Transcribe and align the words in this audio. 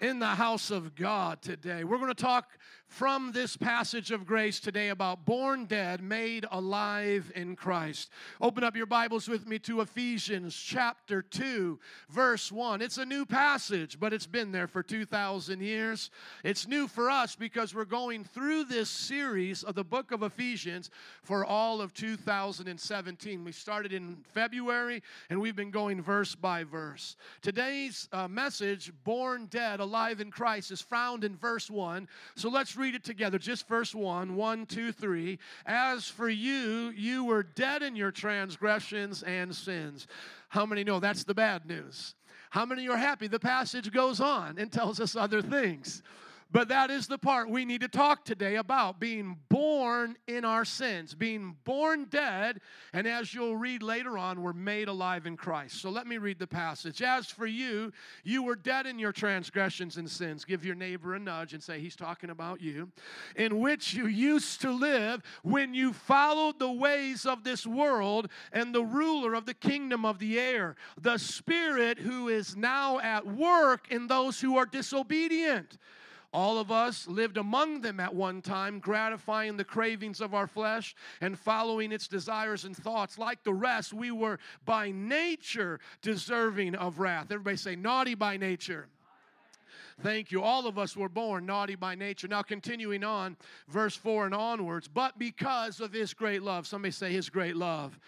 in 0.00 0.18
the 0.18 0.26
house 0.26 0.70
of 0.70 0.94
God 0.94 1.42
today. 1.42 1.84
We're 1.84 1.98
going 1.98 2.08
to 2.08 2.14
talk 2.14 2.48
from 2.90 3.30
this 3.30 3.56
passage 3.56 4.10
of 4.10 4.26
grace 4.26 4.58
today 4.58 4.88
about 4.88 5.24
born 5.24 5.64
dead, 5.64 6.02
made 6.02 6.44
alive 6.50 7.30
in 7.36 7.54
Christ. 7.54 8.10
Open 8.40 8.64
up 8.64 8.74
your 8.74 8.86
Bibles 8.86 9.28
with 9.28 9.46
me 9.46 9.60
to 9.60 9.80
Ephesians 9.80 10.56
chapter 10.56 11.22
2, 11.22 11.78
verse 12.08 12.50
1. 12.50 12.82
It's 12.82 12.98
a 12.98 13.04
new 13.04 13.24
passage, 13.24 14.00
but 14.00 14.12
it's 14.12 14.26
been 14.26 14.50
there 14.50 14.66
for 14.66 14.82
2,000 14.82 15.62
years. 15.62 16.10
It's 16.42 16.66
new 16.66 16.88
for 16.88 17.08
us 17.08 17.36
because 17.36 17.74
we're 17.76 17.84
going 17.84 18.24
through 18.24 18.64
this 18.64 18.90
series 18.90 19.62
of 19.62 19.76
the 19.76 19.84
book 19.84 20.10
of 20.10 20.24
Ephesians 20.24 20.90
for 21.22 21.44
all 21.44 21.80
of 21.80 21.94
2017. 21.94 23.44
We 23.44 23.52
started 23.52 23.92
in 23.92 24.16
February 24.34 25.00
and 25.30 25.40
we've 25.40 25.56
been 25.56 25.70
going 25.70 26.02
verse 26.02 26.34
by 26.34 26.64
verse. 26.64 27.14
Today's 27.40 28.08
uh, 28.12 28.26
message, 28.26 28.92
Born 29.04 29.46
Dead, 29.46 29.78
Alive 29.90 30.20
in 30.20 30.30
Christ, 30.30 30.70
is 30.70 30.80
found 30.80 31.24
in 31.24 31.34
verse 31.34 31.68
1. 31.68 32.06
So 32.36 32.48
let's 32.48 32.76
read 32.76 32.94
it 32.94 33.02
together. 33.02 33.40
Just 33.40 33.66
verse 33.66 33.92
1, 33.92 34.36
1, 34.36 34.66
2, 34.66 34.92
3. 34.92 35.36
As 35.66 36.06
for 36.06 36.28
you, 36.28 36.92
you 36.96 37.24
were 37.24 37.42
dead 37.42 37.82
in 37.82 37.96
your 37.96 38.12
transgressions 38.12 39.24
and 39.24 39.52
sins. 39.52 40.06
How 40.48 40.64
many 40.64 40.84
know 40.84 41.00
that's 41.00 41.24
the 41.24 41.34
bad 41.34 41.66
news? 41.66 42.14
How 42.50 42.64
many 42.64 42.88
are 42.88 42.96
happy? 42.96 43.26
The 43.26 43.40
passage 43.40 43.90
goes 43.90 44.20
on 44.20 44.58
and 44.58 44.70
tells 44.70 45.00
us 45.00 45.16
other 45.16 45.42
things. 45.42 46.04
But 46.52 46.68
that 46.68 46.90
is 46.90 47.06
the 47.06 47.18
part 47.18 47.48
we 47.48 47.64
need 47.64 47.80
to 47.82 47.88
talk 47.88 48.24
today 48.24 48.56
about 48.56 48.98
being 48.98 49.38
born 49.48 50.16
in 50.26 50.44
our 50.44 50.64
sins, 50.64 51.14
being 51.14 51.56
born 51.62 52.06
dead, 52.10 52.60
and 52.92 53.06
as 53.06 53.32
you'll 53.32 53.56
read 53.56 53.84
later 53.84 54.18
on, 54.18 54.42
we're 54.42 54.52
made 54.52 54.88
alive 54.88 55.26
in 55.26 55.36
Christ. 55.36 55.80
So 55.80 55.90
let 55.90 56.08
me 56.08 56.18
read 56.18 56.40
the 56.40 56.48
passage. 56.48 57.02
As 57.02 57.26
for 57.26 57.46
you, 57.46 57.92
you 58.24 58.42
were 58.42 58.56
dead 58.56 58.86
in 58.86 58.98
your 58.98 59.12
transgressions 59.12 59.96
and 59.96 60.10
sins. 60.10 60.44
Give 60.44 60.64
your 60.64 60.74
neighbor 60.74 61.14
a 61.14 61.20
nudge 61.20 61.54
and 61.54 61.62
say, 61.62 61.78
He's 61.78 61.94
talking 61.94 62.30
about 62.30 62.60
you, 62.60 62.90
in 63.36 63.60
which 63.60 63.94
you 63.94 64.08
used 64.08 64.60
to 64.62 64.72
live 64.72 65.22
when 65.44 65.72
you 65.72 65.92
followed 65.92 66.58
the 66.58 66.72
ways 66.72 67.26
of 67.26 67.44
this 67.44 67.64
world 67.64 68.28
and 68.52 68.74
the 68.74 68.82
ruler 68.82 69.34
of 69.34 69.46
the 69.46 69.54
kingdom 69.54 70.04
of 70.04 70.18
the 70.18 70.40
air, 70.40 70.74
the 71.00 71.18
Spirit 71.18 71.98
who 71.98 72.28
is 72.28 72.56
now 72.56 72.98
at 72.98 73.24
work 73.24 73.86
in 73.90 74.08
those 74.08 74.40
who 74.40 74.56
are 74.56 74.66
disobedient. 74.66 75.78
All 76.32 76.58
of 76.58 76.70
us 76.70 77.08
lived 77.08 77.36
among 77.36 77.80
them 77.80 77.98
at 77.98 78.14
one 78.14 78.40
time, 78.40 78.78
gratifying 78.78 79.56
the 79.56 79.64
cravings 79.64 80.20
of 80.20 80.32
our 80.32 80.46
flesh 80.46 80.94
and 81.20 81.38
following 81.38 81.90
its 81.90 82.06
desires 82.06 82.64
and 82.64 82.76
thoughts. 82.76 83.18
Like 83.18 83.42
the 83.42 83.52
rest, 83.52 83.92
we 83.92 84.12
were 84.12 84.38
by 84.64 84.92
nature 84.92 85.80
deserving 86.02 86.76
of 86.76 87.00
wrath. 87.00 87.26
Everybody 87.32 87.56
say, 87.56 87.74
naughty 87.74 88.14
by 88.14 88.36
nature. 88.36 88.86
Thank 90.02 90.32
you. 90.32 90.42
All 90.42 90.66
of 90.66 90.78
us 90.78 90.96
were 90.96 91.08
born 91.08 91.44
naughty 91.44 91.74
by 91.74 91.94
nature. 91.94 92.26
Now, 92.26 92.42
continuing 92.42 93.04
on, 93.04 93.36
verse 93.68 93.94
4 93.96 94.26
and 94.26 94.34
onwards, 94.34 94.88
but 94.88 95.18
because 95.18 95.80
of 95.80 95.92
his 95.92 96.14
great 96.14 96.42
love, 96.42 96.66
somebody 96.66 96.92
say, 96.92 97.12
his 97.12 97.28
great 97.28 97.56
love. 97.56 97.98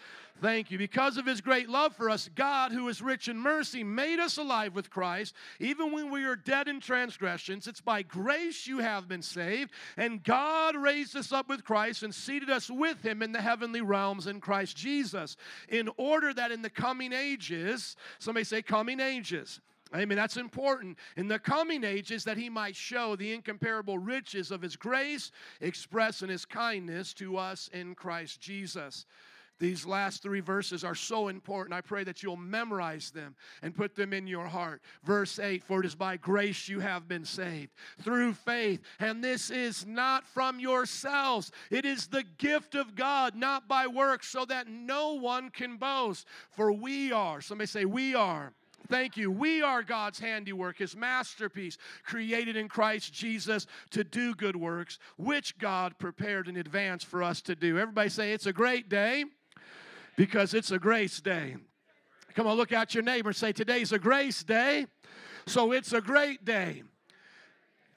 Thank 0.40 0.70
you. 0.70 0.78
Because 0.78 1.18
of 1.18 1.26
his 1.26 1.40
great 1.40 1.68
love 1.68 1.94
for 1.94 2.10
us, 2.10 2.28
God, 2.34 2.72
who 2.72 2.88
is 2.88 3.00
rich 3.00 3.28
in 3.28 3.38
mercy, 3.38 3.84
made 3.84 4.18
us 4.18 4.38
alive 4.38 4.74
with 4.74 4.90
Christ, 4.90 5.34
even 5.60 5.92
when 5.92 6.10
we 6.10 6.24
are 6.24 6.34
dead 6.34 6.66
in 6.66 6.80
transgressions. 6.80 7.68
It's 7.68 7.80
by 7.80 8.02
grace 8.02 8.66
you 8.66 8.78
have 8.78 9.06
been 9.06 9.22
saved. 9.22 9.70
And 9.96 10.24
God 10.24 10.74
raised 10.74 11.14
us 11.14 11.30
up 11.30 11.48
with 11.48 11.64
Christ 11.64 12.02
and 12.02 12.12
seated 12.12 12.50
us 12.50 12.70
with 12.70 13.02
him 13.02 13.22
in 13.22 13.30
the 13.30 13.40
heavenly 13.40 13.82
realms 13.82 14.26
in 14.26 14.40
Christ 14.40 14.76
Jesus, 14.76 15.36
in 15.68 15.88
order 15.96 16.34
that 16.34 16.50
in 16.50 16.62
the 16.62 16.70
coming 16.70 17.12
ages, 17.12 17.96
somebody 18.18 18.44
say, 18.44 18.62
coming 18.62 18.98
ages, 18.98 19.60
Amen. 19.94 20.16
That's 20.16 20.38
important. 20.38 20.98
In 21.16 21.28
the 21.28 21.38
coming 21.38 21.84
ages, 21.84 22.24
that 22.24 22.38
he 22.38 22.48
might 22.48 22.74
show 22.74 23.14
the 23.14 23.32
incomparable 23.32 23.98
riches 23.98 24.50
of 24.50 24.62
his 24.62 24.76
grace 24.76 25.30
expressed 25.60 26.22
in 26.22 26.30
his 26.30 26.46
kindness 26.46 27.12
to 27.14 27.36
us 27.36 27.68
in 27.72 27.94
Christ 27.94 28.40
Jesus. 28.40 29.06
These 29.58 29.86
last 29.86 30.22
three 30.22 30.40
verses 30.40 30.82
are 30.82 30.96
so 30.96 31.28
important. 31.28 31.72
I 31.72 31.82
pray 31.82 32.02
that 32.04 32.20
you'll 32.20 32.36
memorize 32.36 33.12
them 33.12 33.36
and 33.62 33.72
put 33.72 33.94
them 33.94 34.12
in 34.12 34.26
your 34.26 34.46
heart. 34.46 34.82
Verse 35.04 35.38
8 35.38 35.62
For 35.62 35.78
it 35.80 35.86
is 35.86 35.94
by 35.94 36.16
grace 36.16 36.68
you 36.68 36.80
have 36.80 37.06
been 37.06 37.24
saved 37.24 37.70
through 38.00 38.32
faith, 38.32 38.80
and 38.98 39.22
this 39.22 39.50
is 39.50 39.86
not 39.86 40.26
from 40.26 40.58
yourselves. 40.58 41.52
It 41.70 41.84
is 41.84 42.08
the 42.08 42.24
gift 42.38 42.74
of 42.74 42.96
God, 42.96 43.36
not 43.36 43.68
by 43.68 43.86
works, 43.86 44.26
so 44.26 44.44
that 44.46 44.66
no 44.66 45.14
one 45.14 45.50
can 45.50 45.76
boast. 45.76 46.26
For 46.50 46.72
we 46.72 47.12
are, 47.12 47.40
somebody 47.40 47.68
say, 47.68 47.84
We 47.84 48.16
are 48.16 48.54
Thank 48.92 49.16
you. 49.16 49.30
We 49.30 49.62
are 49.62 49.82
God's 49.82 50.18
handiwork, 50.18 50.76
His 50.76 50.94
masterpiece, 50.94 51.78
created 52.04 52.58
in 52.58 52.68
Christ 52.68 53.10
Jesus 53.10 53.66
to 53.92 54.04
do 54.04 54.34
good 54.34 54.54
works, 54.54 54.98
which 55.16 55.56
God 55.56 55.98
prepared 55.98 56.46
in 56.46 56.58
advance 56.58 57.02
for 57.02 57.22
us 57.22 57.40
to 57.42 57.56
do. 57.56 57.78
Everybody 57.78 58.10
say, 58.10 58.34
It's 58.34 58.44
a 58.44 58.52
great 58.52 58.90
day 58.90 59.24
because 60.14 60.52
it's 60.52 60.72
a 60.72 60.78
grace 60.78 61.22
day. 61.22 61.56
Come 62.34 62.46
on, 62.46 62.58
look 62.58 62.70
at 62.70 62.94
your 62.94 63.02
neighbor 63.02 63.30
and 63.30 63.36
say, 63.36 63.50
Today's 63.50 63.92
a 63.92 63.98
grace 63.98 64.42
day, 64.42 64.84
so 65.46 65.72
it's 65.72 65.94
a 65.94 66.02
great 66.02 66.44
day. 66.44 66.82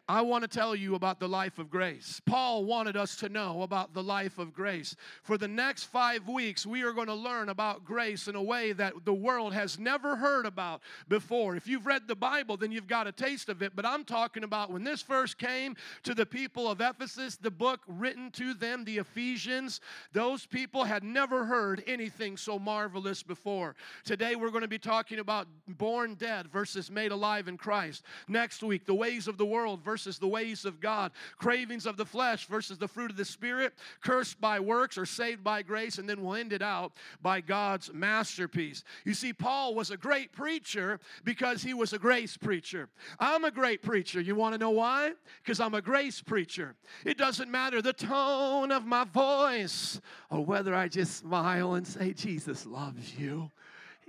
I 0.08 0.22
want 0.22 0.44
to 0.44 0.48
tell 0.48 0.76
you 0.76 0.94
about 0.94 1.20
the 1.20 1.28
life 1.28 1.58
of 1.58 1.72
grace. 1.72 2.22
Paul 2.28 2.64
wanted 2.64 2.96
us 2.96 3.16
to 3.18 3.30
know 3.30 3.64
about 3.64 3.96
the 3.96 4.04
life 4.04 4.38
of 4.38 4.54
grace. 4.54 4.96
For 5.24 5.36
the 5.36 5.48
next 5.48 5.86
five 5.86 6.28
weeks, 6.28 6.64
we 6.64 6.84
are 6.84 6.92
going 6.92 7.08
to 7.08 7.16
learn 7.16 7.50
about 7.50 7.86
grace 7.86 8.28
in 8.28 8.36
a 8.36 8.44
way 8.44 8.72
that 8.74 8.94
the 9.04 9.14
world 9.16 9.56
has 9.56 9.80
never 9.80 10.16
heard 10.16 10.46
about 10.46 10.82
before. 11.08 11.56
If 11.56 11.68
you've 11.68 11.88
read 11.88 12.08
the 12.08 12.16
Bible, 12.16 12.56
then 12.56 12.72
you've 12.72 12.86
got 12.86 13.08
a 13.08 13.12
taste 13.12 13.50
of 13.50 13.64
it. 13.64 13.76
But 13.76 13.84
I'm 13.84 14.04
talking 14.04 14.44
about 14.44 14.70
when 14.70 14.84
this 14.84 15.02
first 15.02 15.40
came 15.40 15.76
to 16.04 16.14
the 16.14 16.26
people 16.26 16.70
of 16.70 16.82
Ephesus, 16.82 17.38
the 17.38 17.50
book 17.50 17.80
written 17.88 18.30
to 18.32 18.54
them, 18.54 18.86
the 18.86 19.00
Ephesians, 19.00 19.82
those 20.14 20.46
people 20.46 20.84
had 20.84 21.04
never 21.04 21.46
heard 21.46 21.84
anything 21.88 22.38
so 22.38 22.60
marvelous 22.60 23.24
before. 23.24 23.76
Today, 24.04 24.36
we're 24.36 24.52
going 24.52 24.62
to 24.62 24.68
be 24.68 24.78
talking 24.78 25.18
about 25.18 25.48
born 25.68 26.14
dead 26.14 26.48
versus 26.52 26.92
made 26.92 27.12
alive 27.12 27.48
in 27.48 27.58
Christ. 27.58 28.04
Next 28.28 28.62
week, 28.62 28.86
the 28.86 28.94
ways 28.94 29.28
of 29.28 29.40
the 29.40 29.46
world 29.48 29.84
versus 29.84 29.95
versus 29.96 30.20
the 30.20 30.28
ways 30.28 30.66
of 30.66 30.82
God, 30.82 31.14
cravings 31.38 31.86
of 31.86 31.96
the 31.96 32.04
flesh 32.04 32.48
versus 32.48 32.78
the 32.78 32.86
fruit 32.86 33.10
of 33.10 33.16
the 33.16 33.24
Spirit, 33.24 33.74
cursed 34.02 34.42
by 34.42 34.60
works 34.60 34.98
or 34.98 35.06
saved 35.06 35.42
by 35.42 35.62
grace, 35.62 36.00
and 36.00 36.10
then 36.10 36.22
we'll 36.22 36.36
end 36.36 36.52
it 36.52 36.62
out 36.62 36.92
by 37.22 37.40
God's 37.40 37.94
masterpiece. 37.94 38.84
You 39.06 39.14
see, 39.14 39.32
Paul 39.32 39.74
was 39.74 39.92
a 39.92 39.96
great 39.96 40.34
preacher 40.34 41.00
because 41.24 41.64
he 41.64 41.74
was 41.74 41.94
a 41.94 41.98
grace 41.98 42.36
preacher. 42.36 42.90
I'm 43.22 43.46
a 43.46 43.52
great 43.52 43.82
preacher. 43.82 44.20
You 44.20 44.36
want 44.36 44.54
to 44.54 44.60
know 44.60 44.72
why? 44.72 45.14
Because 45.42 45.62
I'm 45.62 45.76
a 45.76 45.82
grace 45.82 46.22
preacher. 46.22 46.76
It 47.06 47.18
doesn't 47.18 47.50
matter 47.50 47.82
the 47.82 47.94
tone 47.94 48.74
of 48.74 48.86
my 48.86 49.06
voice 49.06 50.02
or 50.30 50.44
whether 50.44 50.76
I 50.76 50.90
just 50.90 51.16
smile 51.16 51.76
and 51.76 51.88
say, 51.88 52.12
Jesus 52.12 52.66
loves 52.66 53.18
you. 53.18 53.50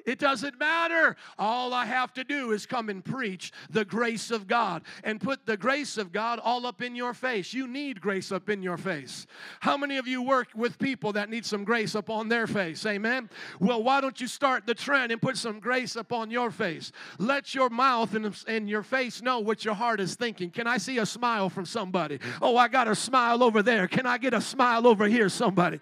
It 0.06 0.20
doesn't 0.20 0.58
matter. 0.58 1.16
All 1.36 1.74
I 1.74 1.84
have 1.84 2.14
to 2.14 2.24
do 2.24 2.52
is 2.52 2.64
come 2.64 2.88
and 2.88 3.04
preach 3.04 3.52
the 3.68 3.84
grace 3.84 4.30
of 4.30 4.46
God 4.46 4.82
and 5.02 5.20
put 5.20 5.44
the 5.44 5.56
grace 5.56 5.98
of 5.98 6.12
God 6.12 6.38
all 6.38 6.64
up 6.64 6.80
in 6.80 6.94
your 6.94 7.12
face. 7.12 7.52
You 7.52 7.66
need 7.66 8.00
grace 8.00 8.30
up 8.30 8.48
in 8.48 8.62
your 8.62 8.76
face. 8.76 9.26
How 9.60 9.76
many 9.76 9.96
of 9.96 10.06
you 10.06 10.22
work 10.22 10.48
with 10.54 10.78
people 10.78 11.12
that 11.14 11.28
need 11.28 11.44
some 11.44 11.64
grace 11.64 11.96
up 11.96 12.08
on 12.08 12.28
their 12.28 12.46
face? 12.46 12.86
Amen. 12.86 13.28
Well, 13.58 13.82
why 13.82 14.00
don't 14.00 14.20
you 14.20 14.28
start 14.28 14.64
the 14.64 14.74
trend 14.74 15.10
and 15.10 15.20
put 15.20 15.36
some 15.36 15.58
grace 15.58 15.96
up 15.96 16.12
on 16.12 16.30
your 16.30 16.52
face? 16.52 16.92
Let 17.18 17.54
your 17.54 17.68
mouth 17.68 18.14
and, 18.14 18.32
and 18.46 18.70
your 18.70 18.84
face 18.84 19.20
know 19.20 19.40
what 19.40 19.64
your 19.64 19.74
heart 19.74 19.98
is 19.98 20.14
thinking. 20.14 20.50
Can 20.50 20.68
I 20.68 20.78
see 20.78 20.98
a 20.98 21.06
smile 21.06 21.50
from 21.50 21.66
somebody? 21.66 22.20
Oh, 22.40 22.56
I 22.56 22.68
got 22.68 22.86
a 22.86 22.94
smile 22.94 23.42
over 23.42 23.60
there. 23.60 23.88
Can 23.88 24.06
I 24.06 24.18
get 24.18 24.34
a 24.34 24.40
smile 24.40 24.86
over 24.86 25.06
here, 25.06 25.28
somebody? 25.28 25.80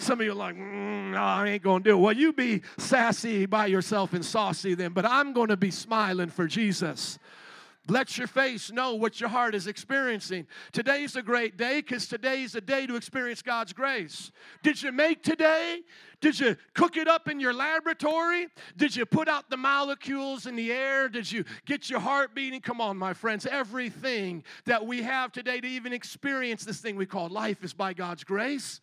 Some 0.00 0.18
of 0.20 0.24
you 0.24 0.32
are 0.32 0.34
like, 0.34 0.56
mm, 0.56 1.12
no, 1.12 1.18
I 1.18 1.48
ain't 1.48 1.62
going 1.62 1.82
to 1.82 1.90
do 1.90 1.96
it. 1.96 2.00
Well, 2.00 2.16
you 2.16 2.32
be 2.32 2.62
sassy 2.78 3.44
by 3.44 3.66
yourself 3.66 4.14
and 4.14 4.24
saucy 4.24 4.74
then, 4.74 4.92
but 4.92 5.04
I'm 5.04 5.34
going 5.34 5.48
to 5.48 5.58
be 5.58 5.70
smiling 5.70 6.30
for 6.30 6.46
Jesus. 6.46 7.18
Let 7.86 8.16
your 8.16 8.26
face 8.26 8.70
know 8.70 8.94
what 8.94 9.20
your 9.20 9.28
heart 9.28 9.54
is 9.54 9.66
experiencing. 9.66 10.46
Today's 10.72 11.16
a 11.16 11.22
great 11.22 11.58
day 11.58 11.80
because 11.80 12.06
today's 12.06 12.54
a 12.54 12.62
day 12.62 12.86
to 12.86 12.96
experience 12.96 13.42
God's 13.42 13.74
grace. 13.74 14.32
Did 14.62 14.82
you 14.82 14.90
make 14.90 15.22
today? 15.22 15.80
Did 16.22 16.40
you 16.40 16.56
cook 16.72 16.96
it 16.96 17.08
up 17.08 17.28
in 17.28 17.38
your 17.38 17.52
laboratory? 17.52 18.48
Did 18.76 18.96
you 18.96 19.04
put 19.04 19.28
out 19.28 19.50
the 19.50 19.56
molecules 19.56 20.46
in 20.46 20.56
the 20.56 20.72
air? 20.72 21.10
Did 21.10 21.30
you 21.30 21.44
get 21.66 21.90
your 21.90 22.00
heart 22.00 22.34
beating? 22.34 22.60
Come 22.60 22.80
on, 22.80 22.96
my 22.96 23.12
friends. 23.12 23.44
Everything 23.44 24.44
that 24.64 24.86
we 24.86 25.02
have 25.02 25.32
today 25.32 25.60
to 25.60 25.68
even 25.68 25.92
experience 25.92 26.64
this 26.64 26.80
thing 26.80 26.96
we 26.96 27.06
call 27.06 27.28
life 27.28 27.62
is 27.64 27.74
by 27.74 27.92
God's 27.92 28.24
grace. 28.24 28.80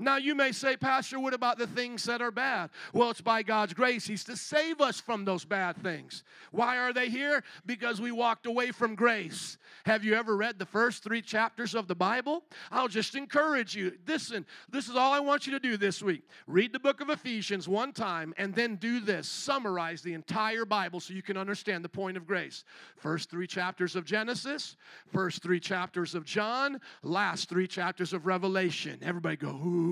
Now, 0.00 0.16
you 0.16 0.34
may 0.34 0.50
say, 0.52 0.78
Pastor, 0.78 1.20
what 1.20 1.34
about 1.34 1.58
the 1.58 1.66
things 1.66 2.04
that 2.04 2.22
are 2.22 2.30
bad? 2.30 2.70
Well, 2.94 3.10
it's 3.10 3.20
by 3.20 3.42
God's 3.42 3.74
grace. 3.74 4.06
He's 4.06 4.24
to 4.24 4.36
save 4.36 4.80
us 4.80 4.98
from 4.98 5.26
those 5.26 5.44
bad 5.44 5.76
things. 5.76 6.24
Why 6.52 6.78
are 6.78 6.94
they 6.94 7.10
here? 7.10 7.44
Because 7.66 8.00
we 8.00 8.10
walked 8.10 8.46
away 8.46 8.70
from 8.70 8.94
grace. 8.94 9.58
Have 9.84 10.02
you 10.02 10.14
ever 10.14 10.36
read 10.36 10.58
the 10.58 10.64
first 10.64 11.04
three 11.04 11.20
chapters 11.20 11.74
of 11.74 11.86
the 11.86 11.94
Bible? 11.94 12.44
I'll 12.70 12.88
just 12.88 13.14
encourage 13.14 13.76
you. 13.76 13.92
Listen, 14.06 14.46
this 14.70 14.88
is 14.88 14.96
all 14.96 15.12
I 15.12 15.20
want 15.20 15.46
you 15.46 15.52
to 15.52 15.60
do 15.60 15.76
this 15.76 16.02
week. 16.02 16.22
Read 16.46 16.72
the 16.72 16.80
book 16.80 17.02
of 17.02 17.10
Ephesians 17.10 17.68
one 17.68 17.92
time 17.92 18.32
and 18.38 18.54
then 18.54 18.76
do 18.76 19.00
this 19.00 19.28
summarize 19.28 20.00
the 20.00 20.14
entire 20.14 20.64
Bible 20.64 21.00
so 21.00 21.12
you 21.12 21.22
can 21.22 21.36
understand 21.36 21.84
the 21.84 21.88
point 21.90 22.16
of 22.16 22.26
grace. 22.26 22.64
First 22.96 23.30
three 23.30 23.46
chapters 23.46 23.96
of 23.96 24.06
Genesis, 24.06 24.76
first 25.12 25.42
three 25.42 25.60
chapters 25.60 26.14
of 26.14 26.24
John, 26.24 26.80
last 27.02 27.50
three 27.50 27.66
chapters 27.66 28.14
of 28.14 28.26
Revelation. 28.26 28.98
Everybody 29.02 29.36
go, 29.36 29.48
ooh. 29.48 29.89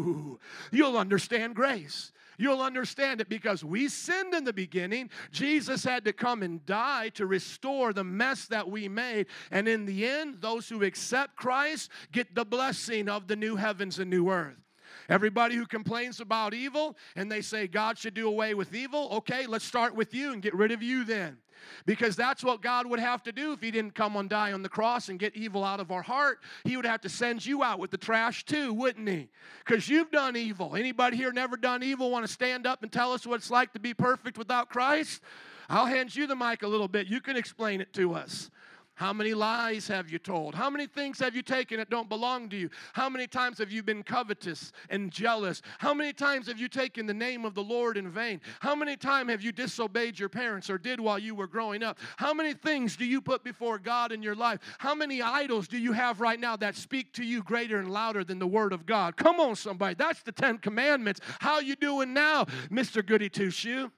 You'll 0.71 0.99
understand 0.99 1.55
grace. 1.55 2.12
You'll 2.39 2.62
understand 2.62 3.21
it 3.21 3.29
because 3.29 3.65
we 3.65 3.89
sinned 3.89 4.33
in 4.33 4.45
the 4.45 4.53
beginning. 4.53 5.11
Jesus 5.33 5.83
had 5.83 6.05
to 6.05 6.12
come 6.12 6.45
and 6.45 6.65
die 6.65 7.09
to 7.11 7.27
restore 7.27 7.93
the 7.93 8.05
mess 8.05 8.47
that 8.47 8.71
we 8.71 8.89
made. 8.89 9.27
And 9.50 9.67
in 9.67 9.85
the 9.87 10.06
end, 10.06 10.37
those 10.41 10.69
who 10.69 10.85
accept 10.85 11.37
Christ 11.37 11.91
get 12.12 12.37
the 12.37 12.45
blessing 12.45 13.09
of 13.09 13.27
the 13.27 13.35
new 13.35 13.56
heavens 13.56 13.99
and 13.99 14.09
new 14.09 14.31
earth. 14.31 14.68
Everybody 15.08 15.55
who 15.55 15.66
complains 15.66 16.20
about 16.20 16.52
evil 16.52 16.96
and 17.16 17.32
they 17.32 17.40
say 17.40 17.66
God 17.66 17.96
should 17.96 18.14
do 18.14 18.28
away 18.28 18.55
with 18.55 18.75
evil, 18.75 19.08
okay, 19.12 19.46
let's 19.46 19.64
start 19.64 19.94
with 19.94 20.12
you 20.12 20.32
and 20.32 20.43
get 20.43 20.55
rid 20.55 20.70
of 20.70 20.82
you 20.82 21.05
then. 21.05 21.38
Because 21.87 22.14
that's 22.14 22.44
what 22.44 22.62
God 22.62 22.87
would 22.87 23.00
have 23.00 23.22
to 23.25 23.32
do 23.32 23.52
if 23.52 23.60
He 23.60 23.70
didn't 23.70 23.94
come 23.94 24.16
and 24.16 24.28
die 24.28 24.52
on 24.52 24.62
the 24.62 24.69
cross 24.69 25.08
and 25.08 25.19
get 25.19 25.34
evil 25.34 25.64
out 25.64 25.81
of 25.81 25.90
our 25.90 26.02
heart. 26.02 26.40
He 26.64 26.76
would 26.76 26.87
have 26.87 27.00
to 27.00 27.08
send 27.08 27.44
you 27.44 27.62
out 27.64 27.78
with 27.78 27.90
the 27.90 27.96
trash 27.96 28.44
too, 28.44 28.72
wouldn't 28.72 29.08
He? 29.08 29.28
Because 29.64 29.88
you've 29.88 30.10
done 30.10 30.37
evil. 30.37 30.76
Anybody 30.76 31.16
here 31.16 31.32
never 31.32 31.56
done 31.56 31.82
evil 31.82 32.10
want 32.10 32.26
to 32.26 32.32
stand 32.32 32.66
up 32.66 32.82
and 32.82 32.93
tell 32.93 33.12
us 33.12 33.26
what 33.26 33.37
it's 33.37 33.50
like 33.50 33.72
to 33.72 33.81
be 33.81 33.94
perfect 33.94 34.38
without 34.38 34.69
Christ? 34.69 35.22
I'll 35.69 35.87
hand 35.87 36.14
you 36.14 36.26
the 36.26 36.37
mic 36.37 36.62
a 36.62 36.69
little 36.69 36.88
bit. 36.88 37.08
You 37.08 37.20
can 37.20 37.37
explain 37.37 37.81
it 37.81 37.93
to 37.94 38.14
us. 38.14 38.50
How 38.99 39.12
many 39.12 39.33
lies 39.33 39.87
have 39.87 40.11
you 40.11 40.19
told? 40.19 40.56
How 40.56 40.69
many 40.69 40.89
things 40.89 41.21
have 41.21 41.37
you 41.37 41.43
taken 41.43 41.79
that 41.79 41.89
don't 41.89 42.09
belong 42.09 42.49
to 42.49 42.56
you? 42.56 42.69
How 42.95 43.09
many 43.09 43.29
times 43.29 43.59
have 43.59 43.71
you 43.71 43.81
been 43.81 44.03
covetous 44.03 44.73
and 44.91 45.12
jealous? 45.12 45.62
How 45.79 45.95
many 45.95 46.12
times 46.12 46.49
have 46.49 46.59
you 46.59 46.67
taken 46.67 47.06
the 47.06 47.15
name 47.15 47.45
of 47.45 47.55
the 47.55 47.62
Lord 47.62 47.97
in 47.97 48.11
vain? 48.11 48.41
How 48.59 48.75
many 48.75 48.97
times 48.97 49.31
have 49.31 49.41
you 49.41 49.53
disobeyed 49.53 50.19
your 50.19 50.29
parents 50.29 50.69
or 50.69 50.79
did 50.79 50.99
while 50.99 51.21
you 51.21 51.37
were 51.37 51.47
growing 51.47 51.85
up? 51.85 51.97
How 52.17 52.35
many 52.35 52.55
things 52.55 52.97
do 52.97 53.05
you 53.05 53.21
put 53.21 53.45
before 53.45 53.79
God 53.79 54.11
in 54.11 54.21
your 54.21 54.35
life? 54.35 54.59
How 54.79 54.97
many 54.97 55.23
idols 55.23 55.69
do 55.69 55.79
you 55.79 55.93
have 55.93 56.21
right 56.21 56.41
now 56.41 56.56
that 56.56 56.75
speak 56.75 57.12
to 57.12 57.25
you 57.25 57.44
greater 57.44 57.79
and 57.79 57.93
louder 57.93 58.25
than 58.25 58.41
the 58.41 58.49
word 58.49 58.73
of 58.73 58.85
God? 58.85 59.17
Come 59.17 59.39
on 59.39 59.55
somebody, 59.55 59.94
that's 59.94 60.25
the 60.25 60.33
10 60.33 60.59
commandments. 60.59 61.21
How 61.39 61.61
you 61.61 61.77
doing 61.77 62.12
now, 62.12 62.47
Mr. 62.69 63.06
Goody 63.06 63.29
Two 63.29 63.51
Shoe? 63.51 63.93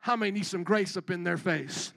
How 0.00 0.16
many 0.16 0.32
need 0.32 0.46
some 0.46 0.64
grace 0.64 0.96
up 0.96 1.10
in 1.10 1.22
their 1.22 1.36
face? 1.36 1.92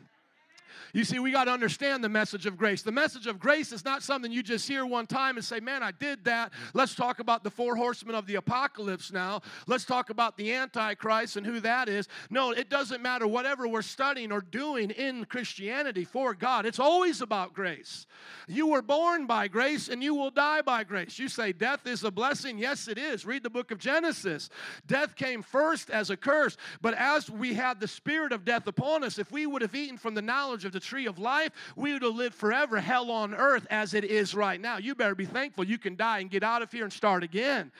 You 0.95 1.03
see, 1.03 1.19
we 1.19 1.33
got 1.33 1.44
to 1.44 1.51
understand 1.51 2.06
the 2.06 2.07
message 2.09 2.45
of 2.45 2.56
grace. 2.57 2.81
The 2.81 2.89
message 2.89 3.27
of 3.27 3.38
grace 3.38 3.74
is 3.74 3.83
not 3.83 4.01
something 4.01 4.31
you 4.31 4.42
just 4.42 4.65
hear 4.65 4.86
one 4.86 5.07
time 5.07 5.36
and 5.36 5.44
say, 5.44 5.59
man, 5.59 5.83
I 5.83 5.92
did 5.92 6.24
that. 6.24 6.53
Let's 6.74 6.95
talk 6.95 7.19
about 7.19 7.44
the 7.44 7.50
four 7.50 7.75
horsemen 7.75 8.15
of 8.15 8.27
the 8.27 8.36
apocalypse 8.36 9.12
now. 9.12 9.42
Let's 9.68 9.83
talk 9.83 10.09
about 10.09 10.38
the 10.38 10.53
Antichrist 10.53 11.36
and 11.36 11.45
who 11.45 11.59
that 11.59 11.89
is. 11.89 12.07
No, 12.30 12.51
it 12.51 12.69
doesn't 12.69 13.01
matter 13.01 13.27
whatever 13.27 13.68
we're 13.68 13.81
studying 13.81 14.31
or 14.31 14.39
doing 14.39 14.89
in 14.89 15.25
Christianity 15.25 16.06
for 16.06 16.33
God. 16.33 16.65
It's 16.65 16.80
always 16.80 17.19
about 17.19 17.53
grace. 17.53 18.07
You 18.48 18.68
were 18.68 18.81
born 18.81 19.25
by 19.25 19.50
grace 19.50 19.89
and 19.89 20.01
you 20.01 20.15
will 20.15 20.31
die 20.31 20.62
by 20.62 20.86
grace. 20.86 21.19
You 21.19 21.27
say 21.27 21.51
death 21.51 21.86
is 21.86 22.06
a 22.06 22.12
blessing. 22.12 22.57
Yes, 22.57 22.88
it 22.88 22.98
is. 22.98 23.25
Read 23.25 23.44
the 23.44 23.50
book 23.50 23.71
of 23.71 23.80
Genesis. 23.80 24.50
Death 24.88 25.18
came 25.18 25.41
first 25.41 25.89
as 25.89 26.09
a 26.09 26.15
curse, 26.15 26.56
but 26.81 26.94
as 26.94 27.30
we 27.30 27.53
had 27.53 27.81
the 27.81 27.88
spirit 27.89 28.31
of 28.31 28.45
death 28.45 28.65
upon 28.65 29.03
us, 29.03 29.19
if 29.19 29.30
we 29.30 29.45
would 29.45 29.62
have 29.62 29.75
eaten 29.75 29.98
from 29.98 30.15
the 30.15 30.21
knowledge 30.21 30.63
of 30.63 30.71
the 30.71 30.84
tree 30.85 31.05
of 31.07 31.19
life, 31.19 31.51
we 31.75 31.93
would 31.93 32.01
have 32.01 32.15
lived 32.15 32.35
forever 32.35 32.79
hell 32.79 33.11
on 33.11 33.33
earth 33.33 33.67
as 33.69 33.93
it 33.93 34.03
is 34.03 34.33
right 34.35 34.59
now. 34.59 34.77
You 34.77 34.95
better 34.95 35.15
be 35.15 35.25
thankful 35.25 35.65
you 35.65 35.77
can 35.77 35.95
die 35.95 36.19
and 36.19 36.29
get 36.29 36.43
out 36.43 36.61
of 36.61 36.71
here 36.71 36.83
and 36.83 36.93
start 36.93 37.23
again. 37.23 37.71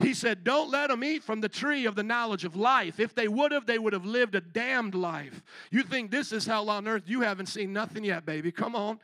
He 0.00 0.14
said, 0.14 0.44
Don't 0.44 0.70
let 0.70 0.88
them 0.88 1.04
eat 1.04 1.22
from 1.22 1.40
the 1.40 1.48
tree 1.48 1.86
of 1.86 1.94
the 1.94 2.02
knowledge 2.02 2.44
of 2.44 2.56
life. 2.56 2.98
If 2.98 3.14
they 3.14 3.28
would 3.28 3.52
have, 3.52 3.66
they 3.66 3.78
would 3.78 3.92
have 3.92 4.04
lived 4.04 4.34
a 4.34 4.40
damned 4.40 4.94
life. 4.94 5.42
You 5.70 5.82
think 5.82 6.10
this 6.10 6.32
is 6.32 6.46
hell 6.46 6.68
on 6.70 6.88
earth? 6.88 7.04
You 7.06 7.20
haven't 7.20 7.46
seen 7.46 7.72
nothing 7.72 8.04
yet, 8.04 8.26
baby. 8.26 8.50
Come 8.50 8.74
on. 8.74 8.98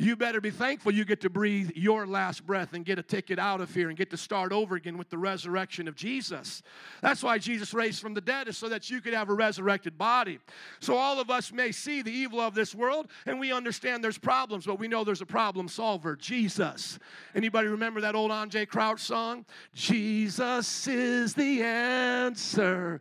You 0.00 0.14
better 0.14 0.40
be 0.40 0.52
thankful 0.52 0.92
you 0.92 1.04
get 1.04 1.22
to 1.22 1.30
breathe 1.30 1.72
your 1.74 2.06
last 2.06 2.46
breath 2.46 2.72
and 2.72 2.84
get 2.84 3.00
a 3.00 3.02
ticket 3.02 3.36
out 3.40 3.60
of 3.60 3.74
here 3.74 3.88
and 3.88 3.98
get 3.98 4.10
to 4.10 4.16
start 4.16 4.52
over 4.52 4.76
again 4.76 4.96
with 4.96 5.10
the 5.10 5.18
resurrection 5.18 5.88
of 5.88 5.96
Jesus. 5.96 6.62
That's 7.02 7.20
why 7.20 7.38
Jesus 7.38 7.74
raised 7.74 8.00
from 8.00 8.14
the 8.14 8.20
dead, 8.20 8.46
is 8.46 8.56
so 8.56 8.68
that 8.68 8.90
you 8.90 9.00
could 9.00 9.12
have 9.12 9.28
a 9.28 9.34
resurrected 9.34 9.98
body. 9.98 10.38
So 10.78 10.96
all 10.96 11.18
of 11.18 11.30
us 11.30 11.52
may 11.52 11.72
see 11.72 12.02
the 12.02 12.12
evil 12.12 12.38
of 12.38 12.54
this 12.54 12.76
world 12.76 13.08
and 13.26 13.40
we 13.40 13.50
understand 13.50 14.04
there's 14.04 14.18
problems, 14.18 14.66
but 14.66 14.78
we 14.78 14.86
know 14.86 15.02
there's 15.02 15.20
a 15.20 15.26
problem 15.26 15.66
solver 15.66 16.14
Jesus. 16.14 17.00
Anybody 17.34 17.66
remember 17.66 18.00
that 18.02 18.14
old 18.14 18.30
Andraé 18.30 18.68
Crouch 18.68 19.00
song? 19.00 19.46
Jesus 19.74 20.86
is 20.86 21.34
the 21.34 21.60
answer 21.64 23.00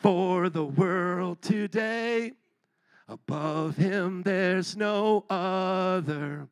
for 0.00 0.48
the 0.48 0.64
world 0.64 1.42
today. 1.42 2.32
Above 3.08 3.76
him 3.76 4.22
there's 4.22 4.76
no 4.76 5.24
other. 5.30 6.48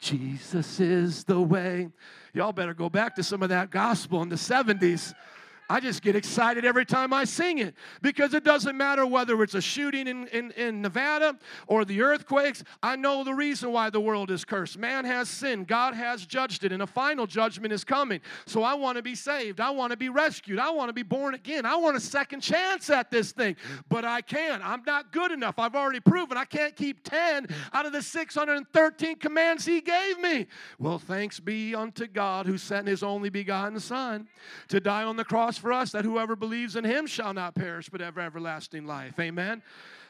Jesus 0.00 0.80
is 0.80 1.24
the 1.24 1.40
way. 1.40 1.90
Y'all 2.32 2.52
better 2.52 2.72
go 2.72 2.88
back 2.88 3.14
to 3.16 3.22
some 3.22 3.42
of 3.42 3.50
that 3.50 3.70
gospel 3.70 4.22
in 4.22 4.30
the 4.30 4.36
70s. 4.36 5.12
I 5.70 5.78
just 5.78 6.02
get 6.02 6.16
excited 6.16 6.64
every 6.64 6.84
time 6.84 7.12
I 7.12 7.22
sing 7.22 7.58
it 7.58 7.76
because 8.02 8.34
it 8.34 8.42
doesn't 8.42 8.76
matter 8.76 9.06
whether 9.06 9.40
it's 9.44 9.54
a 9.54 9.60
shooting 9.60 10.08
in, 10.08 10.26
in, 10.26 10.50
in 10.52 10.82
Nevada 10.82 11.38
or 11.68 11.84
the 11.84 12.02
earthquakes. 12.02 12.64
I 12.82 12.96
know 12.96 13.22
the 13.22 13.34
reason 13.34 13.70
why 13.70 13.88
the 13.88 14.00
world 14.00 14.32
is 14.32 14.44
cursed. 14.44 14.78
Man 14.78 15.04
has 15.04 15.28
sinned, 15.28 15.68
God 15.68 15.94
has 15.94 16.26
judged 16.26 16.64
it, 16.64 16.72
and 16.72 16.82
a 16.82 16.88
final 16.88 17.24
judgment 17.24 17.72
is 17.72 17.84
coming. 17.84 18.20
So 18.46 18.64
I 18.64 18.74
want 18.74 18.96
to 18.96 19.02
be 19.02 19.14
saved. 19.14 19.60
I 19.60 19.70
want 19.70 19.92
to 19.92 19.96
be 19.96 20.08
rescued. 20.08 20.58
I 20.58 20.70
want 20.70 20.88
to 20.88 20.92
be 20.92 21.04
born 21.04 21.34
again. 21.34 21.64
I 21.64 21.76
want 21.76 21.96
a 21.96 22.00
second 22.00 22.40
chance 22.40 22.90
at 22.90 23.12
this 23.12 23.30
thing, 23.30 23.54
but 23.88 24.04
I 24.04 24.22
can't. 24.22 24.66
I'm 24.66 24.82
not 24.84 25.12
good 25.12 25.30
enough. 25.30 25.60
I've 25.60 25.76
already 25.76 26.00
proven 26.00 26.36
I 26.36 26.46
can't 26.46 26.74
keep 26.74 27.04
10 27.04 27.46
out 27.72 27.86
of 27.86 27.92
the 27.92 28.02
613 28.02 29.16
commands 29.18 29.64
He 29.64 29.80
gave 29.80 30.18
me. 30.18 30.48
Well, 30.80 30.98
thanks 30.98 31.38
be 31.38 31.76
unto 31.76 32.08
God 32.08 32.46
who 32.46 32.58
sent 32.58 32.88
His 32.88 33.04
only 33.04 33.30
begotten 33.30 33.78
Son 33.78 34.26
to 34.66 34.80
die 34.80 35.04
on 35.04 35.14
the 35.14 35.24
cross 35.24 35.59
for 35.60 35.72
us 35.72 35.92
that 35.92 36.04
whoever 36.04 36.34
believes 36.34 36.74
in 36.74 36.84
him 36.84 37.06
shall 37.06 37.32
not 37.32 37.54
perish 37.54 37.88
but 37.88 38.00
have 38.00 38.18
everlasting 38.18 38.86
life. 38.86 39.18
Amen. 39.20 39.62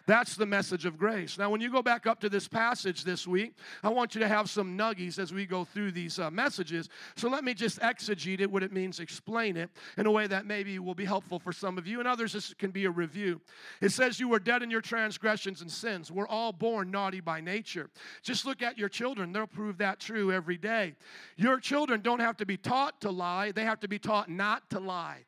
That's 0.06 0.34
the 0.34 0.46
message 0.46 0.86
of 0.86 0.98
grace. 0.98 1.38
Now, 1.38 1.50
when 1.50 1.60
you 1.60 1.70
go 1.70 1.82
back 1.82 2.06
up 2.06 2.20
to 2.20 2.28
this 2.28 2.48
passage 2.48 3.04
this 3.04 3.26
week, 3.26 3.54
I 3.82 3.90
want 3.90 4.14
you 4.14 4.20
to 4.20 4.28
have 4.28 4.48
some 4.48 4.76
nuggies 4.76 5.18
as 5.18 5.32
we 5.32 5.46
go 5.46 5.64
through 5.64 5.92
these 5.92 6.18
uh, 6.18 6.30
messages. 6.30 6.88
So 7.16 7.28
let 7.28 7.44
me 7.44 7.54
just 7.54 7.78
exegete 7.80 8.40
it, 8.40 8.50
what 8.50 8.62
it 8.62 8.72
means, 8.72 8.98
explain 8.98 9.56
it 9.56 9.70
in 9.96 10.06
a 10.06 10.10
way 10.10 10.26
that 10.26 10.46
maybe 10.46 10.78
will 10.78 10.94
be 10.94 11.04
helpful 11.04 11.38
for 11.38 11.52
some 11.52 11.78
of 11.78 11.86
you, 11.86 12.00
and 12.00 12.08
others 12.08 12.32
this 12.32 12.54
can 12.54 12.70
be 12.70 12.86
a 12.86 12.90
review. 12.90 13.40
It 13.80 13.90
says, 13.90 14.18
You 14.18 14.28
were 14.28 14.40
dead 14.40 14.62
in 14.62 14.70
your 14.70 14.80
transgressions 14.80 15.60
and 15.60 15.70
sins. 15.70 16.10
We're 16.10 16.26
all 16.26 16.52
born 16.52 16.90
naughty 16.90 17.20
by 17.20 17.40
nature. 17.40 17.90
Just 18.22 18.46
look 18.46 18.62
at 18.62 18.78
your 18.78 18.88
children, 18.88 19.32
they'll 19.32 19.46
prove 19.46 19.78
that 19.78 20.00
true 20.00 20.32
every 20.32 20.56
day. 20.56 20.94
Your 21.36 21.60
children 21.60 22.00
don't 22.00 22.20
have 22.20 22.36
to 22.38 22.46
be 22.46 22.56
taught 22.56 23.00
to 23.02 23.10
lie, 23.10 23.52
they 23.52 23.64
have 23.64 23.80
to 23.80 23.88
be 23.88 23.98
taught 23.98 24.28
not 24.28 24.68
to 24.70 24.80
lie. 24.80 25.24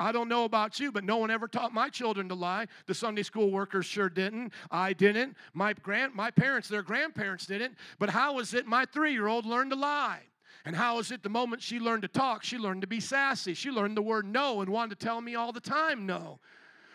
I 0.00 0.12
don't 0.12 0.28
know 0.28 0.44
about 0.44 0.80
you, 0.80 0.90
but 0.90 1.04
no 1.04 1.18
one 1.18 1.30
ever 1.30 1.46
taught 1.46 1.74
my 1.74 1.90
children 1.90 2.28
to 2.30 2.34
lie. 2.34 2.66
The 2.86 2.94
Sunday 2.94 3.22
school 3.22 3.50
workers 3.50 3.84
sure 3.84 4.08
didn't. 4.08 4.54
I 4.70 4.94
didn't. 4.94 5.36
My 5.52 5.74
grand 5.74 6.14
my 6.14 6.30
parents, 6.30 6.68
their 6.68 6.82
grandparents 6.82 7.46
didn't. 7.46 7.76
But 7.98 8.08
how 8.08 8.38
is 8.38 8.54
it 8.54 8.66
my 8.66 8.86
3-year-old 8.86 9.44
learned 9.44 9.70
to 9.72 9.76
lie? 9.76 10.22
And 10.64 10.74
how 10.74 10.98
is 10.98 11.10
it 11.10 11.22
the 11.22 11.28
moment 11.28 11.62
she 11.62 11.78
learned 11.78 12.02
to 12.02 12.08
talk, 12.08 12.42
she 12.42 12.58
learned 12.58 12.80
to 12.80 12.86
be 12.86 13.00
sassy. 13.00 13.54
She 13.54 13.70
learned 13.70 13.96
the 13.96 14.02
word 14.02 14.26
no 14.26 14.62
and 14.62 14.70
wanted 14.70 14.98
to 14.98 15.04
tell 15.04 15.20
me 15.20 15.34
all 15.34 15.52
the 15.52 15.60
time 15.60 16.06
no. 16.06 16.40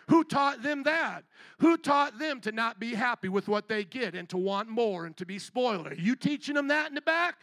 Who 0.08 0.22
taught 0.22 0.62
them 0.62 0.84
that? 0.84 1.24
Who 1.58 1.76
taught 1.76 2.18
them 2.18 2.40
to 2.42 2.52
not 2.52 2.78
be 2.78 2.94
happy 2.94 3.28
with 3.28 3.48
what 3.48 3.68
they 3.68 3.84
get 3.84 4.14
and 4.14 4.28
to 4.28 4.36
want 4.36 4.68
more 4.68 5.06
and 5.06 5.16
to 5.16 5.26
be 5.26 5.38
spoiled? 5.38 5.88
Are 5.88 5.94
you 5.94 6.14
teaching 6.14 6.54
them 6.54 6.68
that 6.68 6.88
in 6.88 6.94
the 6.94 7.00
back? 7.00 7.36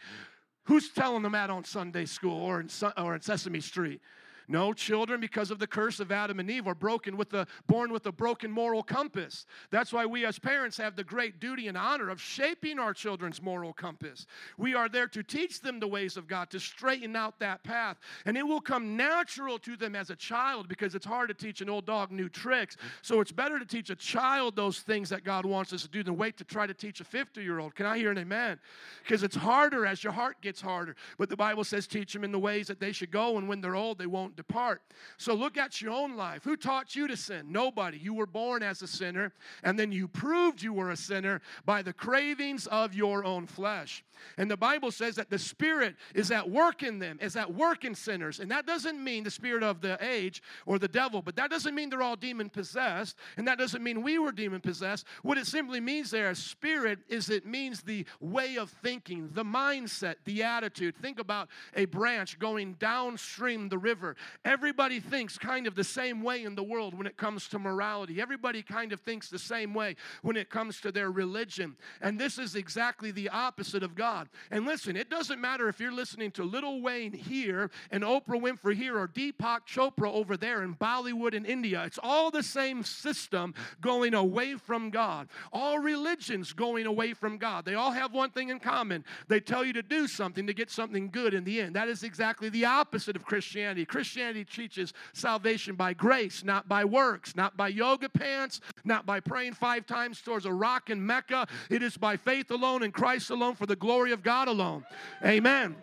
Who's 0.64 0.88
telling 0.90 1.22
them 1.22 1.32
that 1.32 1.50
on 1.50 1.64
Sunday 1.64 2.06
school 2.06 2.40
or 2.40 2.60
in, 2.60 2.70
or 2.96 3.14
in 3.14 3.20
Sesame 3.20 3.60
Street? 3.60 4.00
No, 4.48 4.72
children, 4.72 5.20
because 5.20 5.50
of 5.50 5.58
the 5.58 5.66
curse 5.66 6.00
of 6.00 6.12
Adam 6.12 6.40
and 6.40 6.50
Eve, 6.50 6.66
are 6.66 6.74
broken 6.74 7.16
with 7.16 7.30
the 7.30 7.46
born 7.66 7.92
with 7.92 8.06
a 8.06 8.12
broken 8.12 8.50
moral 8.50 8.82
compass. 8.82 9.46
That's 9.70 9.92
why 9.92 10.06
we 10.06 10.24
as 10.26 10.38
parents 10.38 10.76
have 10.76 10.96
the 10.96 11.04
great 11.04 11.40
duty 11.40 11.68
and 11.68 11.78
honor 11.78 12.10
of 12.10 12.20
shaping 12.20 12.78
our 12.78 12.92
children's 12.92 13.40
moral 13.40 13.72
compass. 13.72 14.26
We 14.58 14.74
are 14.74 14.88
there 14.88 15.08
to 15.08 15.22
teach 15.22 15.60
them 15.60 15.80
the 15.80 15.88
ways 15.88 16.16
of 16.16 16.26
God, 16.26 16.50
to 16.50 16.60
straighten 16.60 17.16
out 17.16 17.38
that 17.40 17.62
path. 17.64 17.98
And 18.26 18.36
it 18.36 18.46
will 18.46 18.60
come 18.60 18.96
natural 18.96 19.58
to 19.60 19.76
them 19.76 19.94
as 19.96 20.10
a 20.10 20.16
child 20.16 20.68
because 20.68 20.94
it's 20.94 21.06
hard 21.06 21.28
to 21.28 21.34
teach 21.34 21.60
an 21.60 21.70
old 21.70 21.86
dog 21.86 22.10
new 22.10 22.28
tricks. 22.28 22.76
So 23.02 23.20
it's 23.20 23.32
better 23.32 23.58
to 23.58 23.64
teach 23.64 23.90
a 23.90 23.96
child 23.96 24.56
those 24.56 24.80
things 24.80 25.08
that 25.10 25.24
God 25.24 25.46
wants 25.46 25.72
us 25.72 25.82
to 25.82 25.88
do 25.88 26.02
than 26.02 26.16
wait 26.16 26.36
to 26.38 26.44
try 26.44 26.66
to 26.66 26.74
teach 26.74 27.00
a 27.00 27.04
50 27.04 27.42
year 27.42 27.58
old. 27.58 27.74
Can 27.74 27.86
I 27.86 27.96
hear 27.96 28.10
an 28.10 28.18
amen? 28.18 28.58
Because 29.02 29.22
it's 29.22 29.36
harder 29.36 29.86
as 29.86 30.04
your 30.04 30.12
heart 30.12 30.40
gets 30.40 30.60
harder. 30.60 30.96
But 31.18 31.28
the 31.28 31.36
Bible 31.36 31.64
says 31.64 31.86
teach 31.86 32.12
them 32.12 32.24
in 32.24 32.32
the 32.32 32.38
ways 32.38 32.66
that 32.66 32.80
they 32.80 32.92
should 32.92 33.10
go, 33.10 33.38
and 33.38 33.48
when 33.48 33.60
they're 33.60 33.76
old, 33.76 33.98
they 33.98 34.06
won't 34.06 34.33
won't 34.34 34.48
depart. 34.48 34.82
So 35.16 35.34
look 35.34 35.56
at 35.56 35.80
your 35.80 35.92
own 35.92 36.16
life. 36.16 36.44
Who 36.44 36.56
taught 36.56 36.96
you 36.96 37.06
to 37.08 37.16
sin? 37.16 37.46
Nobody. 37.50 37.98
You 37.98 38.14
were 38.14 38.26
born 38.26 38.62
as 38.62 38.82
a 38.82 38.86
sinner, 38.86 39.32
and 39.62 39.78
then 39.78 39.92
you 39.92 40.08
proved 40.08 40.62
you 40.62 40.72
were 40.72 40.90
a 40.90 40.96
sinner 40.96 41.40
by 41.64 41.82
the 41.82 41.92
cravings 41.92 42.66
of 42.66 42.94
your 42.94 43.24
own 43.24 43.46
flesh. 43.46 44.04
And 44.38 44.50
the 44.50 44.56
Bible 44.56 44.90
says 44.90 45.16
that 45.16 45.30
the 45.30 45.38
Spirit 45.38 45.96
is 46.14 46.30
at 46.30 46.48
work 46.48 46.82
in 46.82 46.98
them, 46.98 47.18
is 47.20 47.36
at 47.36 47.52
work 47.52 47.84
in 47.84 47.94
sinners. 47.94 48.40
And 48.40 48.50
that 48.50 48.66
doesn't 48.66 49.02
mean 49.02 49.24
the 49.24 49.30
spirit 49.30 49.62
of 49.62 49.80
the 49.80 49.98
age 50.00 50.42
or 50.66 50.78
the 50.78 50.88
devil, 50.88 51.20
but 51.22 51.36
that 51.36 51.50
doesn't 51.50 51.74
mean 51.74 51.90
they're 51.90 52.02
all 52.02 52.16
demon 52.16 52.48
possessed, 52.48 53.16
and 53.36 53.46
that 53.48 53.58
doesn't 53.58 53.82
mean 53.82 54.02
we 54.02 54.18
were 54.18 54.32
demon 54.32 54.60
possessed. 54.60 55.06
What 55.22 55.38
it 55.38 55.46
simply 55.46 55.80
means 55.80 56.10
there 56.10 56.34
spirit 56.34 57.00
is 57.08 57.30
it 57.30 57.46
means 57.46 57.82
the 57.82 58.06
way 58.20 58.56
of 58.56 58.70
thinking, 58.70 59.30
the 59.32 59.44
mindset, 59.44 60.16
the 60.24 60.42
attitude. 60.42 60.96
Think 60.96 61.18
about 61.18 61.48
a 61.76 61.84
branch 61.84 62.38
going 62.38 62.74
downstream 62.74 63.68
the 63.68 63.78
river. 63.78 64.16
Everybody 64.44 65.00
thinks 65.00 65.38
kind 65.38 65.66
of 65.66 65.74
the 65.74 65.84
same 65.84 66.22
way 66.22 66.44
in 66.44 66.54
the 66.54 66.62
world 66.62 66.94
when 66.96 67.06
it 67.06 67.16
comes 67.16 67.48
to 67.48 67.58
morality. 67.58 68.20
Everybody 68.20 68.62
kind 68.62 68.92
of 68.92 69.00
thinks 69.00 69.28
the 69.28 69.38
same 69.38 69.74
way 69.74 69.96
when 70.22 70.36
it 70.36 70.50
comes 70.50 70.80
to 70.82 70.92
their 70.92 71.10
religion. 71.10 71.76
And 72.00 72.18
this 72.18 72.38
is 72.38 72.54
exactly 72.54 73.10
the 73.10 73.28
opposite 73.28 73.82
of 73.82 73.94
God. 73.94 74.28
And 74.50 74.66
listen, 74.66 74.96
it 74.96 75.10
doesn't 75.10 75.40
matter 75.40 75.68
if 75.68 75.80
you're 75.80 75.92
listening 75.92 76.30
to 76.32 76.44
Little 76.44 76.80
Wayne 76.80 77.12
here 77.12 77.70
and 77.90 78.02
Oprah 78.04 78.40
Winfrey 78.40 78.74
here 78.74 78.98
or 78.98 79.08
Deepak 79.08 79.60
Chopra 79.66 80.12
over 80.12 80.36
there 80.36 80.62
in 80.62 80.74
Bollywood 80.74 81.34
in 81.34 81.44
India. 81.44 81.84
It's 81.84 81.98
all 82.02 82.30
the 82.30 82.42
same 82.42 82.82
system 82.82 83.54
going 83.80 84.14
away 84.14 84.54
from 84.54 84.90
God. 84.90 85.28
All 85.52 85.78
religions 85.78 86.52
going 86.52 86.86
away 86.86 87.14
from 87.14 87.38
God. 87.38 87.64
They 87.64 87.74
all 87.74 87.92
have 87.92 88.12
one 88.12 88.30
thing 88.30 88.48
in 88.48 88.60
common. 88.60 89.04
They 89.28 89.40
tell 89.40 89.64
you 89.64 89.72
to 89.74 89.82
do 89.82 90.06
something 90.06 90.46
to 90.46 90.54
get 90.54 90.70
something 90.70 91.10
good 91.10 91.34
in 91.34 91.44
the 91.44 91.60
end. 91.60 91.76
That 91.76 91.88
is 91.88 92.02
exactly 92.02 92.48
the 92.48 92.64
opposite 92.64 93.16
of 93.16 93.24
Christianity. 93.24 93.84
Christianity 93.84 94.13
teaches 94.44 94.92
salvation 95.12 95.74
by 95.74 95.92
grace, 95.92 96.44
not 96.44 96.68
by 96.68 96.84
works, 96.84 97.36
not 97.36 97.56
by 97.56 97.68
yoga 97.68 98.08
pants, 98.08 98.60
not 98.84 99.06
by 99.06 99.20
praying 99.20 99.54
five 99.54 99.86
times 99.86 100.20
towards 100.20 100.46
a 100.46 100.52
rock 100.52 100.90
in 100.90 101.04
Mecca. 101.04 101.46
It 101.70 101.82
is 101.82 101.96
by 101.96 102.16
faith 102.16 102.50
alone 102.50 102.82
in 102.82 102.92
Christ 102.92 103.30
alone 103.30 103.54
for 103.54 103.66
the 103.66 103.76
glory 103.76 104.12
of 104.12 104.22
God 104.22 104.48
alone. 104.48 104.84
Amen. 105.24 105.76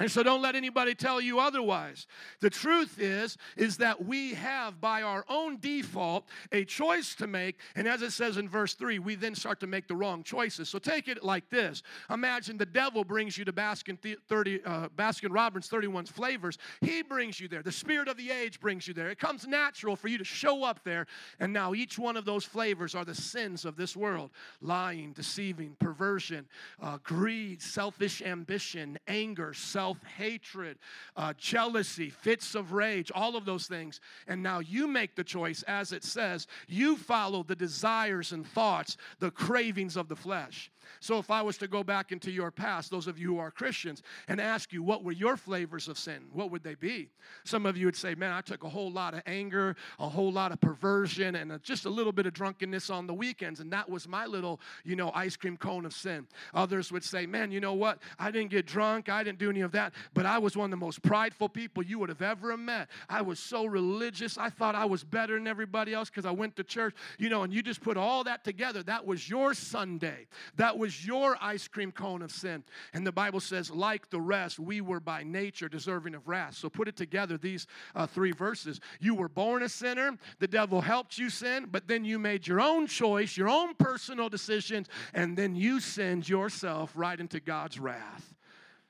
And 0.00 0.10
so 0.10 0.22
don't 0.22 0.40
let 0.40 0.56
anybody 0.56 0.94
tell 0.94 1.20
you 1.20 1.38
otherwise. 1.38 2.06
The 2.40 2.48
truth 2.48 2.98
is 2.98 3.36
is 3.56 3.76
that 3.76 4.02
we 4.02 4.32
have 4.32 4.80
by 4.80 5.02
our 5.02 5.26
own 5.28 5.58
default 5.60 6.26
a 6.52 6.64
choice 6.64 7.14
to 7.16 7.26
make 7.26 7.58
and 7.76 7.86
as 7.86 8.00
it 8.00 8.12
says 8.12 8.38
in 8.38 8.48
verse 8.48 8.72
3 8.72 8.98
we 8.98 9.14
then 9.14 9.34
start 9.34 9.60
to 9.60 9.66
make 9.66 9.86
the 9.86 9.94
wrong 9.94 10.22
choices. 10.22 10.70
So 10.70 10.78
take 10.78 11.06
it 11.06 11.22
like 11.22 11.50
this. 11.50 11.82
Imagine 12.08 12.56
the 12.56 12.64
devil 12.64 13.04
brings 13.04 13.36
you 13.36 13.44
to 13.44 13.52
Baskin 13.52 13.98
30 14.26 14.64
uh, 14.64 14.88
Baskin 14.96 15.34
Robbins 15.34 15.68
31 15.68 16.06
flavors. 16.06 16.56
He 16.80 17.02
brings 17.02 17.38
you 17.38 17.46
there. 17.46 17.62
The 17.62 17.70
spirit 17.70 18.08
of 18.08 18.16
the 18.16 18.30
age 18.30 18.58
brings 18.58 18.88
you 18.88 18.94
there. 18.94 19.10
It 19.10 19.18
comes 19.18 19.46
natural 19.46 19.96
for 19.96 20.08
you 20.08 20.16
to 20.16 20.24
show 20.24 20.64
up 20.64 20.82
there 20.82 21.06
and 21.40 21.52
now 21.52 21.74
each 21.74 21.98
one 21.98 22.16
of 22.16 22.24
those 22.24 22.46
flavors 22.46 22.94
are 22.94 23.04
the 23.04 23.14
sins 23.14 23.66
of 23.66 23.76
this 23.76 23.94
world. 23.94 24.30
Lying, 24.62 25.12
deceiving, 25.12 25.76
perversion, 25.78 26.46
uh, 26.80 26.96
greed, 27.02 27.60
selfish 27.60 28.22
ambition, 28.22 28.98
anger, 29.06 29.52
self 29.52 29.89
self 29.90 29.98
hatred, 30.16 30.78
uh, 31.16 31.32
jealousy, 31.36 32.10
fits 32.10 32.54
of 32.54 32.72
rage, 32.72 33.10
all 33.12 33.36
of 33.36 33.44
those 33.44 33.66
things. 33.66 34.00
And 34.28 34.42
now 34.42 34.60
you 34.60 34.86
make 34.86 35.16
the 35.16 35.24
choice, 35.24 35.64
as 35.64 35.92
it 35.92 36.04
says, 36.04 36.46
you 36.68 36.96
follow 36.96 37.42
the 37.42 37.56
desires 37.56 38.32
and 38.32 38.46
thoughts, 38.46 38.96
the 39.18 39.32
cravings 39.32 39.96
of 39.96 40.08
the 40.08 40.16
flesh. 40.16 40.70
So 41.00 41.18
if 41.18 41.30
I 41.30 41.42
was 41.42 41.58
to 41.58 41.68
go 41.68 41.82
back 41.82 42.12
into 42.12 42.30
your 42.30 42.50
past, 42.50 42.90
those 42.90 43.06
of 43.06 43.18
you 43.18 43.34
who 43.34 43.38
are 43.38 43.50
Christians, 43.50 44.02
and 44.28 44.40
ask 44.40 44.72
you 44.72 44.82
what 44.82 45.04
were 45.04 45.12
your 45.12 45.36
flavors 45.36 45.88
of 45.88 45.98
sin, 45.98 46.26
what 46.32 46.50
would 46.50 46.62
they 46.62 46.74
be? 46.74 47.10
Some 47.44 47.66
of 47.66 47.76
you 47.76 47.86
would 47.86 47.96
say, 47.96 48.14
Man, 48.14 48.32
I 48.32 48.40
took 48.40 48.64
a 48.64 48.68
whole 48.68 48.90
lot 48.90 49.14
of 49.14 49.22
anger, 49.26 49.76
a 49.98 50.08
whole 50.08 50.32
lot 50.32 50.52
of 50.52 50.60
perversion, 50.60 51.36
and 51.36 51.62
just 51.62 51.84
a 51.84 51.90
little 51.90 52.12
bit 52.12 52.26
of 52.26 52.32
drunkenness 52.32 52.90
on 52.90 53.06
the 53.06 53.14
weekends, 53.14 53.60
and 53.60 53.72
that 53.72 53.88
was 53.88 54.08
my 54.08 54.26
little, 54.26 54.60
you 54.84 54.96
know, 54.96 55.10
ice 55.14 55.36
cream 55.36 55.56
cone 55.56 55.84
of 55.86 55.92
sin. 55.92 56.26
Others 56.54 56.92
would 56.92 57.04
say, 57.04 57.26
Man, 57.26 57.50
you 57.50 57.60
know 57.60 57.74
what? 57.74 57.98
I 58.18 58.30
didn't 58.30 58.50
get 58.50 58.66
drunk, 58.66 59.08
I 59.08 59.22
didn't 59.22 59.38
do 59.38 59.50
any 59.50 59.60
of 59.60 59.72
that, 59.72 59.92
but 60.14 60.26
I 60.26 60.38
was 60.38 60.56
one 60.56 60.66
of 60.66 60.70
the 60.70 60.76
most 60.76 61.02
prideful 61.02 61.48
people 61.48 61.82
you 61.82 61.98
would 61.98 62.08
have 62.08 62.22
ever 62.22 62.56
met. 62.56 62.88
I 63.08 63.22
was 63.22 63.38
so 63.38 63.66
religious, 63.66 64.38
I 64.38 64.50
thought 64.50 64.74
I 64.74 64.84
was 64.84 65.04
better 65.04 65.34
than 65.34 65.46
everybody 65.46 65.94
else 65.94 66.08
because 66.08 66.26
I 66.26 66.30
went 66.30 66.56
to 66.56 66.64
church, 66.64 66.94
you 67.18 67.28
know, 67.28 67.42
and 67.42 67.52
you 67.52 67.62
just 67.62 67.80
put 67.80 67.96
all 67.96 68.24
that 68.24 68.44
together. 68.44 68.82
That 68.82 69.06
was 69.06 69.28
your 69.28 69.54
Sunday. 69.54 70.26
That 70.56 70.69
was 70.76 71.06
your 71.06 71.36
ice 71.40 71.68
cream 71.68 71.92
cone 71.92 72.22
of 72.22 72.30
sin. 72.30 72.64
And 72.92 73.06
the 73.06 73.12
Bible 73.12 73.40
says, 73.40 73.70
like 73.70 74.10
the 74.10 74.20
rest, 74.20 74.58
we 74.58 74.80
were 74.80 75.00
by 75.00 75.22
nature 75.22 75.68
deserving 75.68 76.14
of 76.14 76.28
wrath. 76.28 76.54
So 76.56 76.68
put 76.68 76.88
it 76.88 76.96
together, 76.96 77.38
these 77.38 77.66
uh, 77.94 78.06
three 78.06 78.32
verses. 78.32 78.80
You 79.00 79.14
were 79.14 79.28
born 79.28 79.62
a 79.62 79.68
sinner, 79.68 80.16
the 80.38 80.48
devil 80.48 80.80
helped 80.80 81.18
you 81.18 81.30
sin, 81.30 81.66
but 81.70 81.88
then 81.88 82.04
you 82.04 82.18
made 82.18 82.46
your 82.46 82.60
own 82.60 82.86
choice, 82.86 83.36
your 83.36 83.48
own 83.48 83.74
personal 83.74 84.28
decisions, 84.28 84.88
and 85.14 85.36
then 85.36 85.54
you 85.54 85.80
sinned 85.80 86.28
yourself 86.28 86.92
right 86.94 87.18
into 87.18 87.40
God's 87.40 87.78
wrath. 87.78 88.34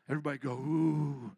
Everybody 0.08 0.38
go, 0.38 0.52
ooh. 0.52 1.32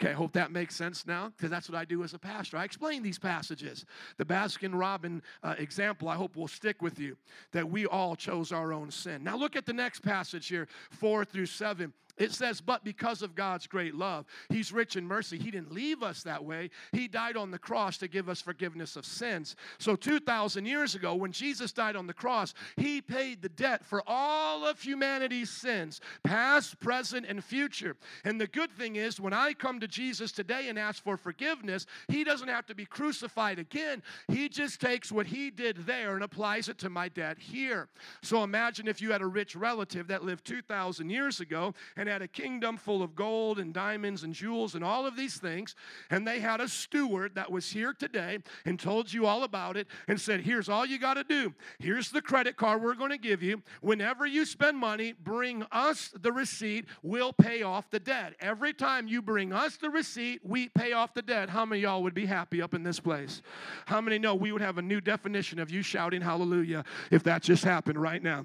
Okay, 0.00 0.10
I 0.10 0.14
hope 0.14 0.32
that 0.34 0.52
makes 0.52 0.76
sense 0.76 1.06
now 1.06 1.32
because 1.36 1.50
that's 1.50 1.68
what 1.68 1.76
I 1.76 1.84
do 1.84 2.04
as 2.04 2.14
a 2.14 2.20
pastor. 2.20 2.56
I 2.56 2.62
explain 2.62 3.02
these 3.02 3.18
passages. 3.18 3.84
The 4.16 4.24
Baskin 4.24 4.78
Robin 4.78 5.20
uh, 5.42 5.56
example, 5.58 6.08
I 6.08 6.14
hope 6.14 6.36
will 6.36 6.46
stick 6.46 6.82
with 6.82 7.00
you 7.00 7.16
that 7.50 7.68
we 7.68 7.84
all 7.84 8.14
chose 8.14 8.52
our 8.52 8.72
own 8.72 8.92
sin. 8.92 9.24
Now, 9.24 9.36
look 9.36 9.56
at 9.56 9.66
the 9.66 9.72
next 9.72 10.00
passage 10.00 10.46
here, 10.46 10.68
four 10.90 11.24
through 11.24 11.46
seven. 11.46 11.92
It 12.18 12.32
says, 12.32 12.60
But 12.60 12.84
because 12.84 13.22
of 13.22 13.34
God's 13.34 13.66
great 13.66 13.94
love, 13.94 14.26
He's 14.48 14.72
rich 14.72 14.96
in 14.96 15.06
mercy. 15.06 15.38
He 15.38 15.50
didn't 15.50 15.72
leave 15.72 16.02
us 16.02 16.22
that 16.24 16.44
way. 16.44 16.70
He 16.92 17.08
died 17.08 17.36
on 17.36 17.50
the 17.50 17.58
cross 17.58 17.96
to 17.98 18.08
give 18.08 18.28
us 18.28 18.40
forgiveness 18.40 18.96
of 18.96 19.06
sins. 19.06 19.56
So, 19.78 19.96
2,000 19.96 20.66
years 20.66 20.94
ago, 20.94 21.14
when 21.14 21.32
Jesus 21.32 21.72
died 21.72 21.96
on 21.96 22.06
the 22.06 22.12
cross, 22.14 22.54
He 22.76 23.00
paid 23.00 23.40
the 23.40 23.48
debt 23.48 23.84
for 23.84 24.02
all 24.06 24.66
of 24.66 24.80
humanity's 24.80 25.50
sins, 25.50 26.00
past, 26.24 26.78
present, 26.80 27.26
and 27.26 27.42
future. 27.42 27.96
And 28.24 28.40
the 28.40 28.46
good 28.46 28.70
thing 28.72 28.96
is, 28.96 29.20
when 29.20 29.32
I 29.32 29.52
come 29.52 29.80
to 29.80 29.88
Jesus 29.88 30.32
today 30.32 30.68
and 30.68 30.78
ask 30.78 31.02
for 31.02 31.16
forgiveness, 31.16 31.86
He 32.08 32.24
doesn't 32.24 32.48
have 32.48 32.66
to 32.66 32.74
be 32.74 32.84
crucified 32.84 33.58
again. 33.58 34.02
He 34.28 34.48
just 34.48 34.80
takes 34.80 35.12
what 35.12 35.26
He 35.26 35.50
did 35.50 35.86
there 35.86 36.14
and 36.14 36.24
applies 36.24 36.68
it 36.68 36.78
to 36.78 36.90
my 36.90 37.08
debt 37.08 37.38
here. 37.38 37.88
So, 38.22 38.42
imagine 38.42 38.88
if 38.88 39.00
you 39.00 39.12
had 39.12 39.22
a 39.22 39.26
rich 39.26 39.54
relative 39.54 40.08
that 40.08 40.24
lived 40.24 40.44
2,000 40.44 41.10
years 41.10 41.40
ago 41.40 41.74
and 41.96 42.07
had 42.08 42.22
a 42.22 42.28
kingdom 42.28 42.76
full 42.76 43.02
of 43.02 43.14
gold 43.14 43.58
and 43.58 43.72
diamonds 43.72 44.22
and 44.22 44.34
jewels 44.34 44.74
and 44.74 44.84
all 44.84 45.06
of 45.06 45.16
these 45.16 45.36
things. 45.36 45.74
And 46.10 46.26
they 46.26 46.40
had 46.40 46.60
a 46.60 46.68
steward 46.68 47.34
that 47.34 47.50
was 47.50 47.70
here 47.70 47.92
today 47.92 48.38
and 48.64 48.78
told 48.78 49.12
you 49.12 49.26
all 49.26 49.44
about 49.44 49.76
it 49.76 49.86
and 50.08 50.20
said, 50.20 50.40
Here's 50.40 50.68
all 50.68 50.86
you 50.86 50.98
got 50.98 51.14
to 51.14 51.24
do. 51.24 51.54
Here's 51.78 52.10
the 52.10 52.22
credit 52.22 52.56
card 52.56 52.82
we're 52.82 52.94
going 52.94 53.10
to 53.10 53.18
give 53.18 53.42
you. 53.42 53.62
Whenever 53.80 54.26
you 54.26 54.44
spend 54.44 54.78
money, 54.78 55.12
bring 55.12 55.64
us 55.70 56.12
the 56.20 56.32
receipt. 56.32 56.86
We'll 57.02 57.32
pay 57.32 57.62
off 57.62 57.90
the 57.90 58.00
debt. 58.00 58.34
Every 58.40 58.72
time 58.72 59.06
you 59.06 59.22
bring 59.22 59.52
us 59.52 59.76
the 59.76 59.90
receipt, 59.90 60.40
we 60.44 60.68
pay 60.68 60.92
off 60.92 61.14
the 61.14 61.22
debt. 61.22 61.50
How 61.50 61.64
many 61.64 61.82
y'all 61.82 62.02
would 62.02 62.14
be 62.14 62.26
happy 62.26 62.62
up 62.62 62.74
in 62.74 62.82
this 62.82 63.00
place? 63.00 63.42
How 63.86 64.00
many 64.00 64.18
know 64.18 64.34
we 64.34 64.52
would 64.52 64.62
have 64.62 64.78
a 64.78 64.82
new 64.82 65.00
definition 65.00 65.58
of 65.58 65.70
you 65.70 65.82
shouting 65.82 66.20
hallelujah 66.22 66.84
if 67.10 67.22
that 67.24 67.42
just 67.42 67.64
happened 67.64 68.00
right 68.00 68.22
now? 68.22 68.44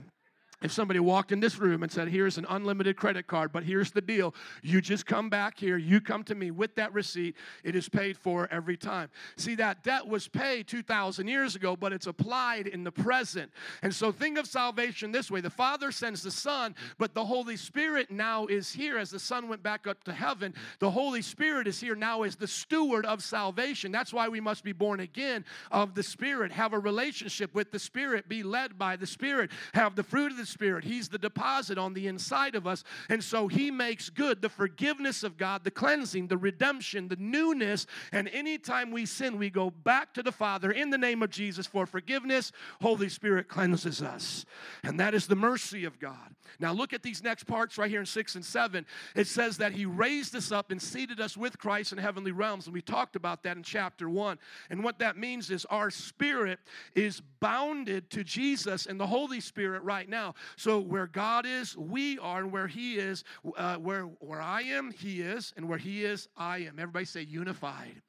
If 0.63 0.71
somebody 0.71 1.01
walked 1.01 1.33
in 1.33 1.41
this 1.41 1.59
room 1.59 1.83
and 1.83 1.91
said, 1.91 2.07
Here's 2.07 2.37
an 2.37 2.45
unlimited 2.49 2.95
credit 2.95 3.27
card, 3.27 3.51
but 3.51 3.63
here's 3.63 3.91
the 3.91 4.01
deal 4.01 4.33
you 4.61 4.79
just 4.81 5.05
come 5.05 5.29
back 5.29 5.59
here, 5.59 5.77
you 5.77 5.99
come 5.99 6.23
to 6.23 6.35
me 6.35 6.51
with 6.51 6.73
that 6.75 6.93
receipt, 6.93 7.35
it 7.65 7.75
is 7.75 7.89
paid 7.89 8.17
for 8.17 8.47
every 8.49 8.77
time. 8.77 9.09
See, 9.35 9.55
that 9.55 9.83
debt 9.83 10.07
was 10.07 10.29
paid 10.29 10.67
2,000 10.67 11.27
years 11.27 11.55
ago, 11.55 11.75
but 11.75 11.91
it's 11.91 12.07
applied 12.07 12.67
in 12.67 12.85
the 12.85 12.91
present. 12.91 13.51
And 13.81 13.93
so 13.93 14.11
think 14.11 14.37
of 14.37 14.47
salvation 14.47 15.11
this 15.11 15.29
way 15.29 15.41
the 15.41 15.49
Father 15.49 15.91
sends 15.91 16.23
the 16.23 16.31
Son, 16.31 16.75
but 16.97 17.13
the 17.13 17.25
Holy 17.25 17.57
Spirit 17.57 18.09
now 18.09 18.45
is 18.45 18.71
here 18.71 18.97
as 18.97 19.09
the 19.09 19.19
Son 19.19 19.49
went 19.49 19.61
back 19.61 19.85
up 19.85 20.01
to 20.05 20.13
heaven. 20.13 20.53
The 20.79 20.91
Holy 20.91 21.21
Spirit 21.21 21.67
is 21.67 21.81
here 21.81 21.95
now 21.95 22.23
as 22.23 22.37
the 22.37 22.47
steward 22.47 23.05
of 23.05 23.21
salvation. 23.21 23.91
That's 23.91 24.13
why 24.13 24.29
we 24.29 24.39
must 24.39 24.63
be 24.63 24.71
born 24.71 25.01
again 25.01 25.43
of 25.71 25.93
the 25.93 26.03
Spirit, 26.03 26.53
have 26.53 26.71
a 26.71 26.79
relationship 26.79 27.53
with 27.53 27.71
the 27.71 27.79
Spirit, 27.79 28.29
be 28.29 28.43
led 28.43 28.77
by 28.77 28.95
the 28.95 29.07
Spirit, 29.07 29.51
have 29.73 29.95
the 29.95 30.03
fruit 30.03 30.31
of 30.31 30.37
the 30.37 30.52
Spirit. 30.53 30.85
He's 30.85 31.09
the 31.09 31.17
deposit 31.17 31.77
on 31.77 31.93
the 31.93 32.07
inside 32.07 32.55
of 32.55 32.65
us. 32.65 32.83
And 33.09 33.23
so 33.23 33.47
He 33.47 33.71
makes 33.71 34.09
good 34.09 34.41
the 34.41 34.49
forgiveness 34.49 35.23
of 35.23 35.37
God, 35.37 35.63
the 35.63 35.71
cleansing, 35.71 36.27
the 36.27 36.37
redemption, 36.37 37.07
the 37.07 37.17
newness. 37.17 37.85
And 38.11 38.29
anytime 38.29 38.91
we 38.91 39.05
sin, 39.05 39.37
we 39.37 39.49
go 39.49 39.69
back 39.69 40.13
to 40.13 40.23
the 40.23 40.31
Father 40.31 40.71
in 40.71 40.89
the 40.89 40.97
name 40.97 41.21
of 41.21 41.29
Jesus 41.29 41.67
for 41.67 41.85
forgiveness. 41.85 42.51
Holy 42.81 43.09
Spirit 43.09 43.47
cleanses 43.47 44.01
us. 44.01 44.45
And 44.83 44.99
that 44.99 45.13
is 45.13 45.27
the 45.27 45.35
mercy 45.35 45.83
of 45.83 45.99
God. 45.99 46.35
Now, 46.59 46.71
look 46.71 46.93
at 46.93 47.03
these 47.03 47.23
next 47.23 47.45
parts 47.45 47.77
right 47.77 47.89
here 47.89 47.99
in 47.99 48.05
6 48.05 48.35
and 48.35 48.45
7. 48.45 48.85
It 49.15 49.27
says 49.27 49.57
that 49.57 49.71
He 49.71 49.85
raised 49.85 50.35
us 50.35 50.51
up 50.51 50.71
and 50.71 50.81
seated 50.81 51.19
us 51.19 51.35
with 51.35 51.57
Christ 51.57 51.91
in 51.91 51.97
heavenly 51.97 52.31
realms. 52.31 52.67
And 52.67 52.73
we 52.73 52.81
talked 52.81 53.15
about 53.15 53.43
that 53.43 53.57
in 53.57 53.63
chapter 53.63 54.09
1. 54.09 54.37
And 54.69 54.83
what 54.83 54.99
that 54.99 55.17
means 55.17 55.49
is 55.49 55.65
our 55.65 55.89
spirit 55.89 56.59
is 56.95 57.21
bounded 57.39 58.09
to 58.11 58.23
Jesus 58.23 58.85
and 58.85 58.99
the 58.99 59.07
Holy 59.07 59.39
Spirit 59.39 59.83
right 59.83 60.07
now. 60.07 60.32
So 60.55 60.79
where 60.79 61.07
God 61.07 61.45
is, 61.45 61.75
we 61.77 62.19
are, 62.19 62.39
and 62.39 62.51
where 62.51 62.67
He 62.67 62.95
is, 62.95 63.23
uh, 63.57 63.75
where 63.75 64.03
where 64.03 64.41
I 64.41 64.61
am, 64.61 64.91
He 64.91 65.21
is, 65.21 65.53
and 65.55 65.67
where 65.67 65.77
He 65.77 66.03
is, 66.03 66.27
I 66.37 66.59
am. 66.59 66.79
Everybody 66.79 67.05
say 67.05 67.21
unified. 67.21 68.01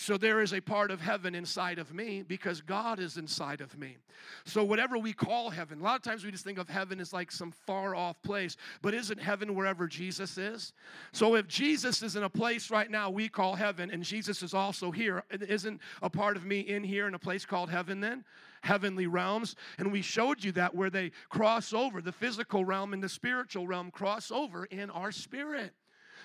So 0.00 0.16
there 0.16 0.40
is 0.42 0.52
a 0.52 0.60
part 0.60 0.92
of 0.92 1.00
heaven 1.00 1.34
inside 1.34 1.80
of 1.80 1.92
me 1.92 2.22
because 2.22 2.60
God 2.60 3.00
is 3.00 3.16
inside 3.16 3.60
of 3.60 3.76
me. 3.76 3.96
So 4.44 4.62
whatever 4.62 4.96
we 4.96 5.12
call 5.12 5.50
heaven, 5.50 5.80
a 5.80 5.82
lot 5.82 5.96
of 5.96 6.02
times 6.02 6.24
we 6.24 6.30
just 6.30 6.44
think 6.44 6.58
of 6.58 6.68
heaven 6.68 7.00
as 7.00 7.12
like 7.12 7.32
some 7.32 7.50
far 7.50 7.96
off 7.96 8.22
place, 8.22 8.56
but 8.80 8.94
isn't 8.94 9.18
heaven 9.18 9.56
wherever 9.56 9.88
Jesus 9.88 10.38
is? 10.38 10.72
So 11.10 11.34
if 11.34 11.48
Jesus 11.48 12.02
is 12.02 12.14
in 12.14 12.22
a 12.22 12.30
place 12.30 12.70
right 12.70 12.88
now 12.88 13.10
we 13.10 13.28
call 13.28 13.56
heaven 13.56 13.90
and 13.90 14.04
Jesus 14.04 14.40
is 14.42 14.54
also 14.54 14.92
here, 14.92 15.24
isn't 15.30 15.80
a 16.00 16.08
part 16.08 16.36
of 16.36 16.44
me 16.44 16.60
in 16.60 16.84
here 16.84 17.08
in 17.08 17.14
a 17.14 17.18
place 17.18 17.44
called 17.44 17.68
heaven 17.68 17.98
then? 17.98 18.24
Heavenly 18.62 19.06
realms. 19.06 19.56
And 19.78 19.92
we 19.92 20.02
showed 20.02 20.42
you 20.42 20.52
that 20.52 20.74
where 20.74 20.90
they 20.90 21.12
cross 21.28 21.72
over, 21.72 22.00
the 22.00 22.12
physical 22.12 22.64
realm 22.64 22.92
and 22.92 23.02
the 23.02 23.08
spiritual 23.08 23.66
realm 23.66 23.90
cross 23.90 24.30
over 24.30 24.64
in 24.64 24.90
our 24.90 25.12
spirit. 25.12 25.72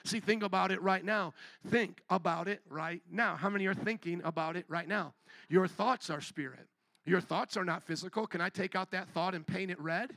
See, 0.06 0.20
think 0.20 0.44
about 0.44 0.72
it 0.72 0.82
right 0.82 1.04
now. 1.04 1.34
Think 1.68 2.02
about 2.10 2.48
it 2.48 2.62
right 2.70 3.02
now. 3.10 3.36
How 3.36 3.50
many 3.50 3.66
are 3.68 3.74
thinking 3.74 4.22
about 4.24 4.58
it 4.58 4.66
right 4.68 4.88
now? 4.88 5.14
Your 5.50 5.68
thoughts 5.68 6.10
are 6.10 6.20
spirit. 6.20 6.68
Your 7.06 7.22
thoughts 7.22 7.58
are 7.58 7.66
not 7.66 7.84
physical. 7.84 8.28
Can 8.28 8.42
I 8.42 8.50
take 8.50 8.76
out 8.76 8.92
that 8.92 9.10
thought 9.10 9.34
and 9.34 9.46
paint 9.46 9.72
it 9.72 9.80
red? 9.80 10.12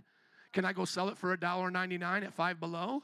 Can 0.53 0.65
I 0.65 0.73
go 0.73 0.85
sell 0.85 1.09
it 1.09 1.19
for 1.19 1.37
$1.99 1.37 2.25
at 2.25 2.33
five 2.33 2.59
below? 2.59 3.03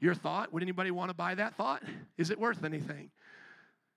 Your 0.00 0.14
thought, 0.14 0.52
would 0.52 0.62
anybody 0.62 0.90
want 0.90 1.10
to 1.10 1.14
buy 1.14 1.34
that 1.34 1.54
thought? 1.54 1.82
Is 2.16 2.30
it 2.30 2.38
worth 2.38 2.64
anything? 2.64 3.10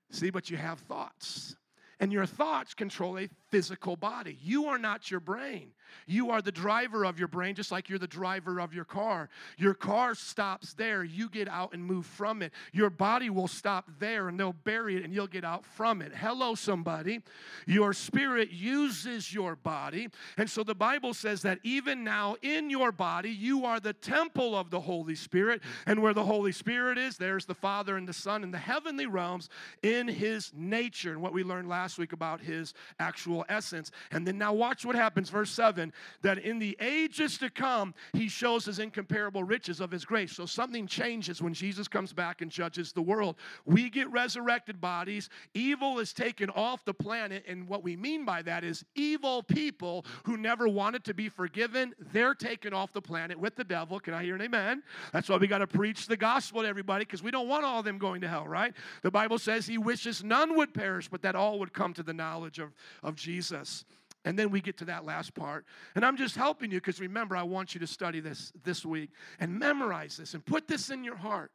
See, 0.10 0.30
but 0.30 0.50
you 0.50 0.58
have 0.58 0.80
thoughts. 0.80 1.56
And 2.01 2.12
your 2.12 2.25
thoughts 2.25 2.74
control 2.74 3.20
a 3.20 3.29
physical 3.50 3.96
body. 3.96 4.36
You 4.41 4.65
are 4.65 4.79
not 4.79 5.12
your 5.12 5.20
brain. 5.20 5.72
You 6.07 6.31
are 6.31 6.41
the 6.41 6.51
driver 6.51 7.05
of 7.05 7.19
your 7.19 7.27
brain, 7.27 7.55
just 7.55 7.71
like 7.71 7.89
you're 7.89 8.00
the 8.00 8.07
driver 8.07 8.60
of 8.60 8.74
your 8.74 8.86
car. 8.86 9.29
Your 9.57 9.74
car 9.74 10.15
stops 10.15 10.74
there, 10.74 11.03
you 11.03 11.29
get 11.29 11.48
out 11.48 11.74
and 11.74 11.83
move 11.83 12.05
from 12.05 12.41
it. 12.41 12.51
Your 12.71 12.89
body 12.89 13.29
will 13.29 13.48
stop 13.48 13.89
there 14.00 14.27
and 14.27 14.39
they'll 14.39 14.53
bury 14.53 14.98
it 14.98 15.03
and 15.03 15.13
you'll 15.13 15.27
get 15.27 15.43
out 15.43 15.65
from 15.65 16.01
it. 16.01 16.13
Hello, 16.13 16.55
somebody. 16.55 17.21
Your 17.65 17.93
spirit 17.93 18.51
uses 18.51 19.33
your 19.33 19.55
body. 19.55 20.10
And 20.38 20.50
so 20.50 20.63
the 20.63 20.75
Bible 20.75 21.13
says 21.13 21.41
that 21.41 21.60
even 21.63 22.03
now 22.03 22.36
in 22.41 22.69
your 22.69 22.91
body, 22.91 23.31
you 23.31 23.65
are 23.65 23.79
the 23.79 23.93
temple 23.93 24.55
of 24.55 24.69
the 24.69 24.79
Holy 24.79 25.15
Spirit. 25.15 25.62
And 25.86 26.01
where 26.01 26.13
the 26.13 26.24
Holy 26.24 26.51
Spirit 26.51 26.98
is, 26.98 27.17
there's 27.17 27.45
the 27.45 27.55
Father 27.55 27.98
and 27.98 28.07
the 28.07 28.13
Son 28.13 28.43
in 28.43 28.51
the 28.51 28.57
heavenly 28.57 29.05
realms 29.05 29.50
in 29.81 30.07
his 30.07 30.51
nature. 30.55 31.12
And 31.12 31.21
what 31.21 31.33
we 31.33 31.43
learned 31.43 31.69
last 31.69 31.98
week 31.98 32.13
about 32.13 32.41
his 32.41 32.74
actual 33.00 33.45
essence. 33.50 33.91
And 34.12 34.27
then 34.27 34.38
now 34.38 34.53
watch 34.53 34.86
what 34.86 34.95
happens, 34.95 35.29
verse 35.29 35.51
7 35.51 35.81
that 36.22 36.38
in 36.38 36.60
the 36.60 36.78
ages 36.80 37.38
to 37.40 37.50
come, 37.50 37.94
he 38.14 38.28
shows 38.28 38.66
his 38.66 38.80
incomparable 38.80 39.44
riches 39.44 39.80
of 39.80 39.92
his 39.92 40.06
grace. 40.06 40.34
So 40.34 40.46
something 40.46 40.88
changes 40.88 41.42
when 41.42 41.54
Jesus 41.54 41.88
comes 41.88 42.14
back 42.14 42.42
and 42.42 42.52
judges 42.52 42.92
the 42.92 43.02
world. 43.02 43.36
We 43.66 43.90
get 43.90 44.12
resurrected 44.12 44.80
bodies, 44.82 45.30
evil 45.54 46.00
is 46.00 46.14
taken 46.14 46.50
off 46.52 46.86
the 46.86 46.94
planet. 46.94 47.46
And 47.48 47.68
what 47.68 47.84
we 47.84 47.96
mean 47.96 48.26
by 48.26 48.42
that 48.44 48.64
is 48.64 48.84
evil 48.96 49.44
people 49.44 50.06
who 50.24 50.38
never 50.38 50.68
wanted 50.68 51.04
to 51.06 51.14
be 51.14 51.30
forgiven, 51.30 51.94
they're 52.12 52.36
taken 52.36 52.74
off 52.74 52.94
the 52.94 53.02
planet 53.02 53.40
with 53.40 53.56
the 53.56 53.64
devil. 53.64 54.00
Can 54.00 54.14
I 54.14 54.24
hear 54.24 54.36
an 54.36 54.42
amen? 54.42 54.84
That's 55.14 55.30
why 55.30 55.38
we 55.38 55.48
got 55.48 55.60
to 55.60 55.68
preach 55.68 56.08
the 56.08 56.18
gospel 56.18 56.62
to 56.62 56.68
everybody 56.68 57.06
because 57.06 57.24
we 57.24 57.32
don't 57.32 57.48
want 57.48 57.66
all 57.66 57.80
of 57.80 57.86
them 57.86 57.98
going 57.98 58.22
to 58.22 58.28
hell, 58.28 58.48
right? 58.48 58.74
The 59.02 59.12
Bible 59.12 59.40
says 59.40 59.66
he 59.68 59.78
wishes 59.78 60.24
none 60.24 60.56
would 60.56 60.74
perish, 60.74 61.08
but 61.08 61.22
that 61.22 61.36
all 61.36 61.60
would 61.60 61.74
come 61.74 61.94
to 61.94 62.04
the 62.04 62.14
knowledge 62.14 62.60
of, 62.60 62.74
of 63.04 63.16
Jesus. 63.16 63.86
And 64.24 64.38
then 64.38 64.51
we 64.51 64.62
get 64.62 64.78
to 64.78 64.86
that 64.86 65.04
last 65.04 65.34
part. 65.34 65.66
And 65.96 66.06
I'm 66.06 66.16
just 66.16 66.36
helping 66.36 66.72
you 66.72 66.78
because 66.78 67.00
remember, 67.00 67.36
I 67.36 67.44
want 67.44 67.74
you 67.74 67.80
to 67.80 67.88
study 67.88 68.20
this 68.20 68.51
this 68.63 68.86
week 68.86 69.10
and 69.40 69.58
memorize 69.58 70.18
this 70.18 70.34
and 70.34 70.46
put 70.46 70.68
this 70.68 70.90
in 70.90 71.04
your 71.04 71.16
heart 71.16 71.51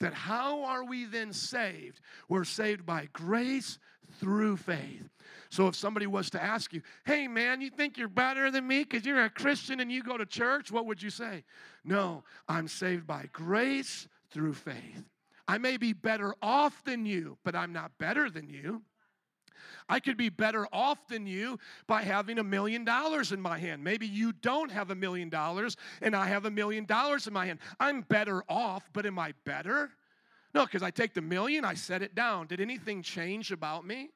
that 0.00 0.14
how 0.14 0.64
are 0.64 0.84
we 0.84 1.04
then 1.04 1.32
saved? 1.32 2.00
We're 2.28 2.44
saved 2.44 2.84
by 2.84 3.08
grace 3.12 3.78
through 4.18 4.56
faith. 4.56 5.08
So 5.50 5.68
if 5.68 5.74
somebody 5.74 6.06
was 6.06 6.30
to 6.30 6.42
ask 6.42 6.72
you, 6.72 6.82
hey 7.04 7.28
man, 7.28 7.60
you 7.60 7.70
think 7.70 7.96
you're 7.96 8.08
better 8.08 8.50
than 8.50 8.66
me 8.66 8.84
because 8.84 9.06
you're 9.06 9.24
a 9.24 9.30
Christian 9.30 9.80
and 9.80 9.90
you 9.90 10.02
go 10.02 10.16
to 10.16 10.26
church, 10.26 10.70
what 10.70 10.86
would 10.86 11.02
you 11.02 11.10
say? 11.10 11.44
No, 11.84 12.24
I'm 12.48 12.68
saved 12.68 13.06
by 13.06 13.28
grace 13.32 14.08
through 14.30 14.54
faith. 14.54 15.04
I 15.48 15.58
may 15.58 15.76
be 15.76 15.92
better 15.92 16.34
off 16.42 16.84
than 16.84 17.06
you, 17.06 17.38
but 17.44 17.56
I'm 17.56 17.72
not 17.72 17.92
better 17.98 18.30
than 18.30 18.48
you. 18.48 18.82
I 19.88 20.00
could 20.00 20.16
be 20.16 20.28
better 20.28 20.66
off 20.72 21.06
than 21.08 21.26
you 21.26 21.58
by 21.86 22.02
having 22.02 22.38
a 22.38 22.44
million 22.44 22.84
dollars 22.84 23.32
in 23.32 23.40
my 23.40 23.58
hand. 23.58 23.82
Maybe 23.82 24.06
you 24.06 24.32
don't 24.32 24.70
have 24.70 24.90
a 24.90 24.94
million 24.94 25.28
dollars 25.28 25.76
and 26.02 26.14
I 26.14 26.26
have 26.26 26.44
a 26.44 26.50
million 26.50 26.84
dollars 26.84 27.26
in 27.26 27.32
my 27.32 27.46
hand. 27.46 27.58
I'm 27.78 28.02
better 28.02 28.42
off, 28.48 28.88
but 28.92 29.06
am 29.06 29.18
I 29.18 29.34
better? 29.44 29.90
No, 30.54 30.64
because 30.64 30.82
I 30.82 30.90
take 30.90 31.14
the 31.14 31.22
million, 31.22 31.64
I 31.64 31.74
set 31.74 32.02
it 32.02 32.14
down. 32.14 32.46
Did 32.46 32.60
anything 32.60 33.02
change 33.02 33.52
about 33.52 33.86
me? 33.86 34.10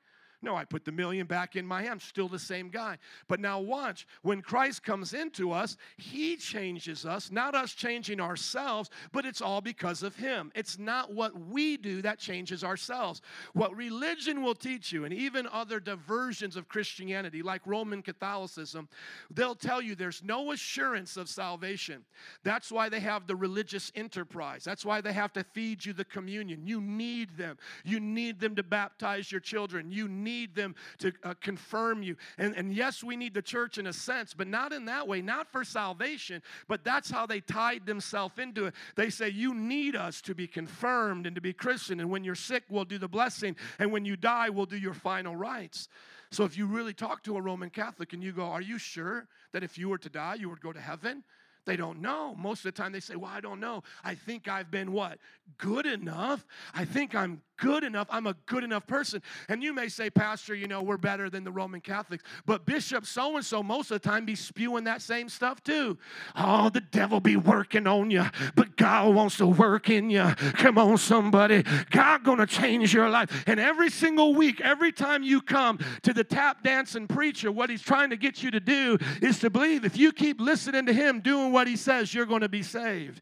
No, 0.44 0.56
I 0.56 0.66
put 0.66 0.84
the 0.84 0.92
million 0.92 1.26
back 1.26 1.56
in 1.56 1.66
my 1.66 1.80
hand. 1.80 1.92
I'm 1.92 2.00
still 2.00 2.28
the 2.28 2.38
same 2.38 2.68
guy. 2.68 2.98
But 3.28 3.40
now 3.40 3.60
watch, 3.60 4.06
when 4.20 4.42
Christ 4.42 4.82
comes 4.82 5.14
into 5.14 5.52
us, 5.52 5.78
he 5.96 6.36
changes 6.36 7.06
us, 7.06 7.30
not 7.30 7.54
us 7.54 7.72
changing 7.72 8.20
ourselves, 8.20 8.90
but 9.10 9.24
it's 9.24 9.40
all 9.40 9.62
because 9.62 10.02
of 10.02 10.14
him. 10.16 10.52
It's 10.54 10.78
not 10.78 11.14
what 11.14 11.34
we 11.48 11.78
do 11.78 12.02
that 12.02 12.18
changes 12.18 12.62
ourselves. 12.62 13.22
What 13.54 13.74
religion 13.74 14.42
will 14.42 14.54
teach 14.54 14.92
you, 14.92 15.06
and 15.06 15.14
even 15.14 15.46
other 15.50 15.80
diversions 15.80 16.56
of 16.56 16.68
Christianity, 16.68 17.40
like 17.40 17.66
Roman 17.66 18.02
Catholicism, 18.02 18.90
they'll 19.30 19.54
tell 19.54 19.80
you 19.80 19.94
there's 19.94 20.22
no 20.22 20.52
assurance 20.52 21.16
of 21.16 21.30
salvation. 21.30 22.04
That's 22.42 22.70
why 22.70 22.90
they 22.90 23.00
have 23.00 23.26
the 23.26 23.36
religious 23.36 23.90
enterprise. 23.94 24.62
That's 24.62 24.84
why 24.84 25.00
they 25.00 25.14
have 25.14 25.32
to 25.32 25.42
feed 25.42 25.86
you 25.86 25.94
the 25.94 26.04
communion. 26.04 26.66
You 26.66 26.82
need 26.82 27.38
them. 27.38 27.56
You 27.82 27.98
need 27.98 28.40
them 28.40 28.54
to 28.56 28.62
baptize 28.62 29.32
your 29.32 29.40
children. 29.40 29.90
You 29.90 30.06
need 30.06 30.33
need 30.34 30.54
them 30.54 30.74
to 30.98 31.12
uh, 31.22 31.34
confirm 31.40 32.02
you. 32.02 32.16
And, 32.38 32.54
and 32.54 32.74
yes, 32.74 33.02
we 33.02 33.16
need 33.16 33.34
the 33.34 33.42
church 33.42 33.78
in 33.78 33.86
a 33.86 33.92
sense, 33.92 34.34
but 34.34 34.46
not 34.46 34.72
in 34.72 34.86
that 34.86 35.06
way, 35.06 35.20
not 35.20 35.50
for 35.50 35.64
salvation, 35.64 36.42
but 36.68 36.84
that's 36.84 37.10
how 37.10 37.26
they 37.26 37.40
tied 37.40 37.86
themselves 37.86 38.38
into 38.38 38.66
it. 38.66 38.74
They 38.96 39.10
say, 39.10 39.28
You 39.28 39.54
need 39.54 39.96
us 39.96 40.20
to 40.22 40.34
be 40.34 40.46
confirmed 40.46 41.26
and 41.26 41.34
to 41.34 41.40
be 41.40 41.52
Christian. 41.52 42.00
And 42.00 42.10
when 42.10 42.24
you're 42.24 42.34
sick, 42.34 42.64
we'll 42.68 42.84
do 42.84 42.98
the 42.98 43.08
blessing. 43.08 43.56
And 43.78 43.92
when 43.92 44.04
you 44.04 44.16
die, 44.16 44.48
we'll 44.48 44.66
do 44.66 44.78
your 44.78 44.94
final 44.94 45.36
rites. 45.36 45.88
So 46.30 46.44
if 46.44 46.58
you 46.58 46.66
really 46.66 46.94
talk 46.94 47.22
to 47.24 47.36
a 47.36 47.40
Roman 47.40 47.70
Catholic 47.70 48.12
and 48.12 48.22
you 48.22 48.32
go, 48.32 48.44
Are 48.44 48.62
you 48.62 48.78
sure 48.78 49.28
that 49.52 49.62
if 49.62 49.78
you 49.78 49.88
were 49.88 49.98
to 49.98 50.10
die, 50.10 50.34
you 50.34 50.48
would 50.50 50.60
go 50.60 50.72
to 50.72 50.80
heaven? 50.80 51.22
They 51.66 51.76
don't 51.76 52.02
know. 52.02 52.34
Most 52.34 52.58
of 52.58 52.74
the 52.74 52.82
time 52.82 52.92
they 52.92 53.00
say, 53.00 53.16
Well, 53.16 53.30
I 53.32 53.40
don't 53.40 53.60
know. 53.60 53.82
I 54.02 54.14
think 54.14 54.48
I've 54.48 54.70
been 54.70 54.92
what? 54.92 55.18
Good 55.58 55.86
enough. 55.86 56.44
I 56.74 56.84
think 56.84 57.14
I'm 57.14 57.40
good 57.56 57.84
enough. 57.84 58.06
I'm 58.10 58.26
a 58.26 58.34
good 58.46 58.64
enough 58.64 58.86
person. 58.86 59.22
And 59.48 59.62
you 59.62 59.72
may 59.72 59.88
say, 59.88 60.10
Pastor, 60.10 60.54
you 60.54 60.66
know, 60.66 60.82
we're 60.82 60.96
better 60.96 61.30
than 61.30 61.44
the 61.44 61.52
Roman 61.52 61.80
Catholics. 61.80 62.24
But 62.46 62.66
Bishop 62.66 63.06
so 63.06 63.36
and 63.36 63.44
so, 63.44 63.62
most 63.62 63.90
of 63.90 64.00
the 64.00 64.08
time, 64.08 64.24
be 64.24 64.34
spewing 64.34 64.84
that 64.84 65.02
same 65.02 65.28
stuff 65.28 65.62
too. 65.62 65.98
Oh, 66.36 66.68
the 66.68 66.80
devil 66.80 67.20
be 67.20 67.36
working 67.36 67.86
on 67.86 68.10
you, 68.10 68.24
but 68.54 68.76
God 68.76 69.14
wants 69.14 69.36
to 69.38 69.46
work 69.46 69.90
in 69.90 70.10
you. 70.10 70.24
Come 70.54 70.78
on, 70.78 70.98
somebody. 70.98 71.64
God 71.90 72.24
gonna 72.24 72.46
change 72.46 72.94
your 72.94 73.08
life. 73.08 73.44
And 73.46 73.60
every 73.60 73.90
single 73.90 74.34
week, 74.34 74.60
every 74.60 74.92
time 74.92 75.22
you 75.22 75.40
come 75.40 75.78
to 76.02 76.12
the 76.12 76.24
tap 76.24 76.62
dancing 76.62 77.06
preacher, 77.06 77.50
what 77.52 77.70
he's 77.70 77.82
trying 77.82 78.10
to 78.10 78.16
get 78.16 78.42
you 78.42 78.50
to 78.50 78.60
do 78.60 78.98
is 79.22 79.38
to 79.40 79.50
believe 79.50 79.84
if 79.84 79.96
you 79.96 80.12
keep 80.12 80.40
listening 80.40 80.86
to 80.86 80.92
him, 80.92 81.20
doing 81.20 81.52
what 81.52 81.66
he 81.66 81.76
says, 81.76 82.14
you're 82.14 82.26
gonna 82.26 82.48
be 82.48 82.62
saved. 82.62 83.20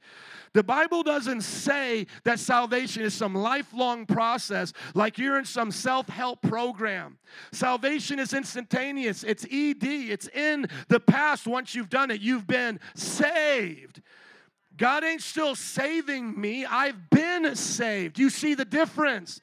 The 0.54 0.62
Bible 0.62 1.02
doesn't 1.02 1.42
say 1.42 2.06
that 2.24 2.38
salvation 2.38 3.02
is 3.02 3.14
some 3.14 3.34
lifelong 3.34 4.04
process 4.04 4.72
like 4.94 5.16
you're 5.16 5.38
in 5.38 5.46
some 5.46 5.70
self 5.70 6.08
help 6.08 6.42
program. 6.42 7.18
Salvation 7.52 8.18
is 8.18 8.34
instantaneous, 8.34 9.24
it's 9.24 9.44
ED, 9.44 9.84
it's 9.84 10.28
in 10.28 10.66
the 10.88 11.00
past. 11.00 11.46
Once 11.46 11.74
you've 11.74 11.88
done 11.88 12.10
it, 12.10 12.20
you've 12.20 12.46
been 12.46 12.78
saved. 12.94 14.02
God 14.76 15.04
ain't 15.04 15.22
still 15.22 15.54
saving 15.54 16.38
me, 16.38 16.64
I've 16.64 17.10
been 17.10 17.54
saved. 17.56 18.18
You 18.18 18.30
see 18.30 18.54
the 18.54 18.64
difference? 18.64 19.40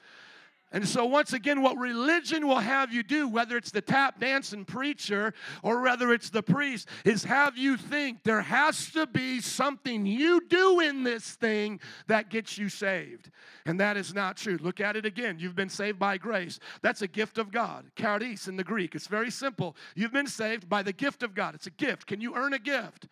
And 0.72 0.88
so, 0.88 1.06
once 1.06 1.34
again, 1.34 1.64
what 1.64 1.78
religion 1.78 2.48
will 2.48 2.60
have 2.60 2.94
you 2.94 3.02
do, 3.02 3.28
whether 3.28 3.58
it's 3.58 3.72
the 3.72 3.82
tap 3.82 4.20
dancing 4.20 4.66
preacher 4.66 5.34
or 5.64 5.82
whether 5.82 6.14
it's 6.14 6.30
the 6.30 6.44
priest, 6.44 6.88
is 7.04 7.24
have 7.24 7.58
you 7.58 7.76
think 7.76 8.24
there 8.24 8.42
has 8.42 8.92
to 8.92 9.08
be 9.08 9.42
something 9.42 10.06
you 10.06 10.42
do 10.48 10.80
in 10.80 11.04
this 11.04 11.32
thing 11.32 11.80
that 12.08 12.30
gets 12.30 12.58
you 12.58 12.70
saved. 12.70 13.32
And 13.66 13.80
that 13.80 13.98
is 13.98 14.14
not 14.14 14.38
true. 14.38 14.58
Look 14.62 14.80
at 14.80 14.96
it 14.96 15.06
again. 15.06 15.38
You've 15.40 15.56
been 15.56 15.70
saved 15.70 15.98
by 15.98 16.18
grace. 16.18 16.60
That's 16.82 17.02
a 17.02 17.08
gift 17.08 17.38
of 17.38 17.52
God. 17.52 17.86
Charis 17.96 18.48
in 18.48 18.56
the 18.56 18.64
Greek. 18.64 18.96
It's 18.96 19.08
very 19.08 19.32
simple. 19.32 19.76
You've 19.96 20.14
been 20.14 20.28
saved 20.28 20.70
by 20.70 20.84
the 20.84 20.94
gift 20.94 21.24
of 21.24 21.34
God. 21.34 21.56
It's 21.56 21.68
a 21.68 21.72
gift. 21.72 22.06
Can 22.06 22.22
you 22.22 22.36
earn 22.36 22.54
a 22.54 22.60
gift? 22.60 23.08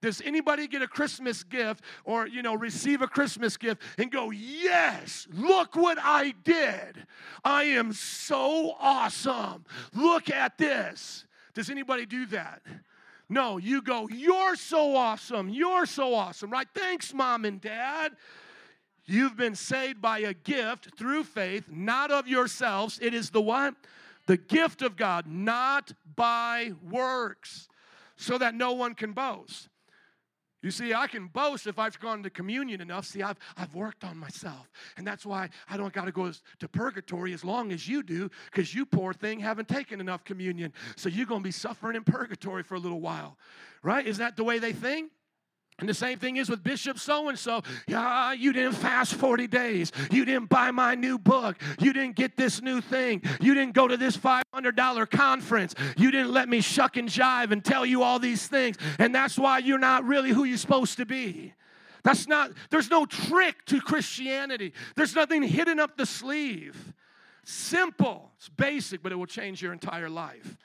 Does 0.00 0.20
anybody 0.20 0.68
get 0.68 0.80
a 0.80 0.86
Christmas 0.86 1.42
gift 1.42 1.82
or, 2.04 2.26
you 2.26 2.42
know, 2.42 2.54
receive 2.54 3.02
a 3.02 3.08
Christmas 3.08 3.56
gift 3.56 3.82
and 3.98 4.10
go, 4.10 4.30
Yes, 4.30 5.26
look 5.32 5.74
what 5.74 5.98
I 6.00 6.34
did. 6.44 7.06
I 7.44 7.64
am 7.64 7.92
so 7.92 8.76
awesome. 8.78 9.64
Look 9.94 10.30
at 10.30 10.56
this. 10.56 11.26
Does 11.54 11.68
anybody 11.68 12.06
do 12.06 12.26
that? 12.26 12.62
No, 13.28 13.58
you 13.58 13.82
go, 13.82 14.08
You're 14.08 14.54
so 14.54 14.94
awesome. 14.94 15.48
You're 15.48 15.86
so 15.86 16.14
awesome, 16.14 16.50
right? 16.50 16.68
Thanks, 16.74 17.12
mom 17.12 17.44
and 17.44 17.60
dad. 17.60 18.12
You've 19.04 19.36
been 19.36 19.54
saved 19.54 20.02
by 20.02 20.18
a 20.18 20.34
gift 20.34 20.96
through 20.96 21.24
faith, 21.24 21.64
not 21.68 22.10
of 22.10 22.28
yourselves. 22.28 22.98
It 23.00 23.14
is 23.14 23.30
the 23.30 23.40
what? 23.40 23.74
The 24.26 24.36
gift 24.36 24.82
of 24.82 24.96
God, 24.96 25.26
not 25.26 25.92
by 26.14 26.72
works, 26.88 27.68
so 28.16 28.36
that 28.36 28.54
no 28.54 28.72
one 28.72 28.94
can 28.94 29.12
boast. 29.12 29.70
You 30.60 30.72
see, 30.72 30.92
I 30.92 31.06
can 31.06 31.28
boast 31.28 31.68
if 31.68 31.78
I've 31.78 31.98
gone 32.00 32.24
to 32.24 32.30
communion 32.30 32.80
enough. 32.80 33.06
See, 33.06 33.22
I've, 33.22 33.38
I've 33.56 33.74
worked 33.74 34.02
on 34.02 34.18
myself. 34.18 34.68
And 34.96 35.06
that's 35.06 35.24
why 35.24 35.50
I 35.70 35.76
don't 35.76 35.92
got 35.92 36.06
to 36.06 36.12
go 36.12 36.32
to 36.58 36.68
purgatory 36.68 37.32
as 37.32 37.44
long 37.44 37.70
as 37.70 37.86
you 37.86 38.02
do, 38.02 38.28
because 38.46 38.74
you, 38.74 38.84
poor 38.84 39.12
thing, 39.12 39.38
haven't 39.38 39.68
taken 39.68 40.00
enough 40.00 40.24
communion. 40.24 40.72
So 40.96 41.08
you're 41.08 41.26
going 41.26 41.42
to 41.42 41.44
be 41.44 41.52
suffering 41.52 41.94
in 41.94 42.02
purgatory 42.02 42.64
for 42.64 42.74
a 42.74 42.80
little 42.80 43.00
while. 43.00 43.38
Right? 43.82 44.04
Isn't 44.04 44.22
that 44.22 44.36
the 44.36 44.44
way 44.44 44.58
they 44.58 44.72
think? 44.72 45.12
And 45.78 45.88
the 45.88 45.94
same 45.94 46.18
thing 46.18 46.38
is 46.38 46.50
with 46.50 46.64
Bishop 46.64 46.98
so 46.98 47.28
and 47.28 47.38
so. 47.38 47.62
Yeah, 47.86 48.32
you 48.32 48.52
didn't 48.52 48.72
fast 48.72 49.14
40 49.14 49.46
days. 49.46 49.92
You 50.10 50.24
didn't 50.24 50.48
buy 50.48 50.72
my 50.72 50.96
new 50.96 51.18
book. 51.18 51.56
You 51.78 51.92
didn't 51.92 52.16
get 52.16 52.36
this 52.36 52.60
new 52.60 52.80
thing. 52.80 53.22
You 53.40 53.54
didn't 53.54 53.74
go 53.74 53.86
to 53.86 53.96
this 53.96 54.16
$500 54.16 55.10
conference. 55.10 55.76
You 55.96 56.10
didn't 56.10 56.32
let 56.32 56.48
me 56.48 56.60
shuck 56.60 56.96
and 56.96 57.08
jive 57.08 57.52
and 57.52 57.64
tell 57.64 57.86
you 57.86 58.02
all 58.02 58.18
these 58.18 58.48
things. 58.48 58.76
And 58.98 59.14
that's 59.14 59.38
why 59.38 59.58
you're 59.58 59.78
not 59.78 60.04
really 60.04 60.30
who 60.30 60.42
you're 60.42 60.58
supposed 60.58 60.96
to 60.96 61.06
be. 61.06 61.54
That's 62.02 62.26
not, 62.26 62.50
there's 62.70 62.90
no 62.90 63.06
trick 63.06 63.64
to 63.66 63.80
Christianity, 63.80 64.72
there's 64.96 65.14
nothing 65.14 65.42
hidden 65.42 65.78
up 65.78 65.96
the 65.96 66.06
sleeve. 66.06 66.94
Simple, 67.44 68.30
it's 68.36 68.48
basic, 68.48 69.02
but 69.02 69.12
it 69.12 69.16
will 69.16 69.26
change 69.26 69.62
your 69.62 69.72
entire 69.72 70.10
life. 70.10 70.56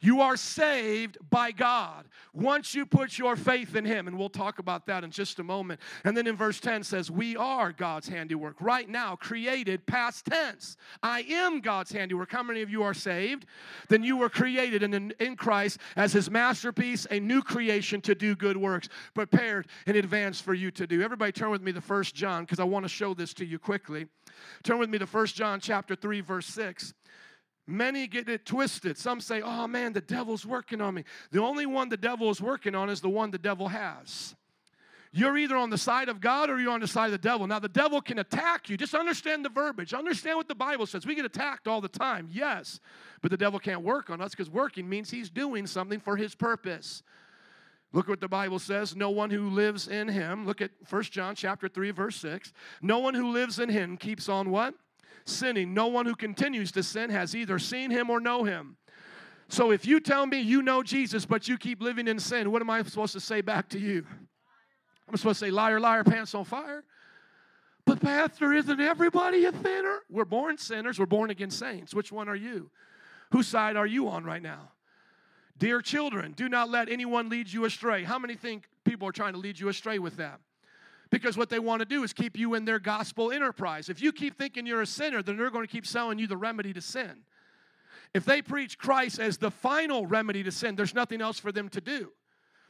You 0.00 0.20
are 0.20 0.36
saved 0.36 1.18
by 1.30 1.50
God 1.50 2.06
once 2.32 2.74
you 2.74 2.86
put 2.86 3.18
your 3.18 3.36
faith 3.36 3.74
in 3.74 3.84
Him. 3.84 4.06
And 4.06 4.18
we'll 4.18 4.28
talk 4.28 4.58
about 4.58 4.86
that 4.86 5.04
in 5.04 5.10
just 5.10 5.38
a 5.38 5.44
moment. 5.44 5.80
And 6.04 6.16
then 6.16 6.26
in 6.26 6.36
verse 6.36 6.60
10 6.60 6.84
says, 6.84 7.10
We 7.10 7.36
are 7.36 7.72
God's 7.72 8.08
handiwork. 8.08 8.60
Right 8.60 8.88
now, 8.88 9.16
created, 9.16 9.86
past 9.86 10.26
tense. 10.26 10.76
I 11.02 11.22
am 11.22 11.60
God's 11.60 11.90
handiwork. 11.90 12.30
How 12.30 12.42
many 12.42 12.62
of 12.62 12.70
you 12.70 12.82
are 12.82 12.94
saved? 12.94 13.46
Then 13.88 14.02
you 14.02 14.16
were 14.16 14.28
created 14.28 14.82
in, 14.82 15.12
in 15.18 15.36
Christ 15.36 15.78
as 15.96 16.12
His 16.12 16.30
masterpiece, 16.30 17.06
a 17.10 17.18
new 17.18 17.42
creation 17.42 18.00
to 18.02 18.14
do 18.14 18.36
good 18.36 18.56
works, 18.56 18.88
prepared 19.14 19.66
in 19.86 19.96
advance 19.96 20.40
for 20.40 20.54
you 20.54 20.70
to 20.72 20.86
do. 20.86 21.02
Everybody 21.02 21.32
turn 21.32 21.50
with 21.50 21.62
me 21.62 21.72
to 21.72 21.80
First 21.80 22.14
John 22.14 22.44
because 22.44 22.60
I 22.60 22.64
want 22.64 22.84
to 22.84 22.88
show 22.88 23.14
this 23.14 23.34
to 23.34 23.44
you 23.44 23.58
quickly. 23.58 24.06
Turn 24.62 24.78
with 24.78 24.90
me 24.90 24.98
to 24.98 25.06
First 25.06 25.34
John 25.34 25.60
chapter 25.60 25.94
3, 25.94 26.20
verse 26.20 26.46
6. 26.46 26.94
Many 27.70 28.06
get 28.06 28.30
it 28.30 28.46
twisted. 28.46 28.96
Some 28.96 29.20
say, 29.20 29.42
oh 29.42 29.66
man, 29.66 29.92
the 29.92 30.00
devil's 30.00 30.46
working 30.46 30.80
on 30.80 30.94
me. 30.94 31.04
The 31.32 31.42
only 31.42 31.66
one 31.66 31.90
the 31.90 31.98
devil 31.98 32.30
is 32.30 32.40
working 32.40 32.74
on 32.74 32.88
is 32.88 33.02
the 33.02 33.10
one 33.10 33.30
the 33.30 33.36
devil 33.36 33.68
has. 33.68 34.34
You're 35.12 35.36
either 35.36 35.54
on 35.54 35.68
the 35.68 35.76
side 35.76 36.08
of 36.08 36.18
God 36.18 36.48
or 36.48 36.58
you're 36.58 36.72
on 36.72 36.80
the 36.80 36.88
side 36.88 37.06
of 37.06 37.12
the 37.12 37.18
devil. 37.18 37.46
Now, 37.46 37.58
the 37.58 37.68
devil 37.68 38.00
can 38.00 38.18
attack 38.20 38.70
you. 38.70 38.78
Just 38.78 38.94
understand 38.94 39.44
the 39.44 39.50
verbiage. 39.50 39.92
Understand 39.92 40.38
what 40.38 40.48
the 40.48 40.54
Bible 40.54 40.86
says. 40.86 41.04
We 41.04 41.14
get 41.14 41.26
attacked 41.26 41.68
all 41.68 41.82
the 41.82 41.88
time, 41.88 42.28
yes, 42.32 42.80
but 43.20 43.30
the 43.30 43.36
devil 43.36 43.58
can't 43.58 43.82
work 43.82 44.08
on 44.08 44.22
us 44.22 44.30
because 44.30 44.48
working 44.48 44.88
means 44.88 45.10
he's 45.10 45.28
doing 45.28 45.66
something 45.66 46.00
for 46.00 46.16
his 46.16 46.34
purpose. 46.34 47.02
Look 47.92 48.06
at 48.06 48.10
what 48.10 48.20
the 48.20 48.28
Bible 48.28 48.58
says. 48.58 48.96
No 48.96 49.10
one 49.10 49.28
who 49.28 49.50
lives 49.50 49.88
in 49.88 50.08
him, 50.08 50.46
look 50.46 50.62
at 50.62 50.70
1 50.88 51.02
John 51.04 51.34
chapter 51.34 51.68
3, 51.68 51.90
verse 51.90 52.16
6. 52.16 52.54
No 52.80 52.98
one 52.98 53.12
who 53.12 53.30
lives 53.30 53.58
in 53.58 53.68
him 53.68 53.98
keeps 53.98 54.28
on 54.28 54.48
what? 54.50 54.74
Sinning. 55.28 55.74
No 55.74 55.86
one 55.86 56.06
who 56.06 56.14
continues 56.14 56.72
to 56.72 56.82
sin 56.82 57.10
has 57.10 57.34
either 57.34 57.58
seen 57.58 57.90
him 57.90 58.10
or 58.10 58.20
know 58.20 58.44
him. 58.44 58.76
So 59.48 59.70
if 59.70 59.86
you 59.86 60.00
tell 60.00 60.26
me 60.26 60.40
you 60.40 60.62
know 60.62 60.82
Jesus, 60.82 61.24
but 61.24 61.48
you 61.48 61.56
keep 61.56 61.80
living 61.80 62.06
in 62.06 62.18
sin, 62.18 62.50
what 62.50 62.60
am 62.60 62.70
I 62.70 62.82
supposed 62.82 63.14
to 63.14 63.20
say 63.20 63.40
back 63.40 63.68
to 63.70 63.78
you? 63.78 64.04
I'm 65.08 65.16
supposed 65.16 65.40
to 65.40 65.46
say, 65.46 65.50
liar, 65.50 65.80
liar, 65.80 66.04
pants 66.04 66.34
on 66.34 66.44
fire? 66.44 66.84
But, 67.86 68.02
Pastor, 68.02 68.52
isn't 68.52 68.80
everybody 68.80 69.46
a 69.46 69.52
sinner? 69.52 70.00
We're 70.10 70.26
born 70.26 70.58
sinners, 70.58 70.98
we're 70.98 71.06
born 71.06 71.30
again 71.30 71.50
saints. 71.50 71.94
Which 71.94 72.12
one 72.12 72.28
are 72.28 72.36
you? 72.36 72.70
Whose 73.32 73.48
side 73.48 73.76
are 73.76 73.86
you 73.86 74.08
on 74.08 74.24
right 74.24 74.42
now? 74.42 74.72
Dear 75.56 75.80
children, 75.80 76.32
do 76.32 76.48
not 76.48 76.68
let 76.68 76.90
anyone 76.90 77.30
lead 77.30 77.50
you 77.50 77.64
astray. 77.64 78.04
How 78.04 78.18
many 78.18 78.34
think 78.34 78.68
people 78.84 79.08
are 79.08 79.12
trying 79.12 79.32
to 79.32 79.38
lead 79.38 79.58
you 79.58 79.70
astray 79.70 79.98
with 79.98 80.16
that? 80.18 80.40
Because 81.10 81.36
what 81.36 81.48
they 81.48 81.58
want 81.58 81.80
to 81.80 81.86
do 81.86 82.02
is 82.02 82.12
keep 82.12 82.38
you 82.38 82.54
in 82.54 82.64
their 82.64 82.78
gospel 82.78 83.32
enterprise. 83.32 83.88
If 83.88 84.02
you 84.02 84.12
keep 84.12 84.36
thinking 84.36 84.66
you're 84.66 84.82
a 84.82 84.86
sinner, 84.86 85.22
then 85.22 85.36
they're 85.36 85.50
going 85.50 85.66
to 85.66 85.72
keep 85.72 85.86
selling 85.86 86.18
you 86.18 86.26
the 86.26 86.36
remedy 86.36 86.72
to 86.72 86.80
sin. 86.80 87.24
If 88.14 88.24
they 88.24 88.42
preach 88.42 88.78
Christ 88.78 89.18
as 89.18 89.38
the 89.38 89.50
final 89.50 90.06
remedy 90.06 90.42
to 90.42 90.50
sin, 90.50 90.76
there's 90.76 90.94
nothing 90.94 91.20
else 91.20 91.38
for 91.38 91.52
them 91.52 91.68
to 91.70 91.80
do. 91.80 92.12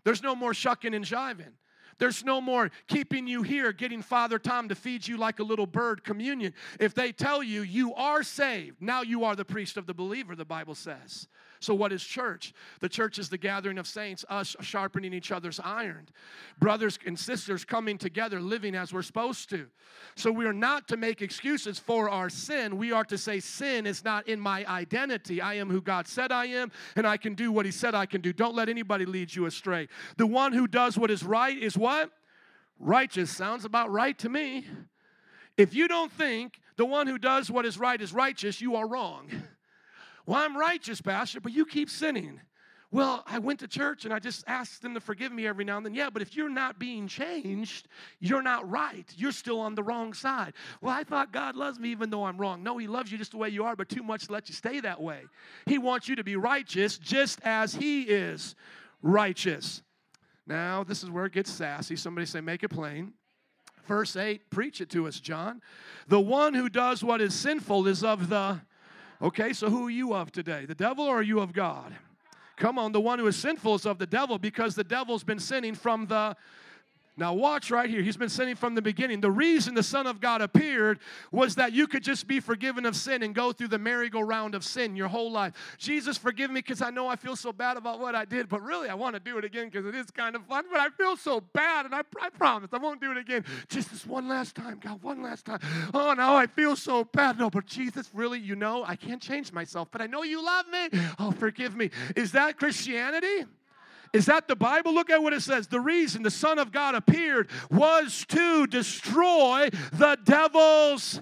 There's 0.04 0.22
no 0.22 0.34
more 0.34 0.54
shucking 0.54 0.94
and 0.94 1.04
jiving. 1.04 1.52
There's 1.98 2.24
no 2.24 2.40
more 2.40 2.70
keeping 2.86 3.26
you 3.26 3.42
here, 3.42 3.72
getting 3.72 4.02
Father 4.02 4.38
Tom 4.38 4.68
to 4.68 4.76
feed 4.76 5.06
you 5.06 5.16
like 5.16 5.40
a 5.40 5.42
little 5.42 5.66
bird 5.66 6.04
communion. 6.04 6.54
If 6.78 6.94
they 6.94 7.10
tell 7.10 7.42
you 7.42 7.62
you 7.62 7.92
are 7.94 8.22
saved, 8.22 8.80
now 8.80 9.02
you 9.02 9.24
are 9.24 9.34
the 9.34 9.44
priest 9.44 9.76
of 9.76 9.86
the 9.86 9.94
believer, 9.94 10.36
the 10.36 10.44
Bible 10.44 10.76
says. 10.76 11.26
So, 11.60 11.74
what 11.74 11.92
is 11.92 12.02
church? 12.02 12.54
The 12.80 12.88
church 12.88 13.18
is 13.18 13.28
the 13.28 13.38
gathering 13.38 13.78
of 13.78 13.86
saints, 13.86 14.24
us 14.28 14.54
sharpening 14.60 15.12
each 15.12 15.32
other's 15.32 15.60
iron. 15.60 16.08
Brothers 16.58 16.98
and 17.04 17.18
sisters 17.18 17.64
coming 17.64 17.98
together, 17.98 18.40
living 18.40 18.74
as 18.74 18.92
we're 18.92 19.02
supposed 19.02 19.50
to. 19.50 19.66
So, 20.14 20.30
we 20.30 20.46
are 20.46 20.52
not 20.52 20.88
to 20.88 20.96
make 20.96 21.20
excuses 21.20 21.78
for 21.78 22.08
our 22.08 22.30
sin. 22.30 22.78
We 22.78 22.92
are 22.92 23.04
to 23.04 23.18
say, 23.18 23.40
Sin 23.40 23.86
is 23.86 24.04
not 24.04 24.28
in 24.28 24.40
my 24.40 24.64
identity. 24.66 25.40
I 25.40 25.54
am 25.54 25.68
who 25.68 25.80
God 25.80 26.06
said 26.06 26.30
I 26.30 26.46
am, 26.46 26.70
and 26.94 27.06
I 27.06 27.16
can 27.16 27.34
do 27.34 27.50
what 27.50 27.66
He 27.66 27.72
said 27.72 27.94
I 27.94 28.06
can 28.06 28.20
do. 28.20 28.32
Don't 28.32 28.54
let 28.54 28.68
anybody 28.68 29.04
lead 29.04 29.34
you 29.34 29.46
astray. 29.46 29.88
The 30.16 30.26
one 30.26 30.52
who 30.52 30.66
does 30.66 30.96
what 30.96 31.10
is 31.10 31.24
right 31.24 31.56
is 31.56 31.76
what? 31.76 32.10
Righteous. 32.78 33.30
Sounds 33.30 33.64
about 33.64 33.90
right 33.90 34.16
to 34.18 34.28
me. 34.28 34.64
If 35.56 35.74
you 35.74 35.88
don't 35.88 36.12
think 36.12 36.60
the 36.76 36.86
one 36.86 37.08
who 37.08 37.18
does 37.18 37.50
what 37.50 37.66
is 37.66 37.76
right 37.76 38.00
is 38.00 38.12
righteous, 38.12 38.60
you 38.60 38.76
are 38.76 38.86
wrong. 38.86 39.28
Well, 40.28 40.38
I'm 40.38 40.58
righteous, 40.58 41.00
Pastor, 41.00 41.40
but 41.40 41.52
you 41.52 41.64
keep 41.64 41.88
sinning. 41.88 42.38
Well, 42.90 43.24
I 43.26 43.38
went 43.38 43.60
to 43.60 43.66
church 43.66 44.04
and 44.04 44.12
I 44.12 44.18
just 44.18 44.44
asked 44.46 44.82
them 44.82 44.92
to 44.92 45.00
forgive 45.00 45.32
me 45.32 45.46
every 45.46 45.64
now 45.64 45.78
and 45.78 45.86
then. 45.86 45.94
Yeah, 45.94 46.10
but 46.10 46.20
if 46.20 46.36
you're 46.36 46.50
not 46.50 46.78
being 46.78 47.08
changed, 47.08 47.88
you're 48.20 48.42
not 48.42 48.68
right. 48.70 49.10
You're 49.16 49.32
still 49.32 49.58
on 49.58 49.74
the 49.74 49.82
wrong 49.82 50.12
side. 50.12 50.52
Well, 50.82 50.92
I 50.92 51.02
thought 51.02 51.32
God 51.32 51.56
loves 51.56 51.78
me 51.78 51.88
even 51.92 52.10
though 52.10 52.24
I'm 52.24 52.36
wrong. 52.36 52.62
No, 52.62 52.76
He 52.76 52.86
loves 52.86 53.10
you 53.10 53.16
just 53.16 53.30
the 53.30 53.38
way 53.38 53.48
you 53.48 53.64
are, 53.64 53.74
but 53.74 53.88
too 53.88 54.02
much 54.02 54.26
to 54.26 54.32
let 54.34 54.50
you 54.50 54.54
stay 54.54 54.80
that 54.80 55.00
way. 55.00 55.22
He 55.64 55.78
wants 55.78 56.10
you 56.10 56.16
to 56.16 56.24
be 56.24 56.36
righteous 56.36 56.98
just 56.98 57.40
as 57.42 57.74
He 57.74 58.02
is 58.02 58.54
righteous. 59.00 59.82
Now, 60.46 60.84
this 60.84 61.02
is 61.02 61.08
where 61.08 61.24
it 61.24 61.32
gets 61.32 61.50
sassy. 61.50 61.96
Somebody 61.96 62.26
say, 62.26 62.42
make 62.42 62.62
it 62.62 62.68
plain. 62.68 63.14
Verse 63.86 64.14
8, 64.14 64.50
preach 64.50 64.82
it 64.82 64.90
to 64.90 65.08
us, 65.08 65.20
John. 65.20 65.62
The 66.06 66.20
one 66.20 66.52
who 66.52 66.68
does 66.68 67.02
what 67.02 67.22
is 67.22 67.32
sinful 67.32 67.86
is 67.86 68.04
of 68.04 68.28
the 68.28 68.60
Okay, 69.20 69.52
so 69.52 69.68
who 69.68 69.86
are 69.86 69.90
you 69.90 70.14
of 70.14 70.30
today? 70.30 70.64
The 70.64 70.74
devil 70.74 71.04
or 71.04 71.18
are 71.18 71.22
you 71.22 71.40
of 71.40 71.52
God? 71.52 71.92
Come 72.56 72.78
on, 72.78 72.92
the 72.92 73.00
one 73.00 73.18
who 73.18 73.26
is 73.26 73.36
sinful 73.36 73.76
is 73.76 73.86
of 73.86 73.98
the 73.98 74.06
devil 74.06 74.38
because 74.38 74.74
the 74.74 74.84
devil's 74.84 75.24
been 75.24 75.38
sinning 75.38 75.74
from 75.74 76.06
the 76.06 76.36
now, 77.18 77.34
watch 77.34 77.70
right 77.70 77.90
here. 77.90 78.00
He's 78.00 78.16
been 78.16 78.28
sinning 78.28 78.54
from 78.54 78.74
the 78.74 78.82
beginning. 78.82 79.20
The 79.20 79.30
reason 79.30 79.74
the 79.74 79.82
Son 79.82 80.06
of 80.06 80.20
God 80.20 80.40
appeared 80.40 81.00
was 81.32 81.56
that 81.56 81.72
you 81.72 81.88
could 81.88 82.04
just 82.04 82.28
be 82.28 82.38
forgiven 82.38 82.86
of 82.86 82.94
sin 82.94 83.24
and 83.24 83.34
go 83.34 83.52
through 83.52 83.68
the 83.68 83.78
merry-go-round 83.78 84.54
of 84.54 84.64
sin 84.64 84.94
your 84.94 85.08
whole 85.08 85.30
life. 85.30 85.52
Jesus, 85.78 86.16
forgive 86.16 86.50
me 86.50 86.60
because 86.60 86.80
I 86.80 86.90
know 86.90 87.08
I 87.08 87.16
feel 87.16 87.34
so 87.34 87.52
bad 87.52 87.76
about 87.76 87.98
what 87.98 88.14
I 88.14 88.24
did, 88.24 88.48
but 88.48 88.62
really 88.62 88.88
I 88.88 88.94
want 88.94 89.14
to 89.14 89.20
do 89.20 89.36
it 89.36 89.44
again 89.44 89.68
because 89.68 89.84
it 89.84 89.96
is 89.96 90.10
kind 90.12 90.36
of 90.36 90.44
fun. 90.46 90.64
But 90.70 90.80
I 90.80 90.90
feel 90.90 91.16
so 91.16 91.40
bad, 91.40 91.86
and 91.86 91.94
I, 91.94 92.02
I 92.22 92.30
promise 92.30 92.70
I 92.72 92.78
won't 92.78 93.00
do 93.00 93.10
it 93.10 93.16
again. 93.16 93.44
Just 93.68 93.90
this 93.90 94.06
one 94.06 94.28
last 94.28 94.54
time, 94.54 94.78
God, 94.80 95.02
one 95.02 95.20
last 95.20 95.44
time. 95.44 95.58
Oh, 95.92 96.14
now 96.14 96.36
I 96.36 96.46
feel 96.46 96.76
so 96.76 97.02
bad. 97.02 97.38
No, 97.38 97.50
but 97.50 97.66
Jesus, 97.66 98.10
really, 98.14 98.38
you 98.38 98.54
know, 98.54 98.84
I 98.84 98.94
can't 98.94 99.20
change 99.20 99.52
myself, 99.52 99.88
but 99.90 100.00
I 100.00 100.06
know 100.06 100.22
you 100.22 100.44
love 100.44 100.66
me. 100.68 101.00
Oh, 101.18 101.32
forgive 101.32 101.74
me. 101.74 101.90
Is 102.14 102.32
that 102.32 102.58
Christianity? 102.58 103.44
Is 104.12 104.26
that 104.26 104.48
the 104.48 104.56
Bible? 104.56 104.94
Look 104.94 105.10
at 105.10 105.22
what 105.22 105.32
it 105.32 105.42
says. 105.42 105.66
The 105.66 105.80
reason 105.80 106.22
the 106.22 106.30
Son 106.30 106.58
of 106.58 106.72
God 106.72 106.94
appeared 106.94 107.48
was 107.70 108.24
to 108.28 108.66
destroy 108.66 109.68
the 109.92 110.18
devil's, 110.24 111.20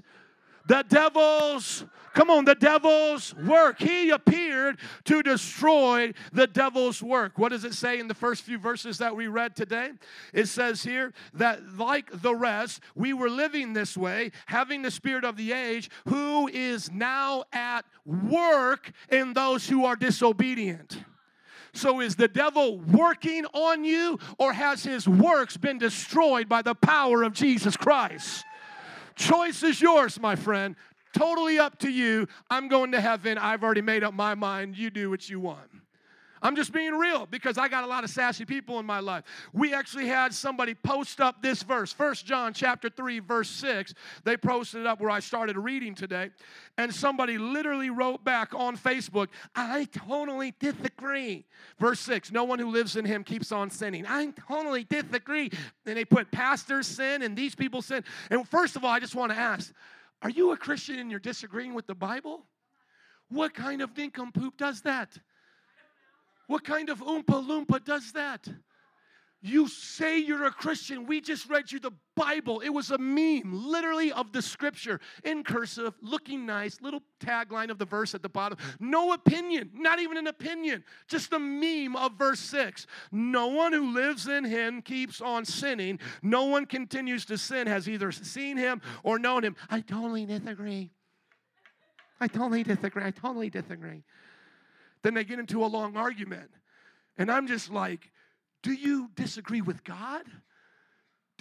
the 0.66 0.84
devil's, 0.88 1.84
come 2.14 2.30
on, 2.30 2.44
the 2.44 2.54
devil's 2.54 3.34
work. 3.34 3.80
He 3.80 4.10
appeared 4.10 4.78
to 5.04 5.22
destroy 5.22 6.12
the 6.32 6.46
devil's 6.46 7.02
work. 7.02 7.38
What 7.38 7.50
does 7.50 7.64
it 7.64 7.74
say 7.74 7.98
in 7.98 8.08
the 8.08 8.14
first 8.14 8.42
few 8.42 8.58
verses 8.58 8.98
that 8.98 9.14
we 9.14 9.26
read 9.26 9.56
today? 9.56 9.90
It 10.32 10.46
says 10.46 10.82
here 10.82 11.12
that, 11.34 11.76
like 11.76 12.22
the 12.22 12.34
rest, 12.34 12.80
we 12.94 13.12
were 13.12 13.30
living 13.30 13.72
this 13.72 13.96
way, 13.96 14.32
having 14.46 14.82
the 14.82 14.90
spirit 14.90 15.24
of 15.24 15.36
the 15.36 15.52
age, 15.52 15.90
who 16.08 16.48
is 16.48 16.90
now 16.90 17.44
at 17.52 17.84
work 18.04 18.92
in 19.10 19.32
those 19.32 19.68
who 19.68 19.84
are 19.84 19.96
disobedient. 19.96 20.98
So 21.76 22.00
is 22.00 22.16
the 22.16 22.28
devil 22.28 22.78
working 22.78 23.44
on 23.52 23.84
you, 23.84 24.18
or 24.38 24.52
has 24.52 24.82
his 24.82 25.06
works 25.06 25.56
been 25.56 25.78
destroyed 25.78 26.48
by 26.48 26.62
the 26.62 26.74
power 26.74 27.22
of 27.22 27.32
Jesus 27.32 27.76
Christ? 27.76 28.44
Choice 29.14 29.62
is 29.62 29.80
yours, 29.80 30.18
my 30.18 30.36
friend. 30.36 30.76
Totally 31.12 31.58
up 31.58 31.78
to 31.80 31.90
you. 31.90 32.28
I'm 32.50 32.68
going 32.68 32.92
to 32.92 33.00
heaven. 33.00 33.38
I've 33.38 33.62
already 33.62 33.80
made 33.80 34.04
up 34.04 34.14
my 34.14 34.34
mind. 34.34 34.76
You 34.76 34.90
do 34.90 35.10
what 35.10 35.28
you 35.28 35.40
want. 35.40 35.70
I'm 36.42 36.56
just 36.56 36.72
being 36.72 36.94
real 36.94 37.26
because 37.26 37.58
I 37.58 37.68
got 37.68 37.84
a 37.84 37.86
lot 37.86 38.04
of 38.04 38.10
sassy 38.10 38.44
people 38.44 38.78
in 38.78 38.86
my 38.86 39.00
life. 39.00 39.24
We 39.52 39.72
actually 39.72 40.06
had 40.06 40.34
somebody 40.34 40.74
post 40.74 41.20
up 41.20 41.42
this 41.42 41.62
verse, 41.62 41.92
First 41.92 42.26
John 42.26 42.52
chapter 42.52 42.88
3 42.88 43.20
verse 43.20 43.48
6. 43.48 43.94
They 44.24 44.36
posted 44.36 44.82
it 44.82 44.86
up 44.86 45.00
where 45.00 45.10
I 45.10 45.20
started 45.20 45.56
reading 45.56 45.94
today, 45.94 46.30
and 46.76 46.94
somebody 46.94 47.38
literally 47.38 47.90
wrote 47.90 48.24
back 48.24 48.54
on 48.54 48.76
Facebook, 48.76 49.28
"I 49.54 49.84
totally 49.86 50.54
disagree." 50.58 51.46
Verse 51.78 52.00
6, 52.00 52.30
no 52.30 52.44
one 52.44 52.58
who 52.58 52.70
lives 52.70 52.96
in 52.96 53.04
him 53.04 53.24
keeps 53.24 53.52
on 53.52 53.70
sinning. 53.70 54.06
I 54.06 54.26
totally 54.30 54.84
disagree. 54.84 55.50
And 55.84 55.96
they 55.96 56.04
put 56.04 56.30
pastors 56.30 56.86
sin 56.86 57.22
and 57.22 57.36
these 57.36 57.54
people 57.54 57.82
sin. 57.82 58.04
And 58.30 58.48
first 58.48 58.76
of 58.76 58.84
all, 58.84 58.90
I 58.90 59.00
just 59.00 59.14
want 59.14 59.32
to 59.32 59.38
ask, 59.38 59.72
are 60.22 60.30
you 60.30 60.52
a 60.52 60.56
Christian 60.56 60.98
and 60.98 61.10
you're 61.10 61.20
disagreeing 61.20 61.74
with 61.74 61.86
the 61.86 61.94
Bible? 61.94 62.46
What 63.28 63.54
kind 63.54 63.82
of 63.82 63.96
nincompoop 63.96 64.56
does 64.56 64.82
that? 64.82 65.18
What 66.46 66.64
kind 66.64 66.88
of 66.88 67.00
Oompa 67.00 67.46
Loompa 67.46 67.84
does 67.84 68.12
that? 68.12 68.48
You 69.42 69.68
say 69.68 70.18
you're 70.18 70.46
a 70.46 70.50
Christian. 70.50 71.06
We 71.06 71.20
just 71.20 71.48
read 71.48 71.70
you 71.70 71.78
the 71.78 71.92
Bible. 72.16 72.60
It 72.60 72.70
was 72.70 72.90
a 72.90 72.98
meme, 72.98 73.52
literally, 73.52 74.10
of 74.10 74.32
the 74.32 74.40
scripture 74.40 74.98
in 75.24 75.44
cursive, 75.44 75.94
looking 76.00 76.46
nice, 76.46 76.80
little 76.80 77.02
tagline 77.20 77.70
of 77.70 77.78
the 77.78 77.84
verse 77.84 78.14
at 78.14 78.22
the 78.22 78.28
bottom. 78.28 78.58
No 78.80 79.12
opinion, 79.12 79.70
not 79.74 80.00
even 80.00 80.16
an 80.16 80.26
opinion, 80.26 80.82
just 81.06 81.32
a 81.32 81.38
meme 81.38 81.94
of 81.94 82.14
verse 82.14 82.40
6. 82.40 82.86
No 83.12 83.48
one 83.48 83.72
who 83.72 83.92
lives 83.92 84.26
in 84.26 84.44
him 84.44 84.80
keeps 84.82 85.20
on 85.20 85.44
sinning. 85.44 86.00
No 86.22 86.46
one 86.46 86.66
continues 86.66 87.24
to 87.26 87.38
sin, 87.38 87.66
has 87.66 87.88
either 87.88 88.10
seen 88.10 88.56
him 88.56 88.80
or 89.04 89.18
known 89.18 89.44
him. 89.44 89.54
I 89.68 89.80
totally 89.80 90.24
disagree. 90.24 90.90
I 92.20 92.26
totally 92.26 92.62
disagree. 92.62 93.04
I 93.04 93.10
totally 93.10 93.50
disagree. 93.50 94.02
Then 95.06 95.14
they 95.14 95.22
get 95.22 95.38
into 95.38 95.64
a 95.64 95.68
long 95.68 95.96
argument. 95.96 96.50
And 97.16 97.30
I'm 97.30 97.46
just 97.46 97.70
like, 97.70 98.10
do 98.64 98.72
you 98.72 99.08
disagree 99.14 99.60
with 99.60 99.84
God? 99.84 100.24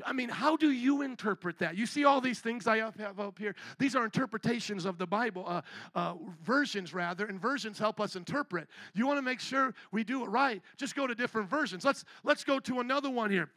I 0.06 0.14
mean, 0.14 0.30
how 0.30 0.56
do 0.56 0.70
you 0.70 1.02
interpret 1.02 1.58
that? 1.58 1.76
You 1.76 1.88
see 1.88 2.06
all 2.06 2.22
these 2.22 2.40
things 2.40 2.68
I 2.68 2.78
have 2.78 3.20
up 3.20 3.40
here. 3.40 3.56
These 3.80 3.96
are 3.96 4.06
interpretations 4.06 4.86
of 4.86 5.00
the 5.00 5.08
Bible, 5.08 5.46
uh, 5.48 5.62
uh, 5.96 6.14
versions 6.44 6.94
rather, 6.94 7.26
and 7.26 7.42
versions 7.42 7.80
help 7.80 8.00
us 8.00 8.16
interpret. 8.16 8.68
You 8.94 9.08
want 9.08 9.18
to 9.18 9.24
make 9.24 9.40
sure 9.40 9.74
we 9.92 10.04
do 10.04 10.24
it 10.24 10.28
right. 10.28 10.62
Just 10.78 10.96
go 10.96 11.08
to 11.08 11.16
different 11.16 11.50
versions. 11.50 11.84
Let's 11.84 12.06
let's 12.24 12.44
go 12.44 12.60
to 12.60 12.82
another 12.82 13.10
one 13.10 13.32
here. 13.32 13.50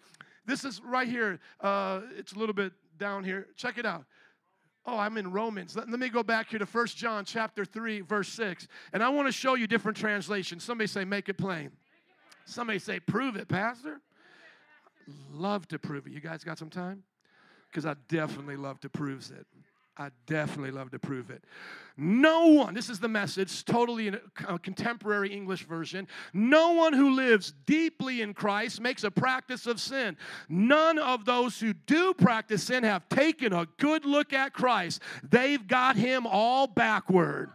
This 0.46 0.64
is 0.64 0.80
right 0.82 1.06
here. 1.06 1.38
Uh, 1.60 2.00
it's 2.16 2.32
a 2.32 2.38
little 2.38 2.54
bit 2.54 2.72
down 2.96 3.24
here. 3.24 3.48
Check 3.56 3.76
it 3.76 3.84
out. 3.84 4.06
Oh, 4.90 4.96
I'm 4.96 5.18
in 5.18 5.30
Romans. 5.30 5.76
Let, 5.76 5.90
let 5.90 6.00
me 6.00 6.08
go 6.08 6.22
back 6.22 6.48
here 6.48 6.58
to 6.58 6.64
First 6.64 6.96
John 6.96 7.26
chapter 7.26 7.66
3, 7.66 8.00
verse 8.00 8.30
6. 8.30 8.68
And 8.94 9.02
I 9.02 9.10
want 9.10 9.28
to 9.28 9.32
show 9.32 9.54
you 9.54 9.66
different 9.66 9.98
translations. 9.98 10.64
Somebody 10.64 10.88
say, 10.88 11.04
make 11.04 11.28
it 11.28 11.36
plain. 11.36 11.72
Somebody 12.46 12.78
say, 12.78 12.98
prove 12.98 13.36
it, 13.36 13.48
Pastor. 13.48 14.00
Love 15.30 15.68
to 15.68 15.78
prove 15.78 16.06
it. 16.06 16.14
You 16.14 16.20
guys 16.20 16.42
got 16.42 16.56
some 16.56 16.70
time? 16.70 17.02
Because 17.70 17.84
I 17.84 17.96
definitely 18.08 18.56
love 18.56 18.80
to 18.80 18.88
prove 18.88 19.30
it. 19.30 19.46
I 19.98 20.10
definitely 20.26 20.70
love 20.70 20.92
to 20.92 20.98
prove 21.00 21.28
it. 21.30 21.42
No 21.96 22.46
one, 22.46 22.74
this 22.74 22.88
is 22.88 23.00
the 23.00 23.08
message, 23.08 23.64
totally 23.64 24.06
in 24.06 24.14
a 24.14 24.52
uh, 24.52 24.58
contemporary 24.58 25.32
English 25.32 25.66
version. 25.66 26.06
No 26.32 26.70
one 26.72 26.92
who 26.92 27.16
lives 27.16 27.52
deeply 27.66 28.22
in 28.22 28.34
Christ 28.34 28.80
makes 28.80 29.02
a 29.02 29.10
practice 29.10 29.66
of 29.66 29.80
sin. 29.80 30.16
None 30.48 31.00
of 31.00 31.24
those 31.24 31.58
who 31.58 31.72
do 31.72 32.14
practice 32.14 32.62
sin 32.62 32.84
have 32.84 33.08
taken 33.08 33.52
a 33.52 33.66
good 33.78 34.04
look 34.04 34.32
at 34.32 34.52
Christ. 34.52 35.02
They've 35.28 35.66
got 35.66 35.96
him 35.96 36.28
all 36.28 36.68
backward. 36.68 37.50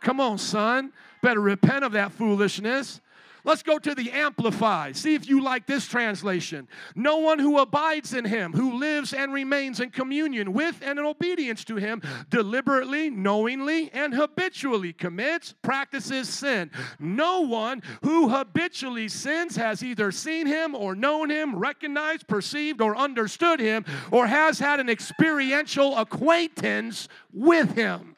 Come 0.00 0.20
on, 0.20 0.38
son. 0.38 0.92
Better 1.22 1.40
repent 1.40 1.84
of 1.84 1.92
that 1.92 2.10
foolishness. 2.10 3.00
Let's 3.46 3.62
go 3.62 3.78
to 3.78 3.94
the 3.94 4.10
Amplified. 4.10 4.96
See 4.96 5.14
if 5.14 5.28
you 5.28 5.42
like 5.42 5.66
this 5.66 5.86
translation. 5.86 6.66
No 6.94 7.18
one 7.18 7.38
who 7.38 7.58
abides 7.58 8.14
in 8.14 8.24
him, 8.24 8.54
who 8.54 8.78
lives 8.78 9.12
and 9.12 9.34
remains 9.34 9.80
in 9.80 9.90
communion 9.90 10.54
with 10.54 10.80
and 10.82 10.98
in 10.98 11.04
obedience 11.04 11.62
to 11.66 11.76
him, 11.76 12.00
deliberately, 12.30 13.10
knowingly, 13.10 13.90
and 13.92 14.14
habitually 14.14 14.94
commits, 14.94 15.54
practices 15.60 16.26
sin. 16.26 16.70
No 16.98 17.42
one 17.42 17.82
who 18.02 18.30
habitually 18.30 19.08
sins 19.08 19.56
has 19.56 19.82
either 19.84 20.10
seen 20.10 20.46
him 20.46 20.74
or 20.74 20.94
known 20.94 21.28
him, 21.28 21.54
recognized, 21.54 22.26
perceived, 22.26 22.80
or 22.80 22.96
understood 22.96 23.60
him, 23.60 23.84
or 24.10 24.26
has 24.26 24.58
had 24.58 24.80
an 24.80 24.88
experiential 24.88 25.98
acquaintance 25.98 27.08
with 27.30 27.74
him. 27.74 28.16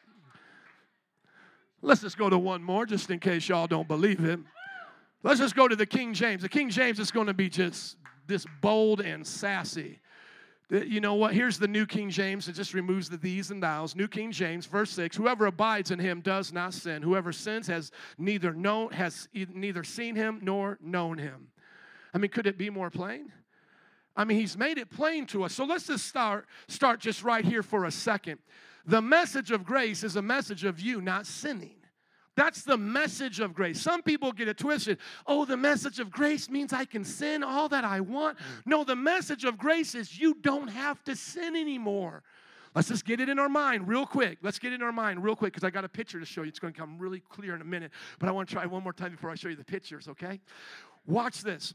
Let's 1.83 2.01
just 2.01 2.17
go 2.17 2.31
to 2.31 2.39
one 2.39 2.63
more 2.63 2.87
just 2.87 3.11
in 3.11 3.19
case 3.19 3.49
y'all 3.49 3.67
don't 3.67 3.89
believe 3.89 4.25
it. 4.25 4.39
Let's 5.27 5.41
just 5.41 5.57
go 5.57 5.67
to 5.67 5.75
the 5.75 5.87
King 5.87 6.15
James. 6.15 6.43
The 6.43 6.49
King 6.49 6.71
James 6.71 7.01
is 7.01 7.11
going 7.11 7.27
to 7.27 7.35
be 7.35 7.49
just 7.49 7.97
this 8.29 8.47
bold 8.61 9.01
and 9.01 9.27
sassy. 9.27 9.99
You 10.71 11.01
know 11.01 11.15
what? 11.15 11.35
Here's 11.35 11.59
the 11.59 11.67
New 11.67 11.85
King 11.85 12.11
James. 12.11 12.47
It 12.47 12.53
just 12.53 12.75
removes 12.75 13.09
the 13.09 13.17
these 13.17 13.51
and 13.51 13.61
thous. 13.61 13.97
New 13.97 14.07
King 14.07 14.31
James, 14.31 14.67
verse 14.67 14.91
six. 14.91 15.17
Whoever 15.17 15.47
abides 15.47 15.91
in 15.91 15.99
him 15.99 16.21
does 16.21 16.53
not 16.53 16.75
sin. 16.75 17.03
Whoever 17.03 17.33
sins 17.33 17.67
has 17.67 17.91
neither 18.17 18.53
known 18.53 18.93
has 18.93 19.27
neither 19.35 19.83
seen 19.83 20.15
him 20.15 20.39
nor 20.43 20.79
known 20.81 21.19
him. 21.19 21.49
I 22.15 22.19
mean, 22.19 22.31
could 22.31 22.47
it 22.47 22.57
be 22.57 22.71
more 22.71 22.91
plain? 22.91 23.33
I 24.17 24.23
mean, 24.23 24.39
he's 24.39 24.57
made 24.57 24.79
it 24.79 24.91
plain 24.91 25.27
to 25.27 25.43
us. 25.43 25.53
So 25.53 25.65
let's 25.65 25.89
just 25.89 26.07
start 26.07 26.47
start 26.69 27.01
just 27.01 27.25
right 27.25 27.45
here 27.45 27.65
for 27.65 27.87
a 27.87 27.91
second. 27.91 28.39
The 28.87 29.03
message 29.03 29.51
of 29.51 29.65
grace 29.65 30.05
is 30.05 30.15
a 30.15 30.23
message 30.23 30.63
of 30.63 30.79
you 30.79 31.01
not 31.01 31.27
sinning. 31.27 31.76
That's 32.37 32.63
the 32.63 32.77
message 32.77 33.41
of 33.41 33.55
grace. 33.55 33.81
Some 33.81 34.03
people 34.03 34.31
get 34.31 34.47
it 34.47 34.59
twisted. 34.59 34.99
Oh, 35.27 35.47
the 35.47 35.57
message 35.57 35.99
of 35.99 36.11
grace 36.11 36.51
means 36.51 36.73
I 36.73 36.85
can 36.85 37.03
sin 37.03 37.43
all 37.43 37.69
that 37.71 37.85
I 37.85 38.01
want. 38.01 38.37
No, 38.67 38.85
the 38.85 38.95
message 38.95 39.45
of 39.45 39.57
grace 39.57 39.95
is 39.95 40.19
you 40.19 40.35
don't 40.35 40.69
have 40.69 41.03
to 41.05 41.17
sin 41.17 41.57
anymore. 41.57 42.23
Let's 42.75 42.89
just 42.89 43.07
get 43.07 43.21
it 43.21 43.31
in 43.31 43.39
our 43.39 43.49
mind 43.49 43.89
real 43.89 44.05
quick. 44.05 44.37
Let's 44.43 44.59
get 44.59 44.73
it 44.73 44.77
in 44.77 44.83
our 44.83 44.93
mind 44.93 45.25
real 45.25 45.35
quick 45.35 45.55
because 45.55 45.65
I 45.65 45.71
got 45.71 45.87
a 45.87 45.89
picture 45.89 46.21
to 46.21 46.27
show 46.27 46.43
you. 46.43 46.49
It's 46.49 46.59
going 46.59 46.75
to 46.75 46.79
come 46.79 46.99
really 46.99 47.21
clear 47.21 47.55
in 47.55 47.63
a 47.63 47.65
minute, 47.65 47.91
but 48.19 48.29
I 48.29 48.33
want 48.33 48.51
to 48.51 48.55
try 48.55 48.67
one 48.67 48.83
more 48.83 48.93
time 48.93 49.13
before 49.13 49.31
I 49.31 49.35
show 49.35 49.49
you 49.49 49.57
the 49.57 49.65
pictures, 49.65 50.07
okay? 50.07 50.39
Watch 51.07 51.41
this. 51.41 51.75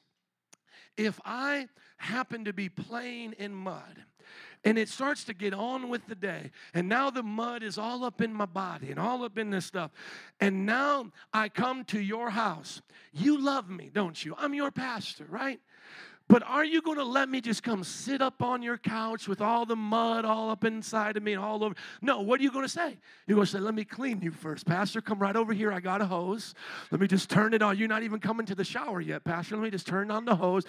If 0.96 1.20
I 1.26 1.70
happen 1.98 2.46
to 2.46 2.54
be 2.54 2.70
playing 2.70 3.34
in 3.40 3.52
mud, 3.52 4.04
and 4.64 4.78
it 4.78 4.90
starts 4.90 5.24
to 5.26 5.34
get 5.34 5.54
on 5.54 5.90
with 5.90 6.06
the 6.08 6.16
day. 6.16 6.52
And 6.74 6.88
now 6.88 7.10
the 7.10 7.24
mud 7.24 7.64
is 7.64 7.78
all 7.78 8.04
up 8.04 8.22
in 8.22 8.34
my 8.34 8.46
body 8.46 8.92
and 8.92 9.00
all 9.00 9.24
up 9.24 9.38
in 9.38 9.50
this 9.50 9.66
stuff. 9.66 9.92
And 10.40 10.66
now 10.66 11.12
I 11.34 11.50
come 11.50 11.84
to 11.86 12.00
your 12.00 12.30
house. 12.30 12.82
You 13.14 13.42
love 13.42 13.70
me, 13.70 13.90
don't 13.94 14.24
you? 14.24 14.36
I'm 14.38 14.54
your 14.54 14.72
pastor, 14.72 15.26
right? 15.30 15.60
But 16.32 16.44
are 16.44 16.64
you 16.64 16.82
going 16.82 16.98
to 16.98 17.04
let 17.04 17.28
me 17.28 17.42
just 17.42 17.62
come 17.62 17.84
sit 17.84 18.22
up 18.22 18.42
on 18.42 18.62
your 18.62 18.78
couch 18.78 19.28
with 19.28 19.42
all 19.42 19.66
the 19.66 19.76
mud 19.76 20.24
all 20.24 20.50
up 20.50 20.64
inside 20.64 21.18
of 21.18 21.24
me 21.24 21.34
and 21.34 21.44
all 21.44 21.62
over? 21.62 21.76
No, 22.02 22.22
what 22.22 22.40
are 22.40 22.44
you 22.44 22.54
going 22.54 22.64
to 22.64 22.70
say? 22.70 22.98
You're 23.28 23.36
going 23.36 23.46
to 23.46 23.52
say, 23.52 23.60
Let 23.60 23.76
me 23.76 23.84
clean 23.84 24.22
you 24.22 24.32
first, 24.32 24.66
Pastor. 24.66 25.02
Come 25.02 25.20
right 25.20 25.36
over 25.36 25.52
here. 25.52 25.74
I 25.74 25.82
got 25.82 26.02
a 26.02 26.06
hose. 26.06 26.56
Let 26.90 27.02
me 27.02 27.08
just 27.08 27.30
turn 27.30 27.54
it 27.54 27.62
on. 27.62 27.78
You're 27.78 27.90
not 27.90 28.04
even 28.04 28.22
coming 28.22 28.46
to 28.46 28.56
the 28.56 28.64
shower 28.64 29.02
yet, 29.02 29.26
Pastor. 29.26 29.58
Let 29.58 29.64
me 29.66 29.72
just 29.72 29.86
turn 29.86 30.10
on 30.10 30.24
the 30.24 30.38
hose. 30.38 30.64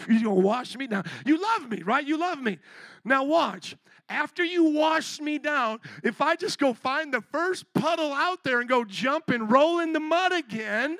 You're 0.08 0.22
going 0.22 0.42
to 0.42 0.46
wash 0.46 0.76
me 0.76 0.86
down. 0.86 1.04
You 1.24 1.40
love 1.40 1.70
me, 1.70 1.82
right? 1.82 2.06
You 2.06 2.18
love 2.18 2.40
me. 2.40 2.58
Now, 3.04 3.24
watch. 3.24 3.76
After 4.08 4.44
you 4.44 4.64
wash 4.64 5.20
me 5.20 5.38
down, 5.38 5.78
if 6.02 6.20
I 6.20 6.34
just 6.34 6.58
go 6.58 6.74
find 6.74 7.14
the 7.14 7.20
first 7.20 7.72
puddle 7.74 8.12
out 8.12 8.42
there 8.42 8.60
and 8.60 8.68
go 8.68 8.84
jump 8.84 9.30
and 9.30 9.50
roll 9.50 9.78
in 9.78 9.92
the 9.92 10.00
mud 10.00 10.32
again 10.32 10.98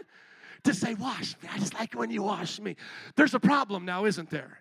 to 0.62 0.72
say, 0.72 0.94
Wash 0.94 1.34
me, 1.42 1.48
I 1.52 1.58
just 1.58 1.74
like 1.74 1.94
when 1.94 2.10
you 2.10 2.22
wash 2.22 2.60
me, 2.60 2.76
there's 3.16 3.34
a 3.34 3.40
problem 3.40 3.84
now, 3.84 4.04
isn't 4.04 4.30
there? 4.30 4.60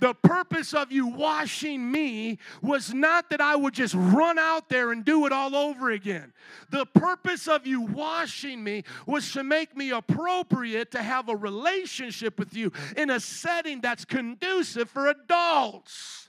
The 0.00 0.14
purpose 0.14 0.74
of 0.74 0.90
you 0.90 1.06
washing 1.06 1.90
me 1.90 2.38
was 2.62 2.92
not 2.92 3.30
that 3.30 3.40
I 3.40 3.54
would 3.54 3.74
just 3.74 3.94
run 3.94 4.38
out 4.38 4.68
there 4.68 4.92
and 4.92 5.04
do 5.04 5.24
it 5.26 5.32
all 5.32 5.54
over 5.54 5.90
again. 5.92 6.32
The 6.70 6.84
purpose 6.84 7.46
of 7.46 7.66
you 7.66 7.82
washing 7.82 8.62
me 8.62 8.84
was 9.06 9.30
to 9.32 9.44
make 9.44 9.76
me 9.76 9.90
appropriate 9.90 10.90
to 10.92 11.02
have 11.02 11.28
a 11.28 11.36
relationship 11.36 12.38
with 12.38 12.54
you 12.54 12.72
in 12.96 13.10
a 13.10 13.20
setting 13.20 13.80
that's 13.80 14.04
conducive 14.04 14.90
for 14.90 15.08
adults. 15.08 16.28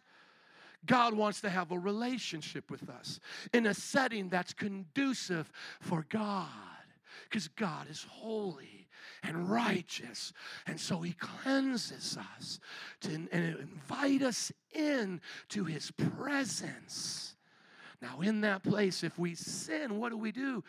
God 0.86 1.16
wants 1.16 1.42
to 1.42 1.50
have 1.50 1.72
a 1.72 1.80
relationship 1.80 2.70
with 2.70 2.90
us 2.90 3.20
in 3.54 3.66
a 3.66 3.74
setting 3.74 4.30
that's 4.30 4.54
conducive 4.54 5.52
for 5.80 6.06
God 6.10 6.48
because 7.30 7.48
God 7.48 7.90
is 7.90 8.06
holy 8.10 8.75
and 9.26 9.50
righteous. 9.50 10.34
And 10.68 10.80
so 10.80 11.02
he 11.02 11.14
cleanses 11.14 12.18
us 12.38 12.60
to, 13.02 13.14
and 13.14 13.30
invite 13.32 14.22
us 14.22 14.52
in 14.74 15.22
to 15.50 15.66
his 15.66 15.92
presence. 15.92 17.36
Now, 18.02 18.22
in 18.22 18.42
that 18.42 18.64
place, 18.64 19.04
if 19.04 19.18
we 19.18 19.36
sin, 19.36 19.98
what 19.98 20.10
do 20.10 20.18
we 20.18 20.32
do? 20.32 20.64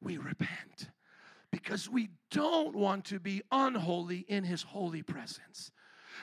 We 0.00 0.18
repent 0.18 0.90
because 1.50 1.88
we 1.88 2.08
don't 2.30 2.74
want 2.74 3.04
to 3.06 3.20
be 3.20 3.42
unholy 3.50 4.24
in 4.28 4.44
his 4.44 4.62
holy 4.62 5.02
presence. 5.02 5.70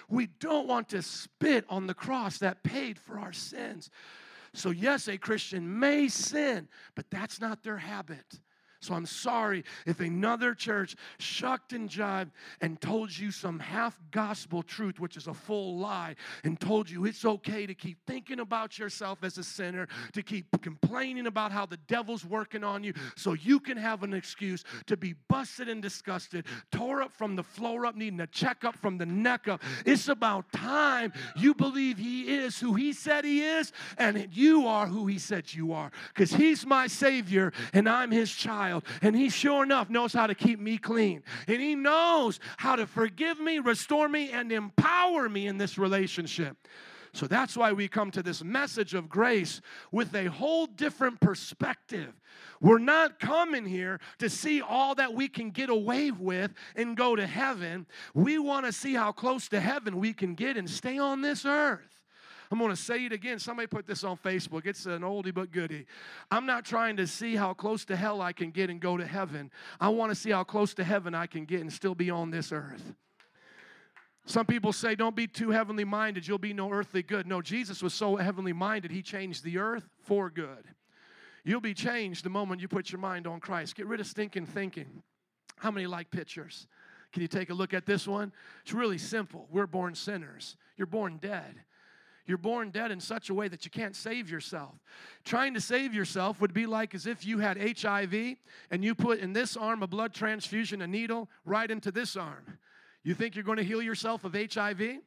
We 0.10 0.28
don't 0.28 0.68
want 0.68 0.90
to 0.90 1.02
spit 1.02 1.66
on 1.70 1.88
the 1.88 1.94
cross 1.94 2.38
that 2.40 2.64
paid 2.64 2.98
for 2.98 3.20
our 3.20 3.34
sins. 3.34 3.90
So, 4.54 4.72
yes, 4.72 5.08
a 5.08 5.18
Christian 5.18 5.80
may 5.80 6.08
sin, 6.08 6.68
but 6.96 7.10
that's 7.12 7.40
not 7.40 7.64
their 7.64 7.78
habit. 7.78 8.40
So 8.80 8.94
I'm 8.94 9.06
sorry 9.06 9.64
if 9.86 10.00
another 10.00 10.54
church 10.54 10.96
shucked 11.18 11.74
and 11.74 11.90
jived 11.90 12.32
and 12.62 12.80
told 12.80 13.18
you 13.18 13.32
some 13.32 13.60
half 13.60 13.98
gospel 14.12 14.62
truth, 14.62 15.00
which 15.00 15.18
is 15.18 15.28
a 15.28 15.34
full 15.34 15.78
lie, 15.78 16.16
and 16.44 16.60
told 16.60 16.90
you 16.90 17.06
it's 17.06 17.26
okay 17.26 17.66
to 17.66 17.74
keep 17.74 17.98
thinking 18.06 18.40
about 18.40 18.78
yourself 18.78 19.24
as 19.24 19.38
a 19.38 19.44
sinner, 19.44 19.88
to 20.14 20.22
keep 20.22 20.46
complaining 20.62 21.28
about 21.28 21.52
how 21.52 21.66
the 21.66 21.78
devil's 21.88 22.24
working 22.24 22.64
on 22.64 22.84
you, 22.84 22.94
so 23.16 23.34
you 23.34 23.60
can 23.60 23.78
have 23.78 24.04
an 24.04 24.14
excuse 24.14 24.64
to 24.86 24.96
be 24.96 25.16
busted 25.28 25.70
and 25.70 25.82
disgusted, 25.82 26.46
tore 26.72 27.02
up 27.02 27.12
from 27.12 27.36
the 27.36 27.44
floor 27.44 27.86
up, 27.86 27.96
needing 27.96 28.20
a 28.20 28.28
checkup 28.28 28.76
from 28.76 28.98
the 28.98 29.06
neck 29.06 29.48
up. 29.48 29.62
It's 29.86 30.08
about 30.08 30.52
time 30.52 31.14
you 31.36 31.54
believe 31.54 31.98
he 31.98 32.36
is 32.36 32.60
who 32.60 32.76
he 32.76 32.94
said 32.94 33.26
he 33.26 33.42
is, 33.42 33.72
and 33.98 34.28
you 34.32 34.68
are 34.68 34.88
who 34.88 35.08
he 35.08 35.18
said 35.18 35.52
you 35.54 35.74
are. 35.74 35.92
Because 36.14 36.32
he's 36.32 36.66
my 36.66 36.88
Savior 36.88 37.54
and 37.74 37.90
I'm 37.90 38.12
his 38.12 38.32
child 38.32 38.67
child, 38.68 38.84
and 39.02 39.16
He 39.16 39.30
sure 39.30 39.64
enough 39.64 39.90
knows 39.90 40.14
how 40.14 40.28
to 40.28 40.36
keep 40.36 40.60
me 40.60 40.78
clean. 40.78 41.24
And 41.48 41.62
He 41.62 41.76
knows 41.76 42.40
how 42.58 42.76
to 42.76 42.88
forgive 42.88 43.40
me, 43.40 43.60
restore 43.60 44.10
me, 44.10 44.32
and 44.32 44.52
empower 44.52 45.30
me 45.30 45.48
in 45.48 45.58
this 45.58 45.78
relationship. 45.78 46.58
So 47.14 47.26
that's 47.26 47.58
why 47.58 47.72
we 47.72 47.88
come 47.88 48.12
to 48.12 48.22
this 48.22 48.44
message 48.44 48.94
of 48.94 49.10
grace 49.10 49.62
with 49.92 50.14
a 50.14 50.26
whole 50.26 50.68
different 50.68 51.20
perspective. 51.20 52.14
We're 52.62 52.78
not 52.78 53.20
coming 53.20 53.66
here 53.66 54.00
to 54.20 54.30
see 54.30 54.62
all 54.62 54.94
that 54.96 55.14
we 55.14 55.28
can 55.28 55.50
get 55.50 55.70
away 55.70 56.12
with 56.12 56.54
and 56.76 56.96
go 56.96 57.16
to 57.16 57.26
heaven. 57.26 57.88
We 58.14 58.38
want 58.38 58.66
to 58.66 58.72
see 58.72 58.94
how 58.94 59.14
close 59.14 59.48
to 59.50 59.60
heaven 59.60 60.00
we 60.00 60.14
can 60.14 60.36
get 60.36 60.58
and 60.58 60.70
stay 60.70 61.00
on 61.00 61.22
this 61.22 61.46
earth. 61.46 61.97
I'm 62.50 62.60
going 62.60 62.70
to 62.70 62.76
say 62.76 63.06
it 63.06 63.12
again. 63.12 63.40
Somebody 63.40 63.68
put 63.68 63.86
this 63.86 64.04
on 64.04 64.18
Facebook. 64.18 64.66
It's 64.66 64.86
an 64.86 65.02
oldie 65.02 65.34
but 65.34 65.52
goodie. 65.52 65.86
I'm 66.32 66.46
not 66.46 66.66
trying 66.66 66.98
to 66.98 67.08
see 67.08 67.36
how 67.36 67.54
close 67.54 67.84
to 67.86 67.96
hell 67.96 68.22
I 68.22 68.32
can 68.32 68.52
get 68.52 68.70
and 68.70 68.80
go 68.80 68.98
to 68.98 69.06
heaven. 69.06 69.52
I 69.80 69.90
want 69.90 70.12
to 70.12 70.16
see 70.16 70.32
how 70.32 70.44
close 70.44 70.74
to 70.76 70.84
heaven 70.84 71.14
I 71.14 71.28
can 71.28 71.46
get 71.46 71.62
and 71.62 71.72
still 71.72 71.96
be 71.96 72.10
on 72.10 72.32
this 72.32 72.52
earth. 72.52 72.94
Some 74.26 74.46
people 74.46 74.74
say, 74.74 74.94
don't 74.94 75.16
be 75.16 75.26
too 75.26 75.52
heavenly 75.52 75.86
minded, 75.86 76.28
you'll 76.28 76.38
be 76.38 76.52
no 76.52 76.70
earthly 76.70 77.02
good. 77.02 77.28
No, 77.28 77.42
Jesus 77.42 77.82
was 77.82 77.94
so 77.94 78.18
heavenly 78.18 78.52
minded, 78.52 78.92
he 78.92 79.02
changed 79.02 79.46
the 79.46 79.58
earth 79.58 79.88
for 80.04 80.30
good. 80.30 80.66
You'll 81.46 81.62
be 81.62 81.74
changed 81.74 82.26
the 82.26 82.30
moment 82.30 82.60
you 82.60 82.68
put 82.68 82.92
your 82.92 83.00
mind 83.00 83.26
on 83.26 83.40
Christ. 83.40 83.76
Get 83.76 83.88
rid 83.88 84.02
of 84.02 84.08
stinking 84.08 84.48
thinking. 84.48 85.02
How 85.56 85.72
many 85.72 85.88
like 85.88 86.12
pictures? 86.12 86.68
Can 87.14 87.22
you 87.22 87.30
take 87.30 87.50
a 87.50 87.54
look 87.54 87.74
at 87.74 87.86
this 87.86 88.06
one? 88.06 88.34
It's 88.64 88.74
really 88.74 88.98
simple. 88.98 89.48
We're 89.50 89.66
born 89.66 89.96
sinners, 89.96 90.58
you're 90.76 90.88
born 90.88 91.20
dead. 91.22 91.62
You're 92.28 92.38
born 92.38 92.72
dead 92.72 92.92
in 92.92 93.00
such 93.00 93.30
a 93.30 93.34
way 93.34 93.48
that 93.48 93.64
you 93.64 93.72
can't 93.72 93.96
save 93.96 94.30
yourself. 94.30 94.76
Trying 95.24 95.54
to 95.54 95.62
save 95.62 95.94
yourself 95.94 96.42
would 96.42 96.54
be 96.54 96.66
like 96.66 96.94
as 96.94 97.08
if 97.08 97.26
you 97.26 97.40
had 97.40 97.58
HIV 97.58 98.36
and 98.70 98.84
you 98.84 98.94
put 98.94 99.20
in 99.20 99.32
this 99.32 99.56
arm 99.56 99.82
a 99.82 99.88
blood 99.88 100.14
transfusion, 100.14 100.82
a 100.82 100.88
needle, 100.88 101.30
right 101.46 101.72
into 101.72 101.90
this 101.90 102.18
arm. 102.18 102.60
You 103.04 103.14
think 103.14 103.36
you're 103.36 103.46
going 103.46 103.58
to 103.58 103.64
heal 103.64 103.82
yourself 103.82 104.26
of 104.26 104.34
HIV? 104.34 105.00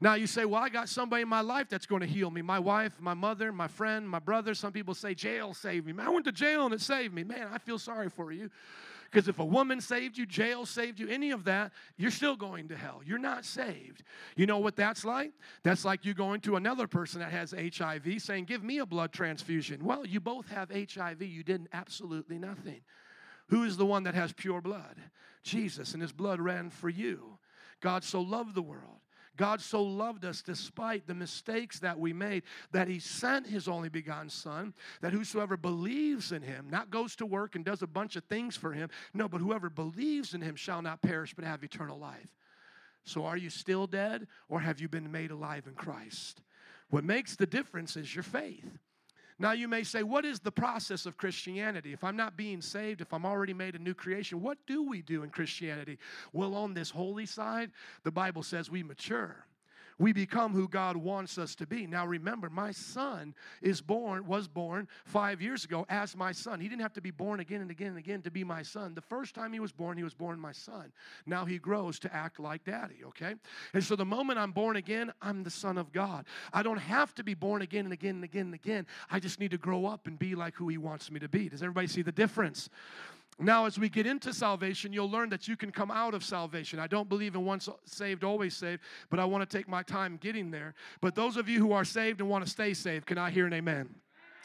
Now 0.00 0.14
you 0.14 0.26
say, 0.26 0.44
Well, 0.44 0.62
I 0.62 0.68
got 0.68 0.90
somebody 0.90 1.22
in 1.22 1.28
my 1.28 1.40
life 1.40 1.68
that's 1.70 1.86
going 1.86 2.02
to 2.02 2.06
heal 2.06 2.30
me. 2.30 2.42
My 2.42 2.58
wife, 2.58 2.92
my 3.00 3.14
mother, 3.14 3.50
my 3.50 3.66
friend, 3.66 4.08
my 4.08 4.18
brother. 4.18 4.54
Some 4.54 4.72
people 4.72 4.94
say 4.94 5.14
jail 5.14 5.54
saved 5.54 5.86
me. 5.86 5.94
Man, 5.94 6.06
I 6.06 6.10
went 6.10 6.26
to 6.26 6.32
jail 6.32 6.66
and 6.66 6.74
it 6.74 6.82
saved 6.82 7.14
me. 7.14 7.24
Man, 7.24 7.48
I 7.50 7.56
feel 7.56 7.78
sorry 7.78 8.10
for 8.10 8.30
you. 8.30 8.50
Because 9.10 9.28
if 9.28 9.38
a 9.38 9.44
woman 9.44 9.80
saved 9.80 10.18
you, 10.18 10.26
jail 10.26 10.66
saved 10.66 11.00
you, 11.00 11.08
any 11.08 11.30
of 11.30 11.44
that, 11.44 11.72
you're 11.96 12.10
still 12.10 12.36
going 12.36 12.68
to 12.68 12.76
hell. 12.76 13.00
You're 13.04 13.18
not 13.18 13.44
saved. 13.44 14.02
You 14.36 14.46
know 14.46 14.58
what 14.58 14.76
that's 14.76 15.04
like? 15.04 15.32
That's 15.62 15.84
like 15.84 16.04
you 16.04 16.12
going 16.12 16.40
to 16.42 16.56
another 16.56 16.86
person 16.86 17.20
that 17.20 17.32
has 17.32 17.52
HIV 17.52 18.20
saying, 18.20 18.44
Give 18.44 18.62
me 18.62 18.78
a 18.78 18.86
blood 18.86 19.12
transfusion. 19.12 19.84
Well, 19.84 20.06
you 20.06 20.20
both 20.20 20.48
have 20.50 20.70
HIV. 20.70 21.22
You 21.22 21.42
did 21.42 21.68
absolutely 21.72 22.38
nothing. 22.38 22.80
Who 23.48 23.64
is 23.64 23.78
the 23.78 23.86
one 23.86 24.02
that 24.02 24.14
has 24.14 24.32
pure 24.32 24.60
blood? 24.60 24.96
Jesus, 25.42 25.94
and 25.94 26.02
his 26.02 26.12
blood 26.12 26.40
ran 26.40 26.68
for 26.68 26.90
you. 26.90 27.38
God 27.80 28.04
so 28.04 28.20
loved 28.20 28.54
the 28.54 28.62
world 28.62 29.00
God 29.38 29.62
so 29.62 29.82
loved 29.82 30.26
us 30.26 30.42
despite 30.42 31.06
the 31.06 31.14
mistakes 31.14 31.78
that 31.78 31.98
we 31.98 32.12
made 32.12 32.42
that 32.72 32.88
he 32.88 32.98
sent 32.98 33.46
his 33.46 33.68
only 33.68 33.88
begotten 33.88 34.28
Son, 34.28 34.74
that 35.00 35.14
whosoever 35.14 35.56
believes 35.56 36.32
in 36.32 36.42
him, 36.42 36.66
not 36.68 36.90
goes 36.90 37.16
to 37.16 37.24
work 37.24 37.54
and 37.54 37.64
does 37.64 37.80
a 37.80 37.86
bunch 37.86 38.16
of 38.16 38.24
things 38.24 38.56
for 38.56 38.72
him, 38.72 38.90
no, 39.14 39.28
but 39.28 39.40
whoever 39.40 39.70
believes 39.70 40.34
in 40.34 40.42
him 40.42 40.56
shall 40.56 40.82
not 40.82 41.00
perish 41.00 41.34
but 41.34 41.44
have 41.44 41.64
eternal 41.64 41.98
life. 41.98 42.36
So 43.04 43.24
are 43.24 43.36
you 43.38 43.48
still 43.48 43.86
dead 43.86 44.26
or 44.48 44.60
have 44.60 44.80
you 44.80 44.88
been 44.88 45.10
made 45.10 45.30
alive 45.30 45.66
in 45.66 45.74
Christ? 45.74 46.42
What 46.90 47.04
makes 47.04 47.36
the 47.36 47.46
difference 47.46 47.96
is 47.96 48.14
your 48.14 48.24
faith. 48.24 48.78
Now, 49.38 49.52
you 49.52 49.68
may 49.68 49.84
say, 49.84 50.02
What 50.02 50.24
is 50.24 50.40
the 50.40 50.50
process 50.50 51.06
of 51.06 51.16
Christianity? 51.16 51.92
If 51.92 52.02
I'm 52.02 52.16
not 52.16 52.36
being 52.36 52.60
saved, 52.60 53.00
if 53.00 53.12
I'm 53.12 53.24
already 53.24 53.54
made 53.54 53.74
a 53.74 53.78
new 53.78 53.94
creation, 53.94 54.42
what 54.42 54.58
do 54.66 54.82
we 54.82 55.02
do 55.02 55.22
in 55.22 55.30
Christianity? 55.30 55.98
Well, 56.32 56.54
on 56.54 56.74
this 56.74 56.90
holy 56.90 57.26
side, 57.26 57.70
the 58.02 58.10
Bible 58.10 58.42
says 58.42 58.70
we 58.70 58.82
mature 58.82 59.47
we 59.98 60.12
become 60.12 60.52
who 60.52 60.68
God 60.68 60.96
wants 60.96 61.38
us 61.38 61.54
to 61.56 61.66
be. 61.66 61.86
Now 61.86 62.06
remember, 62.06 62.48
my 62.48 62.70
son 62.70 63.34
is 63.62 63.80
born, 63.80 64.26
was 64.26 64.48
born 64.48 64.88
five 65.04 65.42
years 65.42 65.64
ago 65.64 65.84
as 65.88 66.16
my 66.16 66.32
son. 66.32 66.60
He 66.60 66.68
didn't 66.68 66.82
have 66.82 66.92
to 66.94 67.00
be 67.00 67.10
born 67.10 67.40
again 67.40 67.60
and 67.60 67.70
again 67.70 67.88
and 67.88 67.98
again 67.98 68.22
to 68.22 68.30
be 68.30 68.44
my 68.44 68.62
son. 68.62 68.94
The 68.94 69.00
first 69.00 69.34
time 69.34 69.52
he 69.52 69.60
was 69.60 69.72
born, 69.72 69.96
he 69.96 70.04
was 70.04 70.14
born 70.14 70.38
my 70.38 70.52
son. 70.52 70.92
Now 71.26 71.44
he 71.44 71.58
grows 71.58 71.98
to 72.00 72.14
act 72.14 72.38
like 72.38 72.64
daddy, 72.64 73.04
okay? 73.06 73.34
And 73.74 73.82
so 73.82 73.96
the 73.96 74.04
moment 74.04 74.38
I'm 74.38 74.52
born 74.52 74.76
again, 74.76 75.12
I'm 75.20 75.42
the 75.42 75.50
son 75.50 75.78
of 75.78 75.92
God. 75.92 76.26
I 76.52 76.62
don't 76.62 76.78
have 76.78 77.14
to 77.16 77.24
be 77.24 77.34
born 77.34 77.62
again 77.62 77.84
and 77.84 77.92
again 77.92 78.16
and 78.16 78.24
again 78.24 78.46
and 78.46 78.54
again. 78.54 78.86
I 79.10 79.20
just 79.20 79.40
need 79.40 79.50
to 79.50 79.58
grow 79.58 79.86
up 79.86 80.06
and 80.06 80.18
be 80.18 80.34
like 80.34 80.54
who 80.54 80.68
he 80.68 80.78
wants 80.78 81.10
me 81.10 81.20
to 81.20 81.28
be. 81.28 81.48
Does 81.48 81.62
everybody 81.62 81.88
see 81.88 82.02
the 82.02 82.12
difference? 82.12 82.70
Now, 83.40 83.66
as 83.66 83.78
we 83.78 83.88
get 83.88 84.04
into 84.04 84.32
salvation, 84.32 84.92
you'll 84.92 85.10
learn 85.10 85.28
that 85.28 85.46
you 85.46 85.56
can 85.56 85.70
come 85.70 85.92
out 85.92 86.12
of 86.12 86.24
salvation. 86.24 86.80
I 86.80 86.88
don't 86.88 87.08
believe 87.08 87.36
in 87.36 87.44
once 87.44 87.68
saved, 87.84 88.24
always 88.24 88.56
saved, 88.56 88.82
but 89.10 89.20
I 89.20 89.24
want 89.24 89.48
to 89.48 89.56
take 89.56 89.68
my 89.68 89.84
time 89.84 90.16
getting 90.16 90.50
there. 90.50 90.74
But 91.00 91.14
those 91.14 91.36
of 91.36 91.48
you 91.48 91.60
who 91.60 91.72
are 91.72 91.84
saved 91.84 92.20
and 92.20 92.28
want 92.28 92.44
to 92.44 92.50
stay 92.50 92.74
saved, 92.74 93.06
can 93.06 93.16
I 93.16 93.30
hear 93.30 93.46
an 93.46 93.52
amen? 93.52 93.94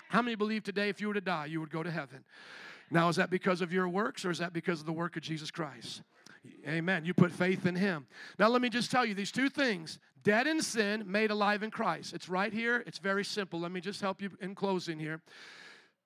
How 0.10 0.22
many 0.22 0.36
believe 0.36 0.64
today 0.64 0.90
if 0.90 1.02
you 1.02 1.08
were 1.08 1.16
to 1.16 1.22
die, 1.22 1.48
you 1.48 1.60
would 1.60 1.72
go 1.72 1.82
to 1.82 1.90
heaven? 1.90 2.24
Now, 2.92 3.10
is 3.10 3.16
that 3.16 3.32
because 3.32 3.62
of 3.62 3.74
your 3.74 3.90
works 3.90 4.26
or 4.26 4.30
is 4.30 4.38
that 4.38 4.54
because 4.54 4.80
of 4.80 4.86
the 4.86 4.94
work 4.94 5.18
of 5.18 5.24
Jesus 5.24 5.50
Christ? 5.50 6.04
Amen. 6.68 7.04
You 7.04 7.16
put 7.16 7.32
faith 7.32 7.66
in 7.66 7.76
Him. 7.76 8.06
Now, 8.38 8.50
let 8.50 8.62
me 8.62 8.70
just 8.70 8.92
tell 8.92 9.06
you 9.06 9.16
these 9.16 9.32
two 9.32 9.50
things 9.50 9.98
dead 10.24 10.46
in 10.46 10.62
sin, 10.62 11.04
made 11.08 11.32
alive 11.32 11.64
in 11.64 11.72
Christ. 11.72 12.14
It's 12.14 12.30
right 12.30 12.54
here. 12.54 12.84
It's 12.86 13.00
very 13.00 13.26
simple. 13.26 13.60
Let 13.60 13.72
me 13.72 13.82
just 13.82 14.02
help 14.02 14.22
you 14.22 14.30
in 14.40 14.56
closing 14.56 15.00
here. 15.00 15.22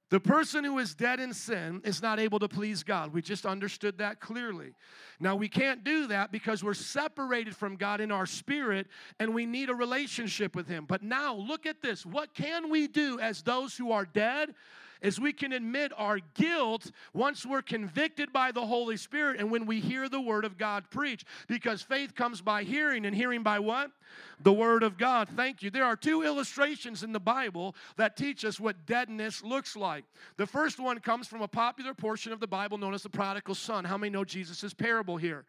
The 0.10 0.20
person 0.22 0.64
who 0.64 0.80
is 0.80 0.96
dead 0.96 1.20
in 1.20 1.34
sin 1.34 1.82
is 1.84 2.02
not 2.02 2.18
able 2.18 2.40
to 2.40 2.48
please 2.48 2.82
God. 2.82 3.14
We 3.14 3.22
just 3.22 3.46
understood 3.46 3.98
that 3.98 4.22
clearly. 4.22 4.74
Now, 5.20 5.36
we 5.36 5.50
can't 5.50 5.84
do 5.84 6.08
that 6.08 6.32
because 6.32 6.64
we're 6.64 6.76
separated 6.76 7.56
from 7.56 7.76
God 7.76 8.00
in 8.00 8.10
our 8.10 8.26
spirit 8.26 8.88
and 9.20 9.34
we 9.34 9.46
need 9.46 9.70
a 9.70 9.76
relationship 9.76 10.56
with 10.56 10.68
Him. 10.68 10.86
But 10.88 11.04
now, 11.04 11.36
look 11.36 11.66
at 11.66 11.82
this. 11.82 12.06
What 12.06 12.34
can 12.34 12.70
we 12.70 12.88
do 12.88 13.20
as 13.20 13.42
those 13.42 13.76
who 13.76 13.92
are 13.92 14.06
dead? 14.06 14.54
Is 15.02 15.20
we 15.20 15.34
can 15.34 15.54
admit 15.54 15.92
our 15.96 16.20
guilt 16.36 16.92
once 17.14 17.46
we're 17.46 17.62
convicted 17.62 18.32
by 18.32 18.52
the 18.52 18.66
Holy 18.66 18.98
Spirit 18.98 19.40
and 19.40 19.52
when 19.52 19.66
we 19.66 19.80
hear 19.80 20.10
the 20.10 20.22
Word 20.22 20.46
of 20.46 20.58
God 20.58 20.90
preach. 20.90 21.26
Because 21.48 21.82
faith 21.82 22.16
comes 22.16 22.42
by 22.42 22.64
hearing, 22.64 23.06
and 23.06 23.16
hearing 23.16 23.44
by 23.44 23.60
what? 23.60 23.92
The 24.42 24.54
Word 24.54 24.84
of 24.84 24.98
God. 24.98 25.30
Thank 25.36 25.62
you. 25.62 25.70
There 25.70 25.86
are 25.86 25.96
two 25.96 26.24
illustrations 26.24 27.04
in 27.04 27.12
the 27.12 27.20
Bible 27.20 27.76
that 27.96 28.18
teach 28.18 28.46
us 28.46 28.60
what 28.60 28.86
deadness 28.86 29.44
looks 29.44 29.76
like. 29.76 30.06
The 30.38 30.48
first 30.48 30.80
one 30.80 31.00
comes 31.00 31.28
from 31.28 31.42
a 31.42 31.48
popular 31.48 31.94
portion 31.94 32.32
of 32.32 32.40
the 32.40 32.48
Bible 32.48 32.78
known 32.78 32.94
as 32.94 33.04
the 33.04 33.10
prodigal 33.10 33.56
son. 33.56 33.86
How 33.86 33.98
many 33.98 34.12
know 34.12 34.24
Jesus' 34.24 34.74
parable 34.74 35.18
here? 35.18 35.46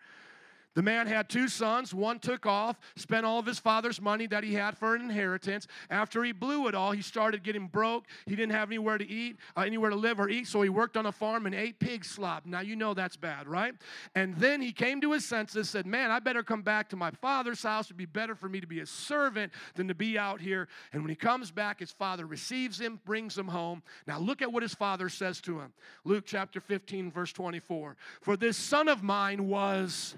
The 0.78 0.84
man 0.84 1.08
had 1.08 1.28
two 1.28 1.48
sons. 1.48 1.92
One 1.92 2.20
took 2.20 2.46
off, 2.46 2.78
spent 2.94 3.26
all 3.26 3.40
of 3.40 3.46
his 3.46 3.58
father's 3.58 4.00
money 4.00 4.28
that 4.28 4.44
he 4.44 4.54
had 4.54 4.78
for 4.78 4.94
an 4.94 5.02
inheritance. 5.02 5.66
After 5.90 6.22
he 6.22 6.30
blew 6.30 6.68
it 6.68 6.76
all, 6.76 6.92
he 6.92 7.02
started 7.02 7.42
getting 7.42 7.66
broke. 7.66 8.04
He 8.26 8.36
didn't 8.36 8.52
have 8.52 8.68
anywhere 8.68 8.96
to 8.96 9.04
eat, 9.04 9.38
uh, 9.56 9.62
anywhere 9.62 9.90
to 9.90 9.96
live 9.96 10.20
or 10.20 10.28
eat, 10.28 10.46
so 10.46 10.62
he 10.62 10.68
worked 10.68 10.96
on 10.96 11.06
a 11.06 11.10
farm 11.10 11.46
and 11.46 11.54
ate 11.56 11.80
pig 11.80 12.04
slop. 12.04 12.46
Now 12.46 12.60
you 12.60 12.76
know 12.76 12.94
that's 12.94 13.16
bad, 13.16 13.48
right? 13.48 13.74
And 14.14 14.36
then 14.36 14.62
he 14.62 14.70
came 14.70 15.00
to 15.00 15.10
his 15.10 15.24
senses, 15.24 15.68
said, 15.68 15.84
"Man, 15.84 16.12
I 16.12 16.20
better 16.20 16.44
come 16.44 16.62
back 16.62 16.88
to 16.90 16.96
my 16.96 17.10
father's 17.10 17.64
house. 17.64 17.86
It'd 17.86 17.96
be 17.96 18.06
better 18.06 18.36
for 18.36 18.48
me 18.48 18.60
to 18.60 18.68
be 18.68 18.78
a 18.78 18.86
servant 18.86 19.52
than 19.74 19.88
to 19.88 19.96
be 19.96 20.16
out 20.16 20.40
here." 20.40 20.68
And 20.92 21.02
when 21.02 21.10
he 21.10 21.16
comes 21.16 21.50
back, 21.50 21.80
his 21.80 21.90
father 21.90 22.24
receives 22.24 22.80
him, 22.80 23.00
brings 23.04 23.36
him 23.36 23.48
home. 23.48 23.82
Now 24.06 24.20
look 24.20 24.42
at 24.42 24.52
what 24.52 24.62
his 24.62 24.76
father 24.76 25.08
says 25.08 25.40
to 25.40 25.58
him. 25.58 25.72
Luke 26.04 26.22
chapter 26.24 26.60
15 26.60 27.10
verse 27.10 27.32
24. 27.32 27.96
For 28.20 28.36
this 28.36 28.56
son 28.56 28.86
of 28.86 29.02
mine 29.02 29.48
was 29.48 30.14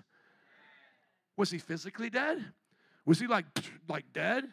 was 1.41 1.51
he 1.51 1.57
physically 1.57 2.11
dead? 2.11 2.45
Was 3.07 3.19
he 3.19 3.27
like 3.27 3.47
like 3.89 4.05
dead? 4.13 4.45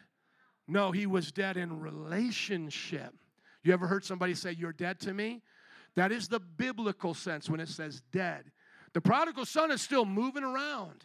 No, 0.66 0.90
he 0.90 1.04
was 1.04 1.30
dead 1.30 1.58
in 1.58 1.80
relationship. 1.80 3.14
You 3.62 3.74
ever 3.74 3.86
heard 3.86 4.06
somebody 4.06 4.34
say, 4.34 4.52
You're 4.52 4.72
dead 4.72 4.98
to 5.00 5.12
me? 5.12 5.42
That 5.96 6.12
is 6.12 6.28
the 6.28 6.40
biblical 6.40 7.12
sense 7.12 7.50
when 7.50 7.60
it 7.60 7.68
says 7.68 8.02
dead. 8.10 8.50
The 8.94 9.02
prodigal 9.02 9.44
son 9.44 9.70
is 9.70 9.82
still 9.82 10.06
moving 10.06 10.44
around, 10.44 11.04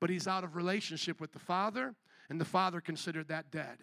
but 0.00 0.08
he's 0.08 0.28
out 0.28 0.44
of 0.44 0.54
relationship 0.54 1.20
with 1.20 1.32
the 1.32 1.40
father, 1.40 1.96
and 2.30 2.40
the 2.40 2.44
father 2.44 2.80
considered 2.80 3.26
that 3.26 3.50
dead. 3.50 3.78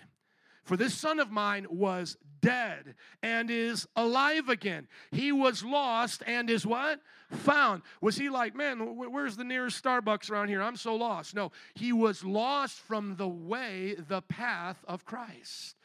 For 0.64 0.78
this 0.78 0.94
son 0.94 1.20
of 1.20 1.32
mine 1.32 1.68
was 1.70 2.16
dead 2.40 2.96
and 3.22 3.50
is 3.52 3.88
alive 3.98 4.48
again. 4.48 4.88
He 5.12 5.34
was 5.34 5.66
lost 5.66 6.24
and 6.26 6.50
is 6.50 6.66
what? 6.66 7.02
Found. 7.32 7.82
Was 8.02 8.18
he 8.18 8.30
like, 8.30 8.56
man, 8.56 8.96
where's 8.96 9.38
the 9.38 9.44
nearest 9.44 9.82
Starbucks 9.82 10.30
around 10.30 10.50
here? 10.50 10.62
I'm 10.62 10.76
so 10.76 10.96
lost. 10.96 11.34
No, 11.34 11.52
he 11.76 11.94
was 11.94 12.24
lost 12.24 12.80
from 12.80 13.16
the 13.16 13.28
way, 13.28 13.96
the 14.08 14.22
path 14.22 14.84
of 14.88 15.06
Christ. 15.06 15.76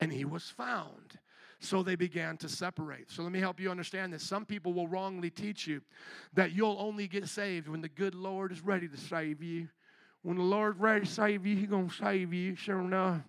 And 0.00 0.12
he 0.12 0.24
was 0.24 0.50
found. 0.50 1.18
So 1.60 1.82
they 1.82 1.94
began 1.94 2.36
to 2.38 2.48
separate. 2.48 3.10
So 3.10 3.22
let 3.22 3.32
me 3.32 3.40
help 3.40 3.58
you 3.58 3.70
understand 3.70 4.12
this. 4.12 4.22
Some 4.22 4.44
people 4.44 4.74
will 4.74 4.86
wrongly 4.86 5.30
teach 5.30 5.66
you 5.66 5.80
that 6.34 6.52
you'll 6.52 6.76
only 6.78 7.08
get 7.08 7.28
saved 7.28 7.68
when 7.68 7.80
the 7.80 7.88
good 7.88 8.14
Lord 8.14 8.52
is 8.52 8.60
ready 8.60 8.86
to 8.86 8.98
save 8.98 9.42
you. 9.42 9.68
When 10.22 10.36
the 10.36 10.42
Lord's 10.42 10.78
ready 10.78 11.06
to 11.06 11.10
save 11.10 11.46
you, 11.46 11.56
He's 11.56 11.68
going 11.68 11.88
to 11.88 11.94
save 11.94 12.34
you. 12.34 12.54
Sure 12.56 12.80
enough. 12.80 13.22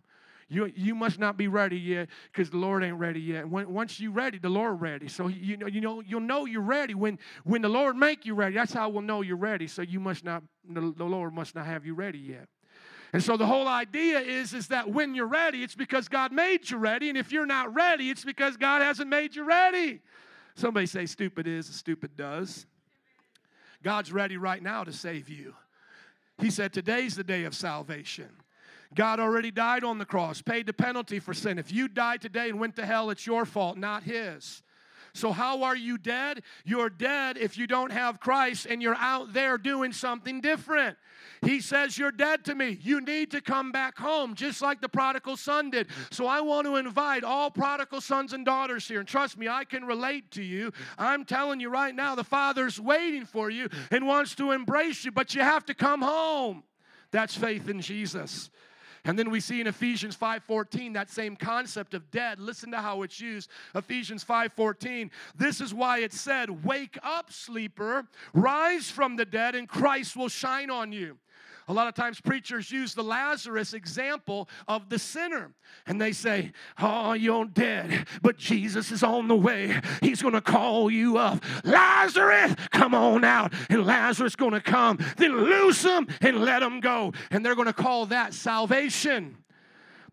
You, 0.47 0.71
you 0.75 0.93
must 0.93 1.17
not 1.17 1.37
be 1.37 1.47
ready 1.47 1.77
yet 1.77 2.07
because 2.31 2.51
the 2.51 2.57
Lord 2.57 2.83
ain't 2.83 2.97
ready 2.97 3.19
yet. 3.19 3.49
When, 3.49 3.73
once 3.73 3.99
you're 3.99 4.11
ready, 4.11 4.37
the 4.37 4.49
Lord 4.49 4.79
ready. 4.79 5.07
So 5.07 5.27
you 5.27 5.57
know, 5.57 5.65
you 5.65 5.81
know 5.81 6.03
you'll 6.05 6.19
know 6.19 6.45
you're 6.45 6.61
ready 6.61 6.93
when 6.93 7.17
when 7.43 7.63
the 7.63 7.69
Lord 7.69 7.95
make 7.95 8.25
you 8.25 8.35
ready. 8.35 8.53
That's 8.53 8.73
how 8.73 8.89
we'll 8.89 9.01
know 9.01 9.21
you're 9.21 9.37
ready. 9.37 9.67
So 9.67 9.81
you 9.81 9.99
must 9.99 10.23
not 10.23 10.43
the, 10.69 10.93
the 10.95 11.03
Lord 11.03 11.33
must 11.33 11.55
not 11.55 11.65
have 11.65 11.83
you 11.85 11.95
ready 11.95 12.19
yet. 12.19 12.47
And 13.11 13.23
so 13.23 13.37
the 13.37 13.45
whole 13.45 13.67
idea 13.67 14.19
is, 14.19 14.53
is 14.53 14.67
that 14.67 14.89
when 14.89 15.15
you're 15.15 15.25
ready, 15.25 15.63
it's 15.63 15.75
because 15.75 16.09
God 16.09 16.31
made 16.33 16.69
you 16.69 16.77
ready. 16.77 17.07
And 17.07 17.17
if 17.17 17.31
you're 17.31 17.45
not 17.45 17.73
ready, 17.73 18.09
it's 18.09 18.25
because 18.25 18.57
God 18.57 18.81
hasn't 18.81 19.09
made 19.09 19.35
you 19.35 19.45
ready. 19.45 20.01
Somebody 20.55 20.85
say, 20.85 21.05
stupid 21.05 21.47
is, 21.47 21.65
stupid 21.65 22.17
does. 22.17 22.65
God's 23.83 24.11
ready 24.11 24.35
right 24.35 24.61
now 24.61 24.83
to 24.83 24.91
save 24.91 25.29
you. 25.29 25.53
He 26.39 26.49
said, 26.49 26.73
Today's 26.73 27.15
the 27.15 27.23
day 27.23 27.45
of 27.45 27.55
salvation. 27.55 28.29
God 28.95 29.19
already 29.19 29.51
died 29.51 29.83
on 29.83 29.97
the 29.97 30.05
cross, 30.05 30.41
paid 30.41 30.65
the 30.65 30.73
penalty 30.73 31.19
for 31.19 31.33
sin. 31.33 31.59
If 31.59 31.71
you 31.71 31.87
died 31.87 32.21
today 32.21 32.49
and 32.49 32.59
went 32.59 32.75
to 32.77 32.85
hell, 32.85 33.09
it's 33.09 33.27
your 33.27 33.45
fault, 33.45 33.77
not 33.77 34.03
His. 34.03 34.63
So, 35.15 35.31
how 35.31 35.63
are 35.63 35.77
you 35.77 35.97
dead? 35.97 36.43
You're 36.65 36.89
dead 36.89 37.37
if 37.37 37.57
you 37.57 37.67
don't 37.67 37.91
have 37.91 38.19
Christ 38.19 38.67
and 38.69 38.81
you're 38.81 38.95
out 38.95 39.31
there 39.31 39.57
doing 39.57 39.93
something 39.93 40.41
different. 40.41 40.97
He 41.41 41.61
says, 41.61 41.97
You're 41.97 42.11
dead 42.11 42.43
to 42.45 42.55
me. 42.55 42.77
You 42.81 42.99
need 42.99 43.31
to 43.31 43.39
come 43.39 43.71
back 43.71 43.97
home, 43.97 44.35
just 44.35 44.61
like 44.61 44.81
the 44.81 44.89
prodigal 44.89 45.37
son 45.37 45.69
did. 45.69 45.87
So, 46.11 46.27
I 46.27 46.41
want 46.41 46.67
to 46.67 46.75
invite 46.75 47.23
all 47.23 47.49
prodigal 47.49 48.01
sons 48.01 48.33
and 48.33 48.45
daughters 48.45 48.89
here. 48.89 48.99
And 48.99 49.07
trust 49.07 49.37
me, 49.37 49.47
I 49.47 49.63
can 49.63 49.85
relate 49.85 50.31
to 50.31 50.43
you. 50.43 50.73
I'm 50.97 51.23
telling 51.23 51.61
you 51.61 51.69
right 51.69 51.95
now, 51.95 52.15
the 52.15 52.25
Father's 52.25 52.77
waiting 52.77 53.25
for 53.25 53.49
you 53.49 53.69
and 53.91 54.05
wants 54.05 54.35
to 54.35 54.51
embrace 54.51 55.05
you, 55.05 55.11
but 55.11 55.33
you 55.33 55.41
have 55.41 55.65
to 55.67 55.73
come 55.73 56.01
home. 56.01 56.63
That's 57.11 57.37
faith 57.37 57.69
in 57.69 57.79
Jesus. 57.79 58.49
And 59.05 59.17
then 59.17 59.29
we 59.29 59.39
see 59.39 59.61
in 59.61 59.67
Ephesians 59.67 60.15
5:14 60.15 60.93
that 60.93 61.09
same 61.09 61.35
concept 61.35 61.93
of 61.93 62.09
dead. 62.11 62.39
Listen 62.39 62.71
to 62.71 62.81
how 62.81 63.03
it's 63.03 63.19
used. 63.19 63.49
Ephesians 63.75 64.23
5:14. 64.23 65.11
This 65.35 65.61
is 65.61 65.73
why 65.73 65.99
it 65.99 66.11
said, 66.11 66.65
"Wake 66.65 66.97
up, 67.03 67.31
sleeper, 67.31 68.07
rise 68.33 68.89
from 68.89 69.15
the 69.15 69.25
dead 69.25 69.55
and 69.55 69.69
Christ 69.69 70.15
will 70.15 70.29
shine 70.29 70.69
on 70.69 70.91
you." 70.91 71.19
A 71.67 71.73
lot 71.73 71.87
of 71.87 71.95
times 71.95 72.21
preachers 72.21 72.71
use 72.71 72.93
the 72.93 73.03
Lazarus 73.03 73.73
example 73.73 74.47
of 74.67 74.89
the 74.89 74.99
sinner. 74.99 75.51
And 75.87 75.99
they 75.99 76.11
say, 76.11 76.51
Oh, 76.79 77.13
you're 77.13 77.45
dead, 77.45 78.07
but 78.21 78.37
Jesus 78.37 78.91
is 78.91 79.01
on 79.01 79.27
the 79.27 79.35
way. 79.35 79.79
He's 80.01 80.21
going 80.21 80.35
to 80.35 80.41
call 80.41 80.91
you 80.91 81.17
up. 81.17 81.43
Lazarus, 81.63 82.55
come 82.71 82.93
on 82.93 83.23
out. 83.23 83.53
And 83.69 83.85
Lazarus 83.85 84.35
going 84.35 84.51
to 84.51 84.61
come. 84.61 84.99
Then 85.17 85.35
loose 85.35 85.83
him 85.83 86.07
and 86.21 86.43
let 86.43 86.61
him 86.61 86.81
go. 86.81 87.13
And 87.31 87.43
they're 87.43 87.55
going 87.55 87.67
to 87.67 87.73
call 87.73 88.05
that 88.07 88.33
salvation 88.33 89.37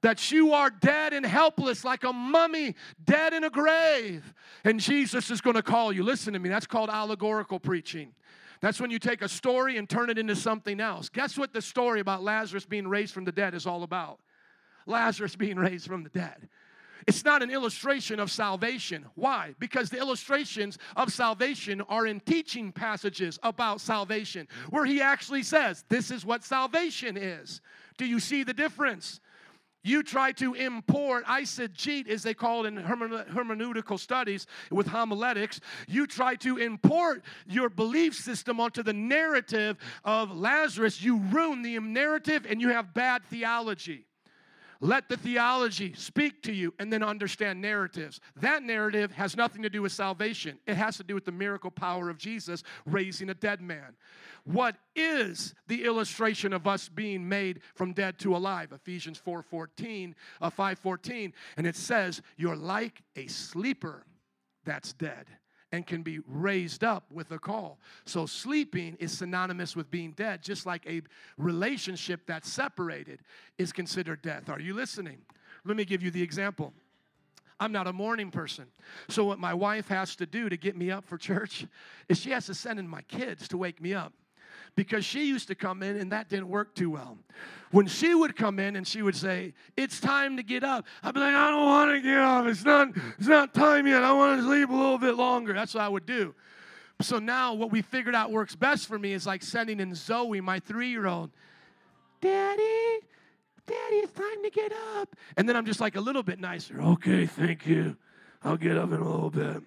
that 0.03 0.33
you 0.33 0.53
are 0.53 0.69
dead 0.69 1.13
and 1.13 1.25
helpless 1.25 1.85
like 1.85 2.05
a 2.05 2.13
mummy 2.13 2.75
dead 3.05 3.33
in 3.33 3.45
a 3.45 3.51
grave. 3.51 4.35
And 4.65 4.81
Jesus 4.81 5.31
is 5.31 5.41
going 5.41 5.57
to 5.57 5.63
call 5.63 5.93
you. 5.93 6.03
Listen 6.03 6.33
to 6.33 6.39
me, 6.39 6.49
that's 6.49 6.67
called 6.67 6.91
allegorical 6.91 7.61
preaching. 7.61 8.13
That's 8.63 8.81
when 8.81 8.93
you 8.93 9.01
take 9.01 9.23
a 9.23 9.29
story 9.29 9.77
and 9.77 9.89
turn 9.91 10.09
it 10.09 10.19
into 10.19 10.37
something 10.37 10.81
else. 10.81 11.09
Guess 11.09 11.37
what 11.37 11.53
the 11.53 11.61
story 11.61 11.99
about 11.99 12.23
Lazarus 12.23 12.65
being 12.65 12.87
raised 12.87 13.13
from 13.13 13.25
the 13.25 13.33
dead 13.33 13.55
is 13.55 13.67
all 13.67 13.83
about? 13.83 14.21
Lazarus 14.87 15.35
being 15.35 15.57
raised 15.57 15.87
from 15.87 16.05
the 16.05 16.09
dead. 16.11 16.49
It's 17.09 17.25
not 17.25 17.43
an 17.43 17.51
illustration 17.51 18.21
of 18.21 18.31
salvation. 18.31 19.07
Why? 19.17 19.57
Because 19.59 19.91
the 19.91 19.99
illustrations 19.99 20.79
of 20.95 21.13
salvation 21.13 21.81
are 21.83 22.07
in 22.07 22.21
teaching 22.21 22.71
passages 22.71 23.41
about 23.43 23.81
salvation, 23.81 24.47
where 24.71 24.85
he 24.85 25.01
actually 25.03 25.43
says, 25.43 25.85
This 25.89 26.13
is 26.13 26.25
what 26.25 26.45
salvation 26.45 27.17
is. 27.17 27.61
Do 27.99 28.07
you 28.07 28.21
see 28.21 28.45
the 28.45 28.55
difference? 28.55 29.21
You 29.83 30.03
try 30.03 30.33
to 30.33 30.55
import 30.55 31.27
eisegete, 31.27 32.09
as 32.09 32.23
they 32.23 32.35
call 32.35 32.65
it 32.65 32.69
in 32.69 32.77
hermeneutical 32.77 33.99
studies 33.99 34.47
with 34.71 34.87
homiletics. 34.87 35.61
You 35.89 36.07
try 36.07 36.37
to 36.37 36.59
import 36.59 37.25
your 37.47 37.69
belief 37.69 38.15
system 38.15 38.61
onto 38.61 38.83
the 38.83 38.93
narrative 38.93 39.77
of 40.05 40.31
Lazarus. 40.37 41.03
You 41.03 41.19
ruin 41.19 41.63
the 41.63 41.79
narrative 41.81 42.47
and 42.49 42.61
you 42.61 42.69
have 42.69 42.95
bad 42.95 43.25
theology. 43.25 44.07
Let 44.83 45.09
the 45.09 45.17
theology 45.17 45.95
speak 45.95 46.43
to 46.43 46.53
you 46.53 46.75
and 46.81 46.93
then 46.93 47.05
understand 47.05 47.63
narratives. 47.63 48.19
That 48.41 48.65
narrative 48.65 49.13
has 49.13 49.37
nothing 49.37 49.63
to 49.63 49.71
do 49.71 49.81
with 49.81 49.93
salvation, 49.93 50.59
it 50.67 50.75
has 50.75 50.97
to 50.97 51.05
do 51.05 51.15
with 51.15 51.25
the 51.25 51.31
miracle 51.31 51.71
power 51.71 52.11
of 52.11 52.19
Jesus 52.19 52.65
raising 52.85 53.31
a 53.31 53.35
dead 53.35 53.63
man. 53.63 53.95
What 54.43 54.75
is 54.97 55.55
the 55.69 55.85
illustration 55.85 56.53
of 56.53 56.67
us 56.67 56.89
being 56.89 57.29
made 57.29 57.61
from 57.77 57.93
dead 57.93 58.19
to 58.19 58.35
alive? 58.35 58.73
Ephesians 58.73 59.19
4 59.19 59.41
14, 59.45 60.17
uh, 60.41 60.51
5 60.51 60.79
14. 60.81 61.33
And 61.57 61.65
it 61.65 61.77
says, 61.77 62.21
You're 62.37 62.57
like 62.57 63.03
a 63.15 63.29
sleeper 63.29 64.05
that's 64.65 64.93
dead 64.95 65.27
and 65.73 65.87
can 65.87 66.03
be 66.03 66.21
raised 66.29 66.85
up 66.85 67.05
with 67.11 67.33
a 67.33 67.39
call. 67.39 67.79
So 68.05 68.27
sleeping 68.27 68.97
is 69.01 69.17
synonymous 69.17 69.75
with 69.75 69.91
being 69.91 70.13
dead, 70.13 70.43
just 70.43 70.67
like 70.67 70.87
a 70.87 71.03
relationship 71.39 72.21
that's 72.27 72.49
separated 72.51 73.21
is 73.59 73.73
considered 73.73 74.23
death. 74.23 74.49
Are 74.51 74.61
you 74.61 74.75
listening? 74.75 75.19
Let 75.65 75.77
me 75.77 75.85
give 75.85 76.03
you 76.03 76.11
the 76.11 76.23
example. 76.23 76.75
I'm 77.59 77.73
not 77.73 77.87
a 77.87 77.93
morning 77.93 78.31
person. 78.31 78.67
So, 79.09 79.25
what 79.25 79.39
my 79.39 79.55
wife 79.55 79.87
has 79.87 80.17
to 80.17 80.27
do 80.27 80.49
to 80.49 80.57
get 80.57 80.77
me 80.77 80.91
up 80.91 81.05
for 81.05 81.17
church 81.17 81.65
is 82.09 82.19
she 82.19 82.31
has 82.31 82.47
to 82.47 82.55
send 82.55 82.81
in 82.81 82.89
my 82.89 83.03
kids 83.03 83.47
to 83.49 83.57
wake 83.57 83.81
me 83.81 83.95
up 83.95 84.13
because 84.75 85.05
she 85.05 85.27
used 85.27 85.49
to 85.49 85.55
come 85.55 85.83
in 85.83 85.97
and 85.97 86.13
that 86.13 86.29
didn't 86.29 86.49
work 86.49 86.75
too 86.75 86.91
well. 86.91 87.19
When 87.71 87.87
she 87.87 88.15
would 88.15 88.37
come 88.37 88.59
in 88.59 88.77
and 88.77 88.87
she 88.87 89.03
would 89.03 89.17
say, 89.17 89.55
It's 89.77 90.01
time 90.01 90.37
to 90.37 90.43
get 90.43 90.65
up, 90.65 90.87
I'd 91.03 91.15
be 91.15 91.21
like, 91.21 91.35
I 91.35 91.51
don't 91.51 91.65
want 91.65 91.91
to 91.93 92.01
get 92.01 92.19
up. 92.19 92.47
It's 92.47 92.65
not, 92.65 92.89
it's 93.19 93.29
not 93.29 93.55
time 93.55 93.87
yet. 93.87 94.03
I 94.03 94.13
want 94.13 94.41
to 94.41 94.47
sleep 94.47 94.69
a 94.69 94.75
little 94.75 94.99
bit 94.99 95.15
longer. 95.15 95.53
That's 95.53 95.75
what 95.75 95.83
I 95.83 95.89
would 95.89 96.07
do. 96.07 96.35
So 97.01 97.19
now 97.19 97.55
what 97.55 97.71
we 97.71 97.83
figured 97.83 98.15
out 98.15 98.31
works 98.31 98.55
best 98.55 98.87
for 98.87 98.99
me 98.99 99.13
is 99.13 99.27
like 99.27 99.43
sending 99.43 99.81
in 99.81 99.95
Zoe, 99.95 100.41
my 100.41 100.61
three 100.61 100.91
year 100.91 101.07
old, 101.07 101.31
Daddy, 102.21 103.01
Daddy, 103.67 103.97
it's 103.97 104.13
time 104.13 104.43
to 104.43 104.51
get 104.51 104.73
up. 104.99 105.17
And 105.37 105.49
then 105.49 105.57
I'm 105.57 105.67
just 105.67 105.81
like 105.81 105.97
a 105.97 106.01
little 106.01 106.23
bit 106.23 106.39
nicer. 106.39 106.81
Okay, 106.81 107.27
thank 107.27 107.67
you. 107.67 107.97
I'll 108.45 108.57
get 108.57 108.77
up 108.77 108.93
in 108.93 109.01
a 109.01 109.09
little 109.09 109.31
bit 109.31 109.63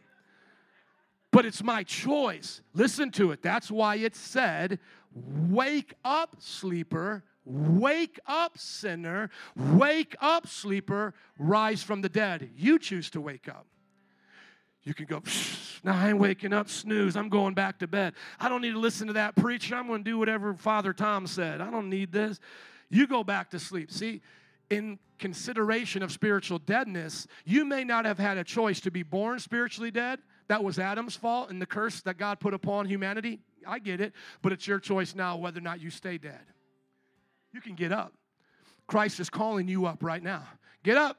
but 1.36 1.46
it's 1.46 1.62
my 1.62 1.84
choice. 1.84 2.62
Listen 2.74 3.12
to 3.12 3.32
it. 3.32 3.42
That's 3.42 3.70
why 3.70 3.98
it 3.98 4.16
said, 4.16 4.80
Wake 5.50 5.94
up, 6.06 6.38
sleeper. 6.40 7.26
Wake 7.44 8.22
up, 8.26 8.58
sinner. 8.58 9.30
Wake 9.54 10.16
up, 10.22 10.48
sleeper. 10.48 11.14
Rise 11.38 11.84
from 11.84 12.02
the 12.02 12.08
dead. 12.08 12.52
You 12.56 12.80
choose 12.80 13.10
to 13.10 13.22
wake 13.22 13.50
up. 13.50 13.68
You 14.84 14.94
can 14.94 15.08
go, 15.08 15.22
now 15.84 15.98
I 15.98 16.10
ain't 16.10 16.20
waking 16.20 16.54
up, 16.54 16.70
snooze. 16.70 17.18
I'm 17.18 17.28
going 17.28 17.54
back 17.54 17.80
to 17.80 17.88
bed. 17.88 18.14
I 18.40 18.48
don't 18.48 18.62
need 18.62 18.72
to 18.72 18.80
listen 18.80 19.08
to 19.08 19.14
that 19.14 19.36
preacher. 19.36 19.76
I'm 19.76 19.88
going 19.88 20.06
to 20.06 20.10
do 20.10 20.18
whatever 20.18 20.54
Father 20.54 20.94
Tom 20.94 21.28
said. 21.28 21.60
I 21.60 21.70
don't 21.70 21.90
need 21.90 22.14
this. 22.14 22.40
You 22.90 23.08
go 23.08 23.26
back 23.26 23.50
to 23.50 23.60
sleep. 23.60 23.92
See, 23.92 24.22
in 24.70 25.00
consideration 25.20 26.02
of 26.02 26.14
spiritual 26.14 26.60
deadness, 26.60 27.28
you 27.44 27.66
may 27.66 27.84
not 27.84 28.06
have 28.06 28.20
had 28.20 28.38
a 28.38 28.44
choice 28.46 28.80
to 28.82 28.92
be 28.92 29.04
born 29.04 29.40
spiritually 29.40 29.92
dead 29.92 30.20
that 30.48 30.64
was 30.64 30.80
Adam's 30.80 31.16
fault 31.16 31.50
and 31.50 31.62
the 31.62 31.66
curse 31.66 32.02
that 32.02 32.18
God 32.18 32.40
put 32.40 32.54
upon 32.54 32.86
humanity. 32.86 33.40
I 33.66 33.80
get 33.80 34.00
it, 34.00 34.14
but 34.42 34.52
it's 34.52 34.68
your 34.68 34.80
choice 34.80 35.16
now 35.16 35.38
whether 35.38 35.60
or 35.60 35.64
not 35.64 35.82
you 35.82 35.90
stay 35.90 36.18
dead. 36.18 36.42
You 37.52 37.62
can 37.62 37.76
get 37.76 37.92
up. 37.92 38.14
Christ 38.88 39.20
is 39.20 39.30
calling 39.30 39.68
you 39.68 39.86
up 39.86 40.04
right 40.04 40.22
now. 40.22 40.48
Get 40.84 40.98
up. 40.98 41.18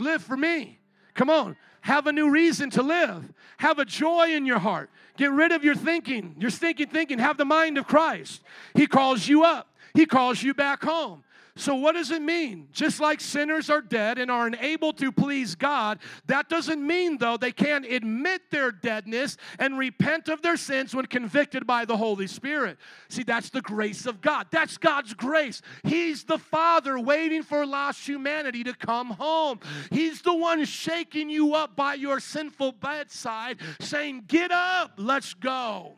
Live 0.00 0.22
for 0.22 0.36
me. 0.36 0.78
Come 1.14 1.30
on. 1.30 1.56
Have 1.80 2.06
a 2.06 2.12
new 2.12 2.30
reason 2.30 2.70
to 2.70 2.82
live. 2.82 3.32
Have 3.58 3.78
a 3.78 3.84
joy 3.84 4.34
in 4.34 4.46
your 4.46 4.58
heart. 4.58 4.90
Get 5.16 5.30
rid 5.30 5.52
of 5.52 5.64
your 5.64 5.74
thinking, 5.74 6.36
your 6.38 6.50
stinking 6.50 6.88
thinking. 6.88 7.18
Have 7.18 7.36
the 7.36 7.44
mind 7.44 7.78
of 7.78 7.86
Christ. 7.86 8.42
He 8.74 8.86
calls 8.86 9.26
you 9.26 9.44
up, 9.44 9.74
He 9.94 10.06
calls 10.06 10.42
you 10.42 10.54
back 10.54 10.82
home. 10.82 11.24
So, 11.58 11.74
what 11.74 11.96
does 11.96 12.12
it 12.12 12.22
mean? 12.22 12.68
Just 12.70 13.00
like 13.00 13.20
sinners 13.20 13.68
are 13.68 13.80
dead 13.80 14.18
and 14.18 14.30
are 14.30 14.46
unable 14.46 14.92
to 14.92 15.10
please 15.10 15.56
God, 15.56 15.98
that 16.26 16.48
doesn't 16.48 16.80
mean, 16.80 17.18
though, 17.18 17.36
they 17.36 17.50
can't 17.50 17.84
admit 17.84 18.42
their 18.52 18.70
deadness 18.70 19.36
and 19.58 19.76
repent 19.76 20.28
of 20.28 20.40
their 20.40 20.56
sins 20.56 20.94
when 20.94 21.06
convicted 21.06 21.66
by 21.66 21.84
the 21.84 21.96
Holy 21.96 22.28
Spirit. 22.28 22.78
See, 23.08 23.24
that's 23.24 23.50
the 23.50 23.60
grace 23.60 24.06
of 24.06 24.20
God. 24.20 24.46
That's 24.52 24.78
God's 24.78 25.14
grace. 25.14 25.60
He's 25.82 26.22
the 26.22 26.38
Father 26.38 26.96
waiting 26.96 27.42
for 27.42 27.66
lost 27.66 28.06
humanity 28.06 28.62
to 28.62 28.72
come 28.72 29.10
home. 29.10 29.58
He's 29.90 30.22
the 30.22 30.34
one 30.34 30.64
shaking 30.64 31.28
you 31.28 31.56
up 31.56 31.74
by 31.74 31.94
your 31.94 32.20
sinful 32.20 32.72
bedside, 32.72 33.56
saying, 33.80 34.26
Get 34.28 34.52
up, 34.52 34.92
let's 34.96 35.34
go. 35.34 35.96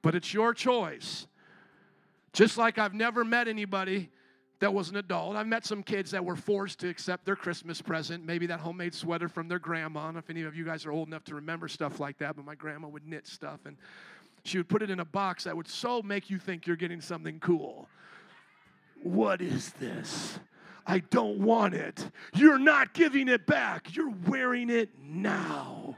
But 0.00 0.14
it's 0.14 0.32
your 0.32 0.54
choice. 0.54 1.26
Just 2.32 2.56
like 2.56 2.78
I've 2.78 2.94
never 2.94 3.22
met 3.22 3.48
anybody 3.48 4.08
that 4.62 4.72
was 4.72 4.90
an 4.90 4.96
adult. 4.96 5.34
I've 5.34 5.48
met 5.48 5.66
some 5.66 5.82
kids 5.82 6.12
that 6.12 6.24
were 6.24 6.36
forced 6.36 6.78
to 6.80 6.88
accept 6.88 7.24
their 7.24 7.34
Christmas 7.34 7.82
present, 7.82 8.24
maybe 8.24 8.46
that 8.46 8.60
homemade 8.60 8.94
sweater 8.94 9.28
from 9.28 9.48
their 9.48 9.58
grandma. 9.58 10.08
And 10.08 10.16
if 10.16 10.30
any 10.30 10.42
of 10.42 10.54
you 10.54 10.64
guys 10.64 10.86
are 10.86 10.92
old 10.92 11.08
enough 11.08 11.24
to 11.24 11.34
remember 11.34 11.66
stuff 11.66 11.98
like 11.98 12.18
that, 12.18 12.36
but 12.36 12.44
my 12.44 12.54
grandma 12.54 12.86
would 12.86 13.04
knit 13.04 13.26
stuff 13.26 13.58
and 13.66 13.76
she 14.44 14.58
would 14.58 14.68
put 14.68 14.80
it 14.80 14.88
in 14.88 15.00
a 15.00 15.04
box 15.04 15.44
that 15.44 15.56
would 15.56 15.66
so 15.66 16.00
make 16.00 16.30
you 16.30 16.38
think 16.38 16.68
you're 16.68 16.76
getting 16.76 17.00
something 17.00 17.40
cool. 17.40 17.88
What 19.02 19.42
is 19.42 19.70
this? 19.80 20.38
I 20.86 21.00
don't 21.00 21.40
want 21.40 21.74
it. 21.74 22.08
You're 22.32 22.60
not 22.60 22.94
giving 22.94 23.26
it 23.26 23.48
back. 23.48 23.96
You're 23.96 24.14
wearing 24.28 24.70
it 24.70 24.90
now. 24.96 25.96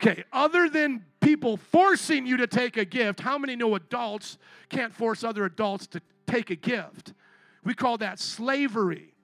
Okay, 0.00 0.24
other 0.32 0.70
than 0.70 1.04
people 1.20 1.58
forcing 1.58 2.26
you 2.26 2.38
to 2.38 2.46
take 2.46 2.78
a 2.78 2.86
gift, 2.86 3.20
how 3.20 3.36
many 3.36 3.56
know 3.56 3.74
adults 3.74 4.38
can't 4.70 4.94
force 4.94 5.22
other 5.22 5.44
adults 5.44 5.86
to 5.88 6.00
take 6.26 6.48
a 6.48 6.56
gift? 6.56 7.12
We 7.64 7.74
call 7.74 7.98
that 7.98 8.18
slavery. 8.18 9.14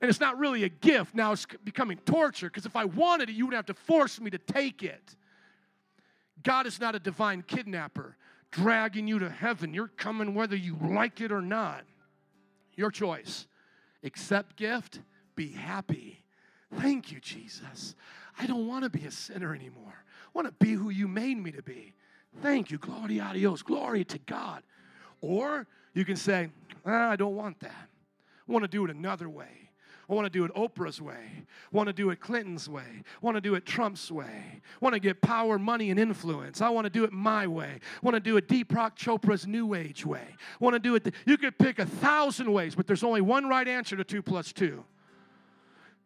And 0.00 0.10
it's 0.10 0.20
not 0.20 0.38
really 0.38 0.64
a 0.64 0.68
gift. 0.68 1.14
Now 1.14 1.32
it's 1.32 1.46
becoming 1.64 1.98
torture 1.98 2.48
because 2.48 2.66
if 2.66 2.76
I 2.76 2.84
wanted 2.84 3.30
it, 3.30 3.32
you 3.34 3.46
would 3.46 3.54
have 3.54 3.66
to 3.66 3.74
force 3.74 4.20
me 4.20 4.30
to 4.30 4.38
take 4.38 4.82
it. 4.82 5.16
God 6.42 6.66
is 6.66 6.80
not 6.80 6.94
a 6.94 6.98
divine 6.98 7.42
kidnapper 7.42 8.16
dragging 8.50 9.08
you 9.08 9.18
to 9.18 9.30
heaven. 9.30 9.74
You're 9.74 9.88
coming 9.88 10.34
whether 10.34 10.56
you 10.56 10.76
like 10.80 11.20
it 11.20 11.32
or 11.32 11.40
not. 11.40 11.84
Your 12.76 12.90
choice. 12.90 13.46
Accept 14.02 14.56
gift, 14.56 15.00
be 15.34 15.48
happy. 15.48 16.22
Thank 16.74 17.10
you, 17.10 17.20
Jesus. 17.20 17.94
I 18.38 18.46
don't 18.46 18.68
want 18.68 18.84
to 18.84 18.90
be 18.90 19.06
a 19.06 19.10
sinner 19.10 19.54
anymore. 19.54 20.04
I 20.26 20.30
want 20.34 20.46
to 20.46 20.64
be 20.64 20.72
who 20.72 20.90
you 20.90 21.08
made 21.08 21.38
me 21.38 21.52
to 21.52 21.62
be. 21.62 21.94
Thank 22.42 22.70
you. 22.70 22.78
Glory 22.78 23.20
Dios. 23.32 23.62
Glory 23.62 24.04
to 24.04 24.18
God. 24.18 24.62
Or 25.20 25.66
you 25.94 26.04
can 26.04 26.16
say, 26.16 26.50
ah, 26.84 27.10
I 27.10 27.16
don't 27.16 27.36
want 27.36 27.60
that. 27.60 27.88
I 28.48 28.52
want 28.52 28.64
to 28.64 28.68
do 28.68 28.84
it 28.84 28.90
another 28.90 29.28
way. 29.28 29.64
I 30.08 30.12
want 30.12 30.26
to 30.26 30.30
do 30.30 30.44
it 30.44 30.52
Oprah's 30.54 31.00
way. 31.00 31.14
I 31.14 31.76
want 31.76 31.86
to 31.86 31.92
do 31.92 32.10
it 32.10 32.20
Clinton's 32.20 32.68
way. 32.68 32.82
I 32.82 33.18
want 33.22 33.36
to 33.36 33.40
do 33.40 33.54
it 33.54 33.64
Trump's 33.64 34.12
way. 34.12 34.24
I 34.26 34.78
want 34.80 34.92
to 34.92 35.00
get 35.00 35.22
power, 35.22 35.58
money, 35.58 35.90
and 35.90 35.98
influence. 35.98 36.60
I 36.60 36.68
want 36.68 36.84
to 36.84 36.90
do 36.90 37.04
it 37.04 37.12
my 37.12 37.46
way. 37.46 37.80
I 37.80 37.98
want 38.02 38.14
to 38.14 38.20
do 38.20 38.36
it 38.36 38.46
Deepak 38.46 38.96
Chopra's 38.96 39.46
New 39.46 39.74
Age 39.74 40.04
way. 40.04 40.26
I 40.28 40.64
want 40.64 40.74
to 40.74 40.78
do 40.78 40.94
it. 40.94 41.14
you 41.24 41.38
could 41.38 41.58
pick 41.58 41.78
a 41.78 41.86
thousand 41.86 42.52
ways, 42.52 42.74
but 42.74 42.86
there's 42.86 43.02
only 43.02 43.22
one 43.22 43.48
right 43.48 43.66
answer 43.66 43.96
to 43.96 44.04
two 44.04 44.22
plus 44.22 44.52
two. 44.52 44.84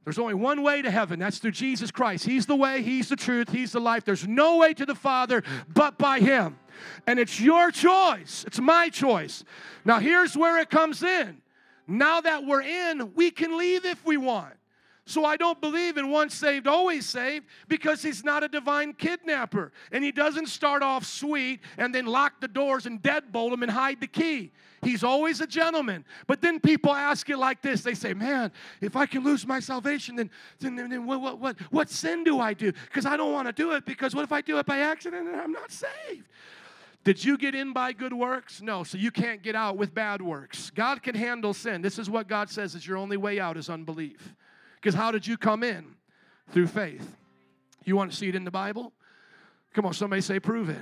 There's 0.09 0.19
only 0.19 0.33
one 0.33 0.63
way 0.63 0.81
to 0.81 0.91
heaven. 0.91 1.19
That's 1.19 1.37
through 1.37 1.51
Jesus 1.51 1.91
Christ. 1.91 2.25
He's 2.25 2.47
the 2.47 2.57
way, 2.57 2.81
He's 2.81 3.11
the 3.11 3.15
truth, 3.15 3.51
He's 3.51 3.73
the 3.73 3.79
life. 3.79 4.07
There's 4.07 4.27
no 4.27 4.57
way 4.57 4.73
to 4.73 4.87
the 4.87 4.95
Father 4.95 5.43
but 5.69 5.99
by 5.99 6.19
Him. 6.19 6.59
And 7.07 7.19
it's 7.19 7.39
your 7.39 7.71
choice. 7.71 8.43
It's 8.47 8.59
my 8.59 8.89
choice. 8.89 9.45
Now, 9.85 9.99
here's 9.99 10.35
where 10.35 10.61
it 10.61 10.71
comes 10.71 11.03
in. 11.03 11.43
Now 11.87 12.23
that 12.23 12.47
we're 12.47 12.63
in, 12.63 13.13
we 13.17 13.31
can 13.31 13.59
leave 13.59 13.85
if 13.85 14.03
we 14.07 14.17
want. 14.17 14.55
So 15.05 15.27
I 15.27 15.37
don't 15.37 15.61
believe 15.61 15.99
in 15.99 16.11
once 16.11 16.35
saved, 16.35 16.67
always 16.67 17.05
saved 17.05 17.45
because 17.69 18.01
he's 18.01 18.25
not 18.25 18.43
a 18.43 18.49
divine 18.49 18.95
kidnapper. 18.95 19.73
And 19.93 20.03
he 20.03 20.11
doesn't 20.11 20.47
start 20.49 20.83
off 20.83 21.05
sweet 21.05 21.61
and 21.77 21.95
then 21.95 22.07
lock 22.07 22.41
the 22.41 22.49
doors 22.49 22.87
and 22.87 23.03
deadbolt 23.03 23.51
them 23.51 23.63
and 23.63 23.71
hide 23.71 24.01
the 24.01 24.07
key. 24.07 24.53
He's 24.83 25.03
always 25.03 25.41
a 25.41 25.47
gentleman. 25.47 26.05
But 26.27 26.41
then 26.41 26.61
people 26.61 26.93
ask 26.93 27.29
it 27.31 27.39
like 27.39 27.63
this 27.63 27.83
they 27.83 27.95
say, 27.95 28.15
Man, 28.15 28.53
if 28.81 28.97
I 28.97 29.07
can 29.07 29.25
lose 29.25 29.47
my 29.47 29.61
salvation, 29.61 30.17
then, 30.17 30.31
then, 30.61 30.77
then 30.77 31.07
what, 31.07 31.21
what, 31.21 31.39
what, 31.39 31.61
what 31.71 31.91
sin 31.91 32.25
do 32.25 32.41
I 32.41 32.55
do? 32.55 32.73
Because 32.73 33.07
I 33.07 33.17
don't 33.17 33.33
want 33.33 33.49
to 33.49 33.53
do 33.53 33.73
it 33.73 33.85
because 33.85 34.15
what 34.15 34.25
if 34.25 34.33
I 34.33 34.41
do 34.41 34.59
it 34.59 34.67
by 34.67 34.79
accident 34.79 35.29
and 35.29 35.37
I'm 35.37 35.53
not 35.53 35.73
saved? 35.73 36.29
Did 37.05 37.25
you 37.25 37.39
get 37.39 37.55
in 37.55 37.73
by 37.73 37.93
good 37.93 38.13
works? 38.13 38.61
No, 38.61 38.85
so 38.85 38.99
you 38.99 39.11
can't 39.11 39.43
get 39.43 39.55
out 39.55 39.77
with 39.77 39.95
bad 39.95 40.21
works. 40.21 40.71
God 40.71 41.03
can 41.03 41.15
handle 41.15 41.55
sin. 41.55 41.81
This 41.81 41.99
is 41.99 42.11
what 42.11 42.29
God 42.29 42.51
says 42.51 42.75
is 42.75 42.87
your 42.87 42.99
only 42.99 43.17
way 43.17 43.41
out 43.41 43.57
is 43.57 43.71
unbelief. 43.71 44.35
Because 44.77 44.95
how 44.95 45.11
did 45.11 45.27
you 45.27 45.37
come 45.37 45.63
in? 45.63 45.95
Through 46.51 46.67
faith. 46.69 47.17
You 47.85 47.97
want 47.97 48.11
to 48.11 48.17
see 48.17 48.29
it 48.29 48.35
in 48.35 48.45
the 48.45 48.51
Bible? 48.51 48.93
Come 49.75 49.87
on, 49.87 49.95
somebody 49.95 50.23
say, 50.23 50.41
prove 50.41 50.69
it. 50.69 50.79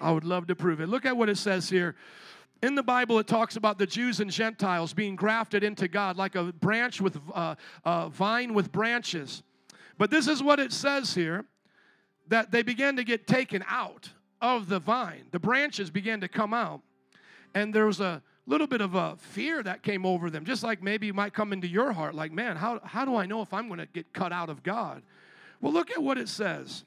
I 0.00 0.10
would 0.10 0.24
love 0.24 0.46
to 0.48 0.54
prove 0.54 0.80
it. 0.80 0.88
Look 0.88 1.06
at 1.06 1.16
what 1.16 1.28
it 1.28 1.38
says 1.38 1.68
here. 1.68 1.96
In 2.66 2.74
the 2.74 2.82
Bible, 2.82 3.20
it 3.20 3.28
talks 3.28 3.54
about 3.54 3.78
the 3.78 3.86
Jews 3.86 4.18
and 4.18 4.28
Gentiles 4.28 4.92
being 4.92 5.14
grafted 5.14 5.62
into 5.62 5.86
God 5.86 6.16
like 6.16 6.34
a 6.34 6.52
branch 6.52 7.00
with 7.00 7.16
uh, 7.32 7.54
a 7.84 8.08
vine 8.08 8.54
with 8.54 8.72
branches. 8.72 9.44
But 9.98 10.10
this 10.10 10.26
is 10.26 10.42
what 10.42 10.58
it 10.58 10.72
says 10.72 11.14
here 11.14 11.44
that 12.26 12.50
they 12.50 12.64
began 12.64 12.96
to 12.96 13.04
get 13.04 13.28
taken 13.28 13.64
out 13.68 14.10
of 14.40 14.68
the 14.68 14.80
vine. 14.80 15.26
The 15.30 15.38
branches 15.38 15.90
began 15.90 16.20
to 16.22 16.28
come 16.28 16.52
out, 16.52 16.80
and 17.54 17.72
there 17.72 17.86
was 17.86 18.00
a 18.00 18.20
little 18.46 18.66
bit 18.66 18.80
of 18.80 18.96
a 18.96 19.14
fear 19.16 19.62
that 19.62 19.84
came 19.84 20.04
over 20.04 20.28
them, 20.28 20.44
just 20.44 20.64
like 20.64 20.82
maybe 20.82 21.12
might 21.12 21.32
come 21.32 21.52
into 21.52 21.68
your 21.68 21.92
heart 21.92 22.16
like, 22.16 22.32
man, 22.32 22.56
how, 22.56 22.80
how 22.82 23.04
do 23.04 23.14
I 23.14 23.26
know 23.26 23.42
if 23.42 23.54
I'm 23.54 23.68
going 23.68 23.78
to 23.78 23.86
get 23.86 24.12
cut 24.12 24.32
out 24.32 24.50
of 24.50 24.64
God? 24.64 25.04
Well, 25.60 25.72
look 25.72 25.92
at 25.92 26.02
what 26.02 26.18
it 26.18 26.28
says. 26.28 26.84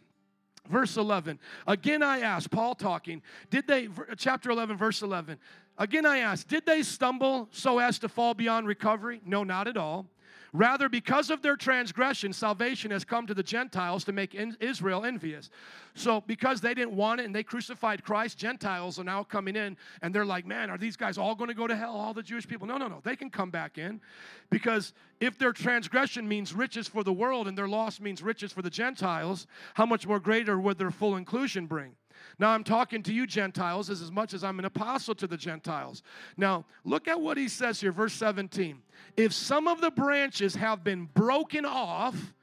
Verse 0.70 0.98
11. 0.98 1.40
Again, 1.66 2.04
I 2.04 2.20
ask, 2.20 2.50
Paul 2.50 2.76
talking, 2.76 3.22
did 3.50 3.66
they, 3.66 3.88
chapter 4.18 4.52
11, 4.52 4.78
verse 4.78 5.02
11. 5.02 5.40
Again, 5.80 6.06
I 6.06 6.18
ask, 6.18 6.46
did 6.46 6.66
they 6.66 6.84
stumble 6.84 7.48
so 7.52 7.80
as 7.80 7.98
to 8.00 8.10
fall 8.10 8.34
beyond 8.34 8.68
recovery? 8.68 9.22
No, 9.26 9.46
not 9.46 9.68
at 9.68 9.78
all. 9.78 10.08
Rather, 10.52 10.90
because 10.90 11.30
of 11.30 11.42
their 11.42 11.56
transgression, 11.56 12.34
salvation 12.34 12.92
has 12.92 13.06
come 13.06 13.28
to 13.28 13.34
the 13.34 13.44
Gentiles 13.44 14.04
to 14.06 14.12
make 14.12 14.36
Israel 14.60 15.06
envious. 15.06 15.50
So, 15.94 16.22
because 16.22 16.60
they 16.60 16.74
didn't 16.74 16.94
want 16.94 17.22
it 17.22 17.26
and 17.26 17.36
they 17.36 17.44
crucified 17.44 18.04
Christ, 18.04 18.38
Gentiles 18.38 19.00
are 19.00 19.04
now 19.04 19.24
coming 19.24 19.56
in 19.56 19.78
and 20.02 20.14
they're 20.14 20.26
like, 20.26 20.46
man, 20.46 20.70
are 20.70 20.78
these 20.78 20.98
guys 20.98 21.18
all 21.18 21.36
going 21.36 21.50
to 21.50 21.54
go 21.54 21.68
to 21.68 21.76
hell, 21.76 21.96
all 21.96 22.14
the 22.14 22.24
Jewish 22.24 22.48
people? 22.48 22.68
No, 22.68 22.78
no, 22.78 22.88
no. 22.88 23.00
They 23.04 23.16
can 23.16 23.30
come 23.30 23.52
back 23.52 23.78
in 23.78 24.02
because 24.50 24.94
if 25.20 25.38
their 25.38 25.54
transgression 25.54 26.28
means 26.28 26.52
riches 26.54 26.88
for 26.88 27.04
the 27.04 27.14
world 27.14 27.48
and 27.48 27.58
their 27.58 27.68
loss 27.68 28.00
means 28.00 28.24
riches 28.24 28.52
for 28.52 28.64
the 28.64 28.72
Gentiles, 28.72 29.46
how 29.76 29.86
much 29.86 30.08
more 30.08 30.20
greater 30.20 30.60
would 30.60 30.78
their 30.78 30.92
full 30.92 31.16
inclusion 31.16 31.68
bring? 31.68 31.96
Now, 32.40 32.52
I'm 32.52 32.64
talking 32.64 33.04
to 33.04 33.14
you, 33.14 33.28
Gentiles, 33.28 33.90
as, 33.90 34.12
much 34.12 34.34
as 34.34 34.46
I'm 34.46 34.60
an 34.60 34.66
apostle 34.66 35.14
to 35.16 35.28
the 35.28 35.36
Gentiles. 35.36 36.04
Now, 36.38 36.66
look 36.86 37.10
at 37.10 37.20
what 37.20 37.38
he 37.38 37.50
says 37.50 37.82
here, 37.82 37.92
verse 37.92 38.14
17. 38.14 38.82
If 39.18 39.34
some 39.34 39.68
of 39.68 39.82
the 39.82 39.92
branches 39.92 40.56
have 40.56 40.84
been 40.84 41.10
broken 41.14 41.66
off, 41.66 42.34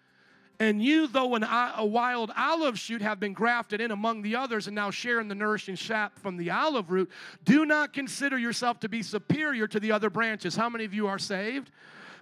and 0.59 0.83
you, 0.83 1.07
though 1.07 1.35
an, 1.35 1.45
a 1.45 1.85
wild 1.85 2.31
olive 2.37 2.79
shoot, 2.79 3.03
have 3.03 3.21
been 3.21 3.33
grafted 3.33 3.81
in 3.81 3.91
among 3.91 4.23
the 4.23 4.37
others 4.37 4.67
and 4.67 4.75
now 4.75 4.91
share 4.91 5.21
in 5.21 5.29
the 5.29 5.35
nourishing 5.35 5.77
sap 5.77 6.19
from 6.19 6.37
the 6.37 6.51
olive 6.51 6.91
root, 6.91 7.11
do 7.45 7.67
not 7.67 7.93
consider 7.93 8.39
yourself 8.39 8.81
to 8.81 8.89
be 8.89 9.03
superior 9.03 9.67
to 9.67 9.81
the 9.81 9.93
other 9.93 10.09
branches. 10.11 10.57
How 10.57 10.69
many 10.69 10.85
of 10.85 10.95
you 10.95 11.07
are 11.09 11.19
saved? 11.19 11.71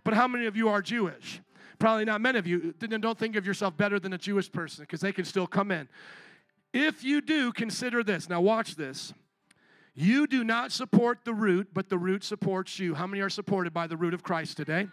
But 0.02 0.14
how 0.14 0.28
many 0.28 0.46
of 0.46 0.56
you 0.56 0.68
are 0.68 0.82
Jewish? 0.82 1.40
Probably 1.78 2.04
not 2.04 2.20
many 2.20 2.38
of 2.38 2.46
you. 2.46 2.72
Don't 2.78 3.18
think 3.18 3.36
of 3.36 3.46
yourself 3.46 3.76
better 3.76 3.98
than 3.98 4.12
a 4.12 4.18
Jewish 4.18 4.50
person 4.50 4.82
because 4.82 5.00
they 5.00 5.12
can 5.12 5.24
still 5.24 5.46
come 5.46 5.70
in. 5.70 5.88
If 6.74 7.04
you 7.04 7.20
do, 7.20 7.52
consider 7.52 8.02
this. 8.02 8.28
Now, 8.28 8.40
watch 8.40 8.74
this. 8.74 9.14
You 9.94 10.26
do 10.26 10.42
not 10.42 10.72
support 10.72 11.20
the 11.24 11.32
root, 11.32 11.68
but 11.72 11.88
the 11.88 11.96
root 11.96 12.24
supports 12.24 12.80
you. 12.80 12.94
How 12.94 13.06
many 13.06 13.22
are 13.22 13.30
supported 13.30 13.72
by 13.72 13.86
the 13.86 13.96
root 13.96 14.12
of 14.12 14.24
Christ 14.24 14.56
today? 14.56 14.88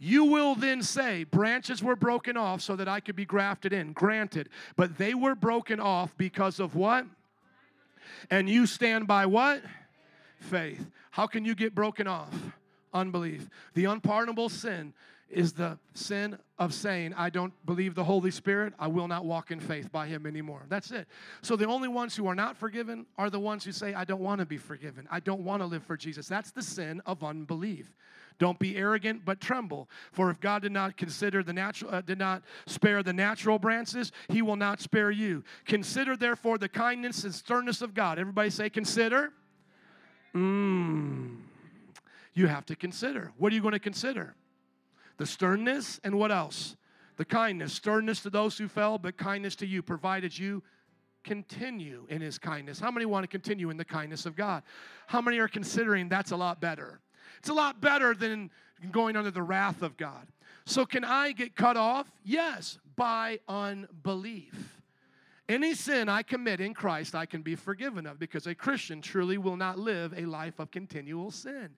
You 0.00 0.24
will 0.24 0.56
then 0.56 0.82
say, 0.82 1.22
Branches 1.22 1.80
were 1.80 1.94
broken 1.94 2.36
off 2.36 2.60
so 2.60 2.74
that 2.74 2.88
I 2.88 2.98
could 2.98 3.14
be 3.14 3.24
grafted 3.24 3.72
in. 3.72 3.92
Granted. 3.92 4.48
But 4.74 4.98
they 4.98 5.14
were 5.14 5.36
broken 5.36 5.78
off 5.78 6.16
because 6.16 6.58
of 6.58 6.74
what? 6.74 7.06
And 8.28 8.50
you 8.50 8.66
stand 8.66 9.06
by 9.06 9.26
what? 9.26 9.62
Faith. 10.40 10.90
How 11.12 11.28
can 11.28 11.44
you 11.44 11.54
get 11.54 11.72
broken 11.72 12.08
off? 12.08 12.34
Unbelief. 12.92 13.48
The 13.74 13.84
unpardonable 13.84 14.48
sin 14.48 14.92
is 15.30 15.52
the 15.52 15.78
sin 15.94 16.38
of 16.58 16.74
saying, 16.74 17.14
I 17.14 17.30
don't 17.30 17.52
believe 17.64 17.94
the 17.94 18.04
Holy 18.04 18.30
Spirit, 18.30 18.74
I 18.78 18.88
will 18.88 19.08
not 19.08 19.24
walk 19.24 19.50
in 19.50 19.60
faith 19.60 19.90
by 19.90 20.06
Him 20.06 20.26
anymore. 20.26 20.62
That's 20.68 20.90
it. 20.90 21.06
So 21.42 21.56
the 21.56 21.66
only 21.66 21.88
ones 21.88 22.16
who 22.16 22.26
are 22.26 22.34
not 22.34 22.56
forgiven 22.56 23.06
are 23.16 23.30
the 23.30 23.40
ones 23.40 23.64
who 23.64 23.72
say, 23.72 23.94
I 23.94 24.04
don't 24.04 24.20
want 24.20 24.40
to 24.40 24.46
be 24.46 24.56
forgiven. 24.56 25.06
I 25.10 25.20
don't 25.20 25.42
want 25.42 25.62
to 25.62 25.66
live 25.66 25.84
for 25.84 25.96
Jesus. 25.96 26.28
That's 26.28 26.50
the 26.50 26.62
sin 26.62 27.00
of 27.06 27.22
unbelief. 27.22 27.94
Don't 28.38 28.58
be 28.58 28.76
arrogant, 28.76 29.24
but 29.24 29.40
tremble. 29.40 29.88
For 30.12 30.30
if 30.30 30.40
God 30.40 30.62
did 30.62 30.72
not 30.72 30.96
consider 30.96 31.42
the 31.42 31.52
natural, 31.52 31.94
uh, 31.94 32.00
did 32.00 32.18
not 32.18 32.42
spare 32.66 33.02
the 33.02 33.12
natural 33.12 33.58
branches, 33.58 34.12
He 34.28 34.42
will 34.42 34.56
not 34.56 34.80
spare 34.80 35.10
you. 35.10 35.44
Consider 35.66 36.16
therefore 36.16 36.58
the 36.58 36.68
kindness 36.68 37.24
and 37.24 37.34
sternness 37.34 37.82
of 37.82 37.94
God. 37.94 38.18
Everybody 38.18 38.50
say, 38.50 38.70
consider. 38.70 39.32
Mmm. 40.34 41.36
you 42.34 42.46
have 42.46 42.64
to 42.66 42.76
consider. 42.76 43.32
What 43.36 43.52
are 43.52 43.54
you 43.56 43.62
going 43.62 43.72
to 43.72 43.80
consider? 43.80 44.34
The 45.20 45.26
sternness 45.26 46.00
and 46.02 46.14
what 46.14 46.32
else? 46.32 46.78
The 47.18 47.26
kindness. 47.26 47.74
Sternness 47.74 48.22
to 48.22 48.30
those 48.30 48.56
who 48.56 48.68
fell, 48.68 48.96
but 48.96 49.18
kindness 49.18 49.54
to 49.56 49.66
you, 49.66 49.82
provided 49.82 50.38
you 50.38 50.62
continue 51.24 52.06
in 52.08 52.22
his 52.22 52.38
kindness. 52.38 52.80
How 52.80 52.90
many 52.90 53.04
want 53.04 53.24
to 53.24 53.28
continue 53.28 53.68
in 53.68 53.76
the 53.76 53.84
kindness 53.84 54.24
of 54.24 54.34
God? 54.34 54.62
How 55.08 55.20
many 55.20 55.36
are 55.36 55.46
considering 55.46 56.08
that's 56.08 56.30
a 56.30 56.38
lot 56.38 56.58
better? 56.58 57.00
It's 57.38 57.50
a 57.50 57.52
lot 57.52 57.82
better 57.82 58.14
than 58.14 58.50
going 58.90 59.14
under 59.14 59.30
the 59.30 59.42
wrath 59.42 59.82
of 59.82 59.98
God. 59.98 60.26
So, 60.64 60.86
can 60.86 61.04
I 61.04 61.32
get 61.32 61.54
cut 61.54 61.76
off? 61.76 62.10
Yes, 62.24 62.78
by 62.96 63.40
unbelief. 63.46 64.80
Any 65.50 65.74
sin 65.74 66.08
I 66.08 66.22
commit 66.22 66.62
in 66.62 66.72
Christ, 66.72 67.14
I 67.14 67.26
can 67.26 67.42
be 67.42 67.56
forgiven 67.56 68.06
of 68.06 68.18
because 68.18 68.46
a 68.46 68.54
Christian 68.54 69.02
truly 69.02 69.36
will 69.36 69.56
not 69.58 69.78
live 69.78 70.14
a 70.16 70.24
life 70.24 70.58
of 70.58 70.70
continual 70.70 71.30
sin. 71.30 71.76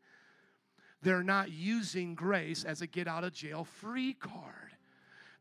They're 1.03 1.23
not 1.23 1.51
using 1.51 2.15
grace 2.15 2.65
as 2.65 2.81
a 2.81 2.87
get 2.87 3.09
out 3.09 3.25
of 3.25 3.33
jail 3.33 3.65
free 3.65 4.15
card. 4.15 4.55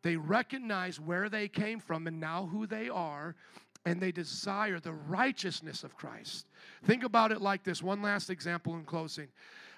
They 0.01 0.15
recognize 0.15 0.99
where 0.99 1.29
they 1.29 1.47
came 1.47 1.79
from 1.79 2.07
and 2.07 2.19
now 2.19 2.47
who 2.51 2.65
they 2.65 2.89
are, 2.89 3.35
and 3.85 4.01
they 4.01 4.11
desire 4.11 4.79
the 4.79 4.93
righteousness 4.93 5.83
of 5.83 5.95
Christ. 5.95 6.47
Think 6.83 7.03
about 7.03 7.31
it 7.31 7.41
like 7.41 7.63
this 7.63 7.83
one 7.83 8.01
last 8.01 8.29
example 8.29 8.75
in 8.75 8.83
closing. 8.83 9.27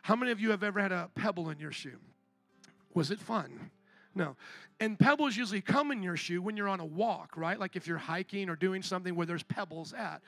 How 0.02 0.16
many 0.16 0.32
of 0.32 0.40
you 0.40 0.52
have 0.52 0.64
ever 0.64 0.82
had 0.82 0.92
a 0.92 1.10
pebble 1.16 1.50
in 1.50 1.60
your 1.60 1.72
shoe? 1.72 2.00
Was 2.94 3.12
it 3.12 3.20
fun? 3.20 3.72
No. 4.16 4.36
And 4.80 5.00
pebbles 5.00 5.36
usually 5.36 5.62
come 5.62 5.92
in 5.92 6.04
your 6.04 6.18
shoe 6.18 6.42
when 6.42 6.56
you're 6.56 6.68
on 6.68 6.80
a 6.80 6.86
walk, 6.86 7.36
right? 7.36 7.60
Like 7.60 7.76
if 7.76 7.88
you're 7.88 7.98
hiking 7.98 8.50
or 8.50 8.56
doing 8.56 8.84
something 8.84 9.16
where 9.16 9.26
there's 9.26 9.44
pebbles 9.44 9.94
at. 9.94 10.22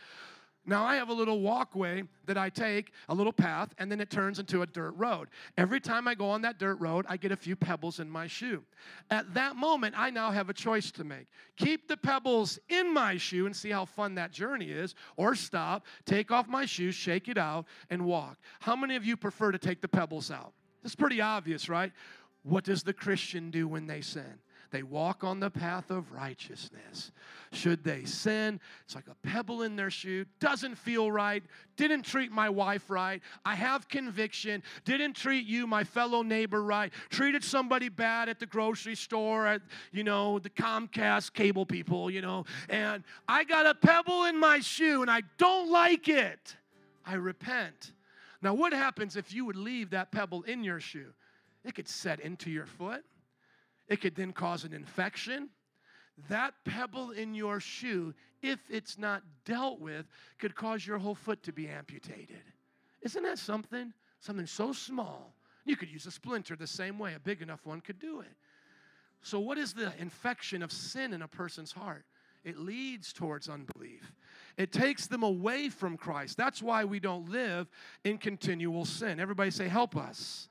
Now, 0.66 0.84
I 0.84 0.96
have 0.96 1.10
a 1.10 1.14
little 1.14 1.42
walkway 1.42 2.04
that 2.26 2.38
I 2.38 2.50
take, 2.50 2.92
a 3.08 3.14
little 3.14 3.34
path, 3.34 3.74
and 3.78 3.92
then 3.92 4.02
it 4.02 4.10
turns 4.10 4.40
into 4.40 4.64
a 4.64 4.66
dirt 4.66 4.94
road. 4.98 5.30
Every 5.58 5.80
time 5.80 6.08
I 6.08 6.16
go 6.16 6.28
on 6.30 6.42
that 6.42 6.58
dirt 6.58 6.76
road, 6.80 7.06
I 7.08 7.18
get 7.18 7.32
a 7.32 7.36
few 7.36 7.56
pebbles 7.56 8.00
in 8.00 8.10
my 8.10 8.26
shoe. 8.26 8.64
At 9.12 9.34
that 9.36 9.56
moment, 9.56 9.94
I 9.98 10.10
now 10.10 10.32
have 10.32 10.50
a 10.50 10.54
choice 10.54 10.92
to 10.94 11.04
make 11.04 11.28
keep 11.58 11.88
the 11.88 11.98
pebbles 11.98 12.60
in 12.70 12.94
my 12.94 13.18
shoe 13.18 13.46
and 13.46 13.56
see 13.56 13.70
how 13.70 13.86
fun 13.86 14.16
that 14.16 14.32
journey 14.32 14.72
is, 14.72 14.96
or 15.18 15.36
stop, 15.36 15.86
take 16.06 16.32
off 16.32 16.48
my 16.48 16.66
shoes, 16.66 16.96
shake 16.96 17.28
it 17.28 17.38
out, 17.38 17.66
and 17.90 18.04
walk. 18.04 18.38
How 18.60 18.76
many 18.76 18.96
of 18.96 19.06
you 19.06 19.16
prefer 19.16 19.52
to 19.52 19.58
take 19.58 19.82
the 19.82 19.88
pebbles 19.88 20.32
out? 20.32 20.54
It's 20.84 20.96
pretty 20.96 21.22
obvious, 21.22 21.70
right? 21.70 21.92
What 22.44 22.64
does 22.64 22.84
the 22.84 22.94
Christian 22.94 23.52
do 23.52 23.68
when 23.68 23.88
they 23.88 24.02
sin? 24.02 24.40
They 24.76 24.84
walk 24.84 25.24
on 25.24 25.40
the 25.40 25.50
path 25.50 25.90
of 25.90 26.12
righteousness. 26.12 27.14
Should 27.54 27.86
they 27.86 28.04
sin, 28.04 28.60
it's 28.84 28.94
like 28.94 29.08
a 29.08 29.16
pebble 29.26 29.62
in 29.62 29.78
their 29.78 29.90
shoe, 29.90 30.26
doesn't 30.42 30.76
feel 30.76 31.10
right, 31.10 31.42
didn't 31.78 32.02
treat 32.02 32.30
my 32.30 32.50
wife 32.50 32.90
right, 32.90 33.22
I 33.46 33.56
have 33.56 33.88
conviction, 33.88 34.62
didn't 34.84 35.14
treat 35.14 35.48
you, 35.48 35.66
my 35.66 35.86
fellow 35.86 36.24
neighbor, 36.24 36.62
right, 36.62 36.92
treated 37.10 37.42
somebody 37.42 37.88
bad 37.88 38.28
at 38.28 38.38
the 38.38 38.46
grocery 38.46 38.96
store, 38.96 39.48
at, 39.48 39.62
you 39.94 40.04
know, 40.04 40.40
the 40.40 40.50
Comcast 40.50 41.32
cable 41.32 41.66
people, 41.66 42.12
you 42.12 42.20
know, 42.20 42.44
and 42.68 43.06
I 43.30 43.46
got 43.46 43.66
a 43.66 43.76
pebble 43.76 44.26
in 44.26 44.38
my 44.38 44.60
shoe 44.60 45.02
and 45.04 45.10
I 45.10 45.22
don't 45.38 45.72
like 45.72 46.10
it. 46.10 46.58
I 47.06 47.14
repent. 47.14 47.94
Now, 48.42 48.54
what 48.54 48.74
happens 48.74 49.16
if 49.16 49.34
you 49.34 49.46
would 49.46 49.56
leave 49.56 49.92
that 49.92 50.12
pebble 50.12 50.42
in 50.42 50.66
your 50.66 50.82
shoe? 50.82 51.14
It 51.64 51.76
could 51.76 51.88
set 51.88 52.20
into 52.20 52.52
your 52.52 52.66
foot. 52.66 53.06
It 53.88 54.02
could 54.02 54.16
then 54.16 54.32
cause 54.32 54.64
an 54.64 54.74
infection. 54.74 55.50
That 56.30 56.54
pebble 56.64 57.12
in 57.12 57.34
your 57.34 57.60
shoe, 57.60 58.14
if 58.42 58.60
it's 58.70 58.98
not 58.98 59.22
dealt 59.44 59.80
with, 59.80 60.08
could 60.40 60.56
cause 60.56 60.86
your 60.86 60.98
whole 60.98 61.16
foot 61.16 61.44
to 61.44 61.52
be 61.52 61.68
amputated. 61.68 62.42
Isn't 63.02 63.24
that 63.24 63.38
something? 63.38 63.94
Something 64.20 64.48
so 64.48 64.72
small. 64.72 65.36
You 65.66 65.76
could 65.76 65.90
use 65.90 66.06
a 66.06 66.12
splinter 66.12 66.56
the 66.56 66.68
same 66.68 66.98
way. 66.98 67.14
A 67.16 67.20
big 67.20 67.42
enough 67.42 67.66
one 67.66 67.82
could 67.82 68.00
do 68.00 68.22
it. 68.22 68.34
So, 69.22 69.40
what 69.40 69.58
is 69.58 69.74
the 69.74 69.92
infection 70.00 70.62
of 70.62 70.72
sin 70.72 71.12
in 71.14 71.22
a 71.22 71.28
person's 71.28 71.72
heart? 71.72 72.06
It 72.44 72.60
leads 72.60 73.12
towards 73.12 73.50
unbelief. 73.50 74.12
It 74.56 74.72
takes 74.72 75.08
them 75.08 75.24
away 75.24 75.70
from 75.70 75.98
Christ. 75.98 76.38
That's 76.38 76.62
why 76.62 76.86
we 76.86 77.00
don't 77.00 77.28
live 77.28 77.68
in 78.04 78.20
continual 78.20 78.86
sin. 78.86 79.20
Everybody 79.20 79.50
say, 79.50 79.68
Help 79.68 79.98
us. 79.98 80.48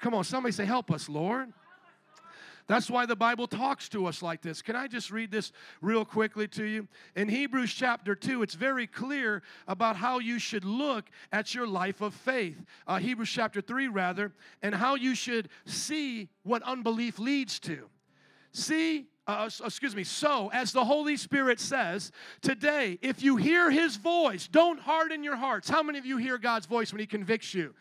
Come 0.00 0.12
on, 0.14 0.24
somebody 0.24 0.52
say, 0.52 0.66
Help 0.66 0.90
us, 0.90 1.08
Lord. 1.08 1.52
That's 2.70 2.88
why 2.88 3.04
the 3.04 3.16
Bible 3.16 3.48
talks 3.48 3.88
to 3.88 4.06
us 4.06 4.22
like 4.22 4.42
this. 4.42 4.62
Can 4.62 4.76
I 4.76 4.86
just 4.86 5.10
read 5.10 5.32
this 5.32 5.50
real 5.82 6.04
quickly 6.04 6.46
to 6.46 6.62
you? 6.62 6.86
In 7.16 7.28
Hebrews 7.28 7.74
chapter 7.74 8.14
2, 8.14 8.44
it's 8.44 8.54
very 8.54 8.86
clear 8.86 9.42
about 9.66 9.96
how 9.96 10.20
you 10.20 10.38
should 10.38 10.64
look 10.64 11.06
at 11.32 11.52
your 11.52 11.66
life 11.66 12.00
of 12.00 12.14
faith. 12.14 12.64
Uh, 12.86 12.98
Hebrews 12.98 13.28
chapter 13.28 13.60
3, 13.60 13.88
rather, 13.88 14.32
and 14.62 14.72
how 14.72 14.94
you 14.94 15.16
should 15.16 15.48
see 15.64 16.28
what 16.44 16.62
unbelief 16.62 17.18
leads 17.18 17.58
to. 17.58 17.88
See, 18.52 19.08
uh, 19.26 19.50
excuse 19.64 19.96
me, 19.96 20.04
so 20.04 20.48
as 20.52 20.70
the 20.70 20.84
Holy 20.84 21.16
Spirit 21.16 21.58
says, 21.58 22.12
today, 22.40 23.00
if 23.02 23.20
you 23.20 23.34
hear 23.34 23.72
His 23.72 23.96
voice, 23.96 24.46
don't 24.46 24.78
harden 24.78 25.24
your 25.24 25.34
hearts. 25.34 25.68
How 25.68 25.82
many 25.82 25.98
of 25.98 26.06
you 26.06 26.18
hear 26.18 26.38
God's 26.38 26.66
voice 26.66 26.92
when 26.92 27.00
He 27.00 27.06
convicts 27.06 27.52
you? 27.52 27.74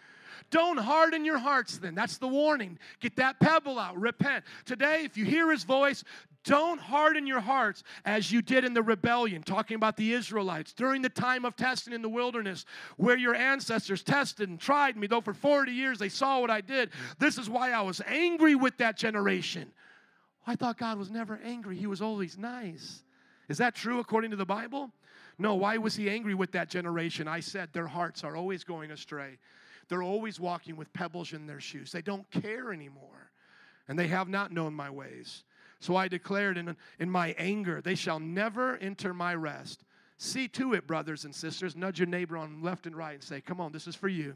Don't 0.49 0.77
harden 0.77 1.25
your 1.25 1.37
hearts 1.37 1.77
then. 1.77 1.95
That's 1.95 2.17
the 2.17 2.27
warning. 2.27 2.77
Get 2.99 3.15
that 3.17 3.39
pebble 3.39 3.79
out. 3.79 3.99
Repent. 3.99 4.45
Today, 4.65 5.03
if 5.03 5.17
you 5.17 5.25
hear 5.25 5.51
his 5.51 5.63
voice, 5.63 6.03
don't 6.45 6.79
harden 6.79 7.27
your 7.27 7.41
hearts 7.41 7.83
as 8.05 8.31
you 8.31 8.41
did 8.41 8.63
in 8.63 8.73
the 8.73 8.81
rebellion, 8.81 9.43
talking 9.43 9.75
about 9.75 9.97
the 9.97 10.13
Israelites 10.13 10.73
during 10.73 11.01
the 11.01 11.09
time 11.09 11.43
of 11.43 11.55
testing 11.55 11.93
in 11.93 12.01
the 12.01 12.09
wilderness, 12.09 12.65
where 12.97 13.17
your 13.17 13.35
ancestors 13.35 14.03
tested 14.03 14.49
and 14.49 14.59
tried 14.59 14.95
me, 14.95 15.07
though 15.07 15.21
for 15.21 15.33
40 15.33 15.71
years 15.71 15.99
they 15.99 16.09
saw 16.09 16.39
what 16.39 16.49
I 16.49 16.61
did. 16.61 16.91
This 17.19 17.37
is 17.37 17.49
why 17.49 17.71
I 17.71 17.81
was 17.81 18.01
angry 18.07 18.55
with 18.55 18.77
that 18.77 18.97
generation. 18.97 19.71
I 20.47 20.55
thought 20.55 20.77
God 20.77 20.97
was 20.97 21.11
never 21.11 21.39
angry, 21.43 21.75
He 21.75 21.87
was 21.87 22.01
always 22.01 22.37
nice. 22.37 23.03
Is 23.49 23.57
that 23.57 23.75
true 23.75 23.99
according 23.99 24.31
to 24.31 24.37
the 24.37 24.45
Bible? 24.45 24.91
No, 25.37 25.55
why 25.55 25.77
was 25.77 25.95
He 25.95 26.09
angry 26.09 26.35
with 26.35 26.53
that 26.53 26.69
generation? 26.69 27.27
I 27.27 27.41
said 27.41 27.69
their 27.73 27.87
hearts 27.87 28.23
are 28.23 28.35
always 28.35 28.63
going 28.63 28.91
astray. 28.91 29.37
They're 29.89 30.03
always 30.03 30.39
walking 30.39 30.77
with 30.77 30.93
pebbles 30.93 31.33
in 31.33 31.47
their 31.47 31.59
shoes. 31.59 31.91
They 31.91 32.01
don't 32.01 32.29
care 32.31 32.71
anymore, 32.71 33.31
and 33.87 33.97
they 33.97 34.07
have 34.07 34.29
not 34.29 34.51
known 34.51 34.73
my 34.73 34.89
ways. 34.89 35.43
So 35.79 35.95
I 35.95 36.07
declared 36.07 36.57
in, 36.57 36.75
in 36.99 37.09
my 37.09 37.35
anger, 37.37 37.81
they 37.81 37.95
shall 37.95 38.19
never 38.19 38.77
enter 38.77 39.13
my 39.13 39.33
rest. 39.33 39.83
See 40.17 40.47
to 40.49 40.73
it, 40.73 40.85
brothers 40.85 41.25
and 41.25 41.33
sisters. 41.33 41.75
Nudge 41.75 41.99
your 41.99 42.07
neighbor 42.07 42.37
on 42.37 42.61
left 42.61 42.85
and 42.85 42.95
right 42.95 43.15
and 43.15 43.23
say, 43.23 43.41
Come 43.41 43.59
on, 43.59 43.71
this 43.71 43.87
is 43.87 43.95
for 43.95 44.09
you. 44.09 44.35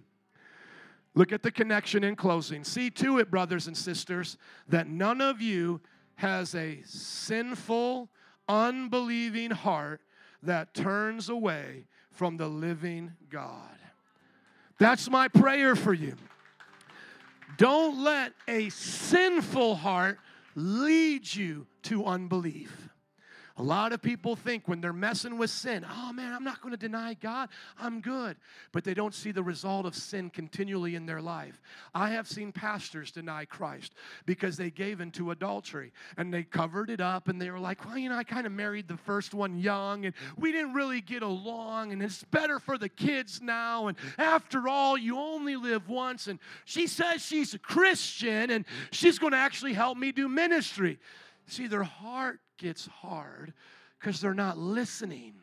Look 1.16 1.32
at 1.32 1.44
the 1.44 1.52
connection 1.52 2.04
in 2.04 2.16
closing. 2.16 2.64
See 2.64 2.90
to 2.92 3.20
it, 3.20 3.30
brothers 3.30 3.68
and 3.68 3.78
sisters, 3.78 4.38
that 4.70 4.88
none 4.88 5.22
of 5.22 5.42
you 5.42 5.82
has 6.16 6.56
a 6.56 6.82
sinful, 6.86 8.10
unbelieving 8.48 9.52
heart 9.52 10.02
that 10.42 10.74
turns 10.74 11.30
away 11.30 11.86
from 12.12 12.38
the 12.38 12.48
living 12.48 13.12
God. 13.30 13.78
That's 14.84 15.10
my 15.10 15.30
prayer 15.30 15.78
for 15.78 15.94
you. 15.94 16.18
Don't 17.58 18.04
let 18.04 18.34
a 18.50 18.68
sinful 18.68 19.76
heart 19.76 20.20
lead 20.56 21.34
you 21.34 21.68
to 21.84 22.04
unbelief. 22.04 22.83
A 23.58 23.62
lot 23.62 23.94
of 23.94 24.02
people 24.02 24.36
think 24.36 24.68
when 24.68 24.82
they're 24.82 24.92
messing 24.92 25.38
with 25.38 25.52
sin, 25.52 25.86
oh 25.88 26.12
man, 26.12 26.34
I'm 26.34 26.44
not 26.44 26.60
going 26.60 26.72
to 26.72 26.78
deny 26.78 27.14
God, 27.14 27.50
I'm 27.78 28.02
good. 28.02 28.36
But 28.72 28.84
they 28.84 28.96
don't 28.96 29.14
see 29.14 29.32
the 29.32 29.44
result 29.44 29.86
of 29.86 29.94
sin 29.94 30.32
continually 30.32 30.96
in 30.96 31.06
their 31.06 31.22
life. 31.22 31.62
I 31.94 32.10
have 32.10 32.28
seen 32.28 32.52
pastors 32.52 33.12
deny 33.12 33.46
Christ 33.46 33.94
because 34.26 34.58
they 34.58 34.72
gave 34.72 35.02
into 35.02 35.30
adultery 35.30 35.94
and 36.18 36.34
they 36.34 36.42
covered 36.42 36.90
it 36.90 37.00
up 37.00 37.28
and 37.28 37.40
they 37.40 37.52
were 37.52 37.60
like, 37.60 37.86
well, 37.86 37.96
you 37.96 38.10
know, 38.10 38.18
I 38.18 38.24
kind 38.24 38.48
of 38.48 38.52
married 38.52 38.88
the 38.88 38.98
first 38.98 39.36
one 39.36 39.60
young 39.60 40.06
and 40.06 40.16
we 40.36 40.52
didn't 40.52 40.74
really 40.74 41.02
get 41.02 41.22
along 41.22 41.92
and 41.92 42.02
it's 42.02 42.24
better 42.24 42.58
for 42.58 42.80
the 42.80 42.90
kids 42.90 43.40
now. 43.40 43.86
And 43.86 43.98
after 44.18 44.68
all, 44.68 44.98
you 44.98 45.20
only 45.20 45.58
live 45.58 45.88
once. 45.88 46.26
And 46.26 46.40
she 46.66 46.88
says 46.88 47.24
she's 47.24 47.54
a 47.54 47.60
Christian 47.60 48.50
and 48.50 48.66
she's 48.92 49.20
going 49.20 49.34
to 49.34 49.38
actually 49.38 49.74
help 49.74 49.96
me 49.96 50.12
do 50.12 50.28
ministry. 50.28 50.98
See, 51.46 51.68
their 51.68 51.84
heart 51.84 52.40
gets 52.58 52.88
hard 52.88 53.54
because 54.00 54.20
they're 54.20 54.34
not 54.34 54.58
listening. 54.58 55.34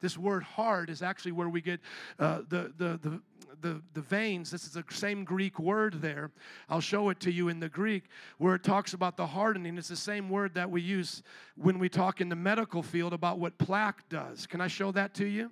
This 0.00 0.18
word 0.18 0.42
hard 0.42 0.90
is 0.90 1.00
actually 1.00 1.32
where 1.32 1.48
we 1.48 1.62
get 1.62 1.80
uh, 2.18 2.40
the, 2.48 2.72
the, 2.76 2.98
the, 3.02 3.22
the, 3.62 3.82
the 3.94 4.00
veins. 4.02 4.50
This 4.50 4.64
is 4.64 4.72
the 4.72 4.84
same 4.90 5.24
Greek 5.24 5.58
word 5.58 6.02
there. 6.02 6.30
I'll 6.68 6.82
show 6.82 7.08
it 7.08 7.20
to 7.20 7.32
you 7.32 7.48
in 7.48 7.58
the 7.58 7.70
Greek 7.70 8.04
where 8.36 8.54
it 8.54 8.62
talks 8.62 8.92
about 8.92 9.16
the 9.16 9.26
hardening. 9.26 9.78
It's 9.78 9.88
the 9.88 9.96
same 9.96 10.28
word 10.28 10.52
that 10.54 10.70
we 10.70 10.82
use 10.82 11.22
when 11.56 11.78
we 11.78 11.88
talk 11.88 12.20
in 12.20 12.28
the 12.28 12.36
medical 12.36 12.82
field 12.82 13.14
about 13.14 13.38
what 13.38 13.56
plaque 13.56 14.06
does. 14.10 14.46
Can 14.46 14.60
I 14.60 14.66
show 14.66 14.92
that 14.92 15.14
to 15.14 15.26
you? 15.26 15.50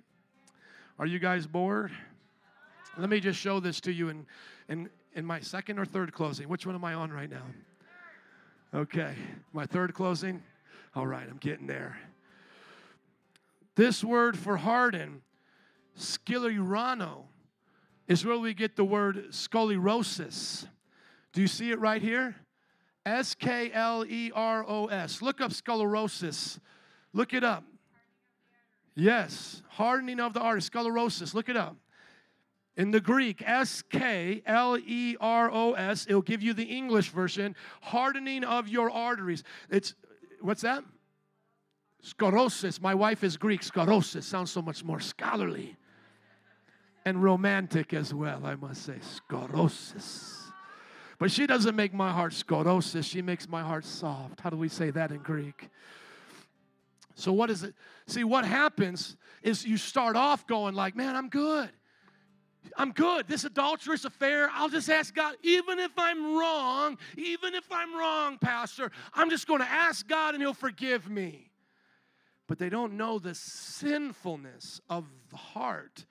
Are 0.99 1.07
you 1.07 1.17
guys 1.17 1.47
bored? 1.47 1.91
Let 2.97 3.09
me 3.09 3.19
just 3.19 3.39
show 3.39 3.59
this 3.59 3.81
to 3.81 3.91
you 3.91 4.09
in, 4.09 4.25
in, 4.69 4.89
in 5.15 5.25
my 5.25 5.39
second 5.39 5.79
or 5.79 5.85
third 5.85 6.13
closing. 6.13 6.47
Which 6.47 6.67
one 6.67 6.75
am 6.75 6.85
I 6.85 6.93
on 6.93 7.11
right 7.11 7.29
now? 7.29 7.45
Okay, 8.75 9.15
my 9.51 9.65
third 9.65 9.95
closing. 9.95 10.43
All 10.95 11.07
right, 11.07 11.27
I'm 11.27 11.37
getting 11.37 11.65
there. 11.67 11.97
This 13.75 14.03
word 14.03 14.37
for 14.37 14.57
harden, 14.57 15.21
scilurano, 15.97 17.23
is 18.07 18.23
where 18.25 18.37
we 18.37 18.53
get 18.53 18.75
the 18.75 18.85
word 18.85 19.33
sclerosis. 19.33 20.67
Do 21.31 21.41
you 21.41 21.47
see 21.47 21.71
it 21.71 21.79
right 21.79 22.01
here? 22.01 22.35
S 23.05 23.33
K 23.33 23.71
L 23.73 24.05
E 24.07 24.31
R 24.33 24.63
O 24.67 24.85
S. 24.87 25.21
Look 25.21 25.41
up 25.41 25.51
sclerosis. 25.51 26.59
Look 27.11 27.33
it 27.33 27.43
up. 27.43 27.63
Yes, 28.95 29.63
hardening 29.69 30.19
of 30.19 30.33
the 30.33 30.39
arteries, 30.39 30.65
sclerosis. 30.65 31.33
Look 31.33 31.49
it 31.49 31.57
up. 31.57 31.77
In 32.75 32.91
the 32.91 33.01
Greek, 33.01 33.43
S 33.45 33.83
K 33.83 34.41
L 34.45 34.77
E 34.77 35.15
R 35.19 35.51
O 35.51 35.73
S, 35.73 36.05
it'll 36.07 36.21
give 36.21 36.41
you 36.41 36.53
the 36.53 36.63
English 36.63 37.09
version, 37.09 37.55
hardening 37.81 38.43
of 38.43 38.67
your 38.67 38.89
arteries. 38.89 39.43
It's, 39.69 39.95
what's 40.43 40.61
that? 40.61 40.83
Sclerosis. 42.01 42.81
My 42.81 42.93
wife 42.93 43.23
is 43.23 43.37
Greek. 43.37 43.63
Sclerosis 43.63 44.25
sounds 44.25 44.51
so 44.51 44.61
much 44.61 44.83
more 44.83 44.99
scholarly 44.99 45.77
and 47.05 47.21
romantic 47.21 47.93
as 47.93 48.13
well, 48.13 48.45
I 48.45 48.55
must 48.55 48.83
say. 48.83 48.95
Sclerosis. 49.01 50.39
But 51.17 51.31
she 51.31 51.47
doesn't 51.47 51.75
make 51.75 51.93
my 51.93 52.11
heart 52.11 52.33
sclerosis, 52.33 53.05
she 53.05 53.21
makes 53.21 53.47
my 53.47 53.61
heart 53.61 53.85
soft. 53.85 54.41
How 54.41 54.49
do 54.49 54.57
we 54.57 54.67
say 54.67 54.91
that 54.91 55.11
in 55.11 55.19
Greek? 55.19 55.69
So, 57.15 57.31
what 57.31 57.49
is 57.49 57.63
it? 57.63 57.75
See, 58.07 58.23
what 58.23 58.43
happens 58.43 59.15
is 59.41 59.65
you 59.65 59.77
start 59.77 60.15
off 60.15 60.47
going 60.47 60.75
like, 60.75 60.95
man, 60.95 61.15
I'm 61.15 61.29
good. 61.29 61.69
I'm 62.77 62.91
good. 62.91 63.27
This 63.27 63.43
adulterous 63.43 64.05
affair, 64.05 64.49
I'll 64.53 64.69
just 64.69 64.89
ask 64.89 65.13
God, 65.13 65.35
even 65.43 65.79
if 65.79 65.91
I'm 65.97 66.37
wrong, 66.37 66.97
even 67.17 67.53
if 67.55 67.71
I'm 67.71 67.95
wrong, 67.95 68.37
Pastor, 68.37 68.91
I'm 69.13 69.29
just 69.29 69.47
going 69.47 69.61
to 69.61 69.69
ask 69.69 70.07
God 70.07 70.33
and 70.33 70.41
He'll 70.41 70.53
forgive 70.53 71.09
me. 71.09 71.51
But 72.47 72.59
they 72.59 72.69
don't 72.69 72.93
know 72.93 73.19
the 73.19 73.35
sinfulness 73.35 74.81
of 74.89 75.05
the 75.29 75.37
heart 75.37 76.05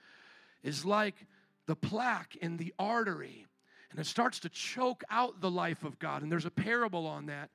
is 0.62 0.84
like 0.84 1.26
the 1.66 1.76
plaque 1.76 2.36
in 2.36 2.56
the 2.56 2.72
artery, 2.78 3.46
and 3.90 4.00
it 4.00 4.06
starts 4.06 4.40
to 4.40 4.48
choke 4.48 5.04
out 5.10 5.40
the 5.40 5.50
life 5.50 5.84
of 5.84 5.98
God. 5.98 6.22
And 6.22 6.32
there's 6.32 6.46
a 6.46 6.50
parable 6.50 7.06
on 7.06 7.26
that. 7.26 7.50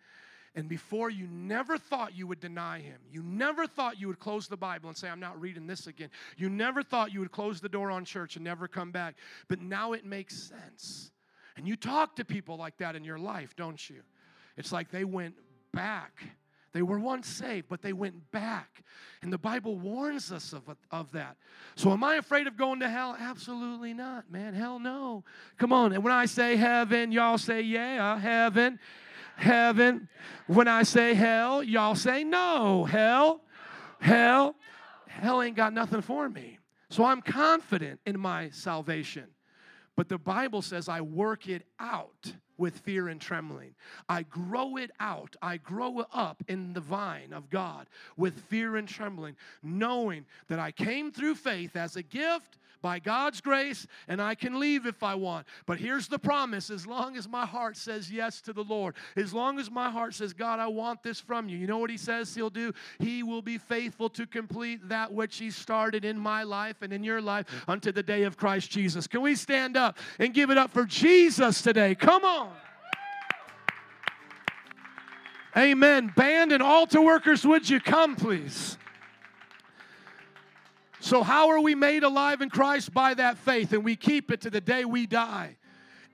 And 0.58 0.68
before 0.68 1.12
you 1.12 1.28
never 1.28 1.78
thought 1.78 2.18
you 2.18 2.26
would 2.26 2.40
deny 2.40 2.80
him. 2.80 2.98
You 3.12 3.22
never 3.22 3.68
thought 3.68 4.02
you 4.02 4.08
would 4.08 4.18
close 4.18 4.48
the 4.48 4.58
Bible 4.58 4.90
and 4.90 4.98
say, 4.98 5.08
I'm 5.08 5.20
not 5.20 5.40
reading 5.40 5.68
this 5.68 5.86
again. 5.86 6.10
You 6.36 6.50
never 6.50 6.82
thought 6.82 7.14
you 7.14 7.20
would 7.20 7.32
close 7.32 7.62
the 7.62 7.70
door 7.70 7.92
on 7.92 8.04
church 8.06 8.38
and 8.38 8.44
never 8.44 8.68
come 8.68 8.92
back. 8.92 9.18
But 9.48 9.62
now 9.62 9.94
it 9.94 10.04
makes 10.04 10.36
sense. 10.36 11.12
And 11.58 11.68
you 11.68 11.76
talk 11.76 12.16
to 12.16 12.26
people 12.26 12.58
like 12.58 12.76
that 12.78 12.96
in 12.96 13.04
your 13.04 13.20
life, 13.20 13.56
don't 13.56 13.88
you? 13.88 14.02
It's 14.58 14.72
like 14.72 14.90
they 14.90 15.04
went 15.04 15.36
back. 15.76 16.24
They 16.74 16.82
were 16.82 16.98
once 16.98 17.28
saved, 17.28 17.68
but 17.70 17.84
they 17.84 17.94
went 17.94 18.32
back. 18.32 18.84
And 19.22 19.32
the 19.32 19.38
Bible 19.38 19.78
warns 19.78 20.32
us 20.32 20.54
of, 20.54 20.64
of 20.90 21.12
that. 21.12 21.38
So, 21.76 21.92
am 21.92 22.04
I 22.04 22.16
afraid 22.16 22.48
of 22.48 22.58
going 22.58 22.80
to 22.80 22.90
hell? 22.90 23.16
Absolutely 23.20 23.94
not, 23.94 24.32
man. 24.32 24.56
Hell 24.56 24.80
no. 24.80 25.24
Come 25.60 25.72
on. 25.72 25.94
And 25.94 26.04
when 26.04 26.14
I 26.14 26.26
say 26.26 26.56
heaven, 26.56 27.12
y'all 27.12 27.38
say, 27.38 27.62
yeah, 27.62 28.18
heaven 28.20 28.80
heaven. 29.38 30.10
When 30.48 30.68
I 30.68 30.84
say 30.84 31.14
hell, 31.14 31.64
y'all 31.64 31.96
say 31.96 32.24
no. 32.24 32.86
Hell, 32.86 33.42
hell, 34.00 34.56
hell 35.08 35.42
ain't 35.42 35.56
got 35.56 35.74
nothing 35.74 36.02
for 36.02 36.28
me. 36.28 36.60
So 36.90 37.06
I'm 37.06 37.22
confident 37.22 38.00
in 38.06 38.20
my 38.20 38.50
salvation. 38.50 39.28
But 39.96 40.10
the 40.10 40.18
Bible 40.18 40.62
says 40.62 40.90
I 40.90 41.02
work 41.02 41.48
it 41.48 41.64
out 41.80 42.34
with 42.58 42.80
fear 42.80 43.08
and 43.08 43.22
trembling. 43.22 43.76
I 44.10 44.24
grow 44.24 44.78
it 44.78 44.92
out. 45.00 45.36
I 45.42 45.58
grow 45.58 46.00
it 46.00 46.08
up 46.14 46.44
in 46.48 46.74
the 46.74 46.82
vine 46.82 47.34
of 47.34 47.50
God 47.50 47.88
with 48.16 48.40
fear 48.42 48.78
and 48.78 48.88
trembling, 48.88 49.36
knowing 49.62 50.26
that 50.48 50.60
I 50.60 50.72
came 50.72 51.12
through 51.12 51.36
faith 51.36 51.76
as 51.76 51.96
a 51.96 52.04
gift 52.04 52.58
by 52.82 53.00
God's 53.00 53.42
grace, 53.42 53.88
and 54.08 54.22
I 54.22 54.36
can 54.36 54.60
leave 54.60 54.86
if 54.86 55.04
I 55.04 55.16
want. 55.16 55.48
But 55.66 55.80
here's 55.80 56.08
the 56.08 56.20
promise 56.20 56.70
as 56.70 56.86
long 56.86 57.18
as 57.18 57.28
my 57.28 57.46
heart 57.46 57.78
says 57.78 58.12
yes 58.12 58.42
to 58.42 58.54
the 58.54 58.64
Lord, 58.64 58.96
as 59.16 59.34
long 59.34 59.60
as 59.60 59.70
my 59.70 59.90
heart 59.90 60.14
says, 60.14 60.34
God, 60.34 60.60
I 60.60 60.68
want 60.68 61.04
this 61.04 61.20
from 61.20 61.50
you, 61.50 61.58
you 61.58 61.68
know 61.68 61.78
what 61.78 61.90
He 61.90 61.98
says 61.98 62.34
He'll 62.34 62.50
do? 62.50 62.74
He 63.00 63.24
will 63.24 63.42
be 63.42 63.58
faithful 63.58 64.10
to 64.12 64.26
complete 64.26 64.90
that 64.90 65.12
which 65.12 65.38
He 65.38 65.52
started 65.52 66.06
in 66.06 66.18
my 66.18 66.44
life 66.44 66.78
and 66.82 66.94
in 66.94 67.04
your 67.04 67.22
life 67.22 67.46
unto 67.68 67.92
the 67.92 68.04
day 68.04 68.24
of 68.24 68.38
Christ 68.38 68.72
Jesus. 68.72 69.08
Can 69.08 69.22
we 69.22 69.36
stand 69.36 69.78
up 69.78 69.98
and 70.20 70.34
give 70.34 70.50
it 70.50 70.58
up 70.58 70.72
for 70.72 70.86
Jesus 70.86 71.62
today? 71.62 71.96
Come 71.96 72.24
on. 72.24 72.52
Amen. 75.58 76.14
Band 76.16 76.52
and 76.52 76.62
altar 76.62 77.02
workers, 77.02 77.46
would 77.46 77.68
you 77.68 77.80
come, 77.80 78.16
please? 78.16 78.78
So, 81.08 81.24
how 81.24 81.48
are 81.48 81.62
we 81.62 81.74
made 81.74 82.04
alive 82.04 82.42
in 82.42 82.50
Christ? 82.50 82.94
By 82.94 83.14
that 83.14 83.38
faith, 83.38 83.72
and 83.72 83.86
we 83.86 83.96
keep 83.96 84.30
it 84.30 84.42
to 84.42 84.50
the 84.50 84.60
day 84.60 84.84
we 84.84 85.06
die. 85.06 85.56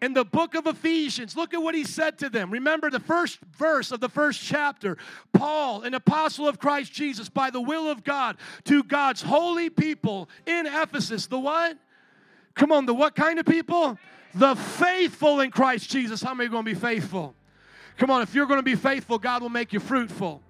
In 0.04 0.14
the 0.14 0.24
book 0.24 0.54
of 0.54 0.68
Ephesians, 0.68 1.36
look 1.36 1.56
at 1.56 1.64
what 1.64 1.74
he 1.74 1.84
said 1.84 2.20
to 2.20 2.30
them. 2.30 2.52
Remember 2.52 2.92
the 2.92 3.00
first 3.00 3.40
verse 3.58 3.92
of 3.92 4.02
the 4.02 4.10
first 4.10 4.40
chapter. 4.44 5.00
Paul, 5.34 5.82
an 5.82 5.96
apostle 5.96 6.48
of 6.48 6.60
Christ 6.60 6.94
Jesus, 6.94 7.28
by 7.28 7.50
the 7.50 7.60
will 7.60 7.90
of 7.90 8.04
God, 8.04 8.38
to 8.66 8.84
God's 8.84 9.24
holy 9.24 9.72
people 9.72 10.30
in 10.46 10.68
Ephesus. 10.68 11.26
The 11.26 11.40
what? 11.40 11.76
Come 12.54 12.72
on, 12.72 12.86
the 12.86 12.94
what 12.94 13.16
kind 13.16 13.40
of 13.40 13.48
people? 13.48 13.98
The 14.36 14.56
faithful 14.56 15.40
in 15.40 15.50
Christ 15.50 15.90
Jesus. 15.90 16.22
How 16.22 16.36
many 16.36 16.50
are 16.50 16.52
going 16.52 16.66
to 16.66 16.72
be 16.72 16.80
faithful? 16.80 17.34
Come 17.98 18.12
on, 18.12 18.22
if 18.22 18.36
you're 18.36 18.46
going 18.46 18.60
to 18.60 18.64
be 18.64 18.76
faithful, 18.76 19.18
God 19.18 19.42
will 19.42 19.50
make 19.50 19.74
you 19.74 19.80
fruitful 19.80 20.44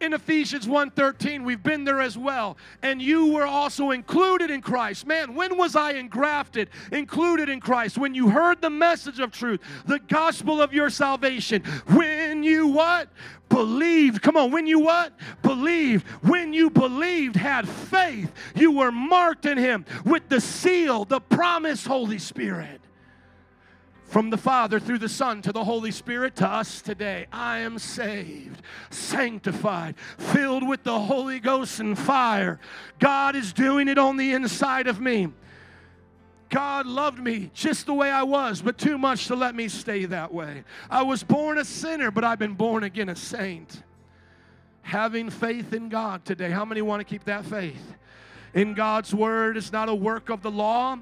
in 0.00 0.12
Ephesians 0.12 0.66
1:13 0.66 1.44
we've 1.44 1.62
been 1.62 1.84
there 1.84 2.00
as 2.00 2.18
well. 2.18 2.56
And 2.82 3.00
you 3.00 3.32
were 3.32 3.46
also 3.46 3.90
included 3.90 4.50
in 4.50 4.60
Christ. 4.60 5.06
Man 5.06 5.34
when 5.34 5.56
was 5.56 5.76
I 5.76 5.92
engrafted 5.92 6.70
included 6.92 7.48
in 7.48 7.60
Christ? 7.60 7.98
When 7.98 8.14
you 8.14 8.28
heard 8.28 8.60
the 8.60 8.70
message 8.70 9.20
of 9.20 9.30
truth 9.30 9.60
the 9.86 9.98
gospel 9.98 10.60
of 10.60 10.72
your 10.72 10.90
salvation. 10.90 11.62
When 11.88 12.42
you 12.42 12.66
what? 12.66 13.08
Believed. 13.48 14.22
Come 14.22 14.36
on 14.36 14.50
when 14.50 14.66
you 14.66 14.80
what? 14.80 15.12
Believed. 15.42 16.06
When 16.22 16.52
you 16.52 16.68
believed 16.70 17.36
had 17.36 17.68
faith 17.68 18.32
you 18.54 18.72
were 18.72 18.92
marked 18.92 19.46
in 19.46 19.58
him 19.58 19.84
with 20.04 20.28
the 20.28 20.40
seal 20.40 21.04
the 21.04 21.20
promised 21.20 21.86
holy 21.86 22.18
spirit 22.18 22.80
from 24.06 24.30
the 24.30 24.36
Father 24.36 24.78
through 24.78 24.98
the 24.98 25.08
Son 25.08 25.42
to 25.42 25.52
the 25.52 25.64
Holy 25.64 25.90
Spirit 25.90 26.36
to 26.36 26.46
us 26.46 26.80
today. 26.80 27.26
I 27.32 27.58
am 27.58 27.78
saved, 27.78 28.62
sanctified, 28.90 29.96
filled 30.16 30.66
with 30.66 30.84
the 30.84 30.98
Holy 30.98 31.40
Ghost 31.40 31.80
and 31.80 31.98
fire. 31.98 32.60
God 32.98 33.34
is 33.34 33.52
doing 33.52 33.88
it 33.88 33.98
on 33.98 34.16
the 34.16 34.32
inside 34.32 34.86
of 34.86 35.00
me. 35.00 35.28
God 36.48 36.86
loved 36.86 37.18
me 37.18 37.50
just 37.52 37.86
the 37.86 37.94
way 37.94 38.10
I 38.10 38.22
was, 38.22 38.62
but 38.62 38.78
too 38.78 38.96
much 38.96 39.26
to 39.26 39.34
let 39.34 39.56
me 39.56 39.66
stay 39.68 40.04
that 40.04 40.32
way. 40.32 40.62
I 40.88 41.02
was 41.02 41.24
born 41.24 41.58
a 41.58 41.64
sinner, 41.64 42.12
but 42.12 42.22
I've 42.22 42.38
been 42.38 42.54
born 42.54 42.84
again 42.84 43.08
a 43.08 43.16
saint. 43.16 43.82
Having 44.82 45.30
faith 45.30 45.72
in 45.72 45.88
God 45.88 46.24
today. 46.24 46.50
How 46.50 46.64
many 46.64 46.80
want 46.80 47.00
to 47.00 47.04
keep 47.04 47.24
that 47.24 47.44
faith? 47.44 47.94
In 48.54 48.74
God's 48.74 49.12
word, 49.12 49.56
it's 49.56 49.72
not 49.72 49.88
a 49.88 49.94
work 49.94 50.30
of 50.30 50.42
the 50.42 50.50
law, 50.50 50.96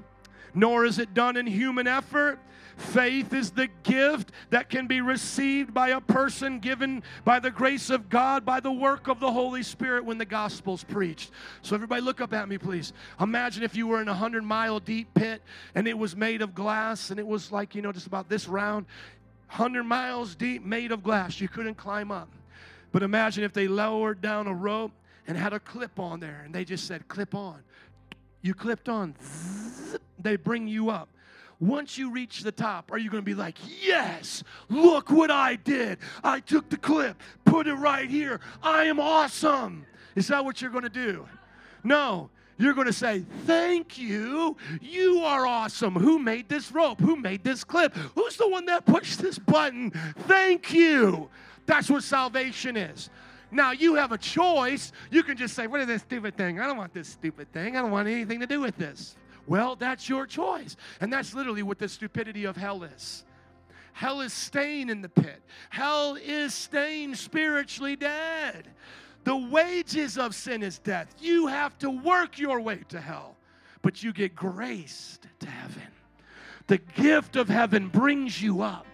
nor 0.55 0.83
is 0.85 0.97
it 0.97 1.13
done 1.13 1.37
in 1.37 1.45
human 1.45 1.85
effort 1.85 2.39
Faith 2.77 3.33
is 3.33 3.51
the 3.51 3.69
gift 3.83 4.31
that 4.49 4.69
can 4.69 4.85
be 4.85 4.99
received 4.99 5.73
by 5.73 5.89
a 5.89 6.01
person 6.01 6.59
given 6.59 7.03
by 7.23 7.39
the 7.39 7.49
grace 7.49 7.89
of 7.89 8.09
God, 8.09 8.45
by 8.45 8.59
the 8.59 8.71
work 8.71 9.07
of 9.07 9.19
the 9.19 9.31
Holy 9.31 9.63
Spirit 9.63 10.03
when 10.03 10.17
the 10.17 10.25
gospel's 10.25 10.83
preached. 10.83 11.31
So, 11.61 11.75
everybody, 11.75 12.01
look 12.01 12.19
up 12.19 12.33
at 12.33 12.49
me, 12.49 12.57
please. 12.57 12.91
Imagine 13.19 13.63
if 13.63 13.75
you 13.75 13.87
were 13.87 14.01
in 14.01 14.09
a 14.09 14.13
hundred 14.13 14.43
mile 14.43 14.79
deep 14.79 15.13
pit 15.13 15.41
and 15.73 15.87
it 15.87 15.97
was 15.97 16.15
made 16.15 16.41
of 16.41 16.53
glass 16.53 17.11
and 17.11 17.19
it 17.19 17.25
was 17.25 17.51
like, 17.51 17.75
you 17.75 17.81
know, 17.81 17.93
just 17.93 18.07
about 18.07 18.27
this 18.27 18.47
round, 18.47 18.85
100 19.49 19.83
miles 19.83 20.35
deep, 20.35 20.65
made 20.65 20.91
of 20.91 21.01
glass. 21.01 21.39
You 21.39 21.47
couldn't 21.47 21.75
climb 21.75 22.11
up. 22.11 22.29
But 22.91 23.03
imagine 23.03 23.43
if 23.43 23.53
they 23.53 23.67
lowered 23.67 24.21
down 24.21 24.47
a 24.47 24.53
rope 24.53 24.91
and 25.27 25.37
had 25.37 25.53
a 25.53 25.59
clip 25.59 25.99
on 25.99 26.19
there 26.19 26.41
and 26.45 26.53
they 26.53 26.65
just 26.65 26.87
said, 26.87 27.07
clip 27.07 27.33
on. 27.33 27.61
You 28.41 28.53
clipped 28.53 28.89
on, 28.89 29.15
they 30.19 30.35
bring 30.35 30.67
you 30.67 30.89
up. 30.89 31.09
Once 31.59 31.97
you 31.97 32.11
reach 32.11 32.41
the 32.41 32.51
top, 32.51 32.91
are 32.91 32.97
you 32.97 33.09
going 33.09 33.21
to 33.23 33.25
be 33.25 33.33
like, 33.33 33.57
yes, 33.81 34.43
look 34.69 35.09
what 35.09 35.31
I 35.31 35.55
did? 35.55 35.99
I 36.23 36.39
took 36.41 36.69
the 36.69 36.77
clip, 36.77 37.21
put 37.45 37.67
it 37.67 37.75
right 37.75 38.09
here. 38.09 38.41
I 38.61 38.85
am 38.85 38.99
awesome. 38.99 39.85
Is 40.15 40.27
that 40.27 40.43
what 40.43 40.61
you're 40.61 40.71
going 40.71 40.83
to 40.83 40.89
do? 40.89 41.27
No. 41.83 42.29
You're 42.57 42.73
going 42.73 42.87
to 42.87 42.93
say, 42.93 43.25
Thank 43.45 43.97
you. 43.97 44.55
You 44.81 45.19
are 45.19 45.45
awesome. 45.45 45.93
Who 45.93 46.19
made 46.19 46.47
this 46.47 46.71
rope? 46.71 47.01
Who 47.01 47.17
made 47.17 47.43
this 47.43 47.63
clip? 47.63 47.93
Who's 48.15 48.37
the 48.37 48.47
one 48.47 48.65
that 48.67 48.85
pushed 48.85 49.19
this 49.19 49.37
button? 49.37 49.91
Thank 50.19 50.73
you. 50.73 51.29
That's 51.65 51.89
what 51.89 52.03
salvation 52.03 52.77
is. 52.77 53.09
Now 53.51 53.71
you 53.71 53.95
have 53.95 54.11
a 54.11 54.17
choice. 54.17 54.91
You 55.11 55.23
can 55.23 55.35
just 55.35 55.53
say, 55.53 55.67
What 55.67 55.81
is 55.81 55.87
this 55.87 56.01
stupid 56.03 56.37
thing? 56.37 56.59
I 56.59 56.67
don't 56.67 56.77
want 56.77 56.93
this 56.93 57.09
stupid 57.09 57.51
thing. 57.51 57.75
I 57.75 57.81
don't 57.81 57.91
want 57.91 58.07
anything 58.07 58.39
to 58.39 58.47
do 58.47 58.61
with 58.61 58.77
this. 58.77 59.17
Well, 59.47 59.75
that's 59.75 60.09
your 60.09 60.25
choice. 60.25 60.75
And 61.01 61.11
that's 61.11 61.33
literally 61.33 61.63
what 61.63 61.79
the 61.79 61.87
stupidity 61.87 62.45
of 62.45 62.55
hell 62.55 62.83
is. 62.83 63.23
Hell 63.93 64.21
is 64.21 64.33
staying 64.33 64.89
in 64.89 65.01
the 65.01 65.09
pit, 65.09 65.41
hell 65.69 66.17
is 66.21 66.53
staying 66.53 67.15
spiritually 67.15 67.95
dead. 67.95 68.67
The 69.23 69.35
wages 69.35 70.17
of 70.17 70.35
sin 70.35 70.61
is 70.61 70.77
death. 70.77 71.15
You 71.19 71.47
have 71.47 71.77
to 71.79 71.89
work 71.89 72.37
your 72.37 72.59
way 72.59 72.81
to 72.89 73.01
hell. 73.01 73.37
but 73.81 74.01
you 74.01 74.11
get 74.11 74.35
graced 74.35 75.27
to 75.39 75.47
heaven. 75.47 75.87
The 76.65 76.79
gift 76.79 77.35
of 77.35 77.47
heaven 77.47 77.87
brings 77.87 78.41
you 78.41 78.63
up. 78.63 78.87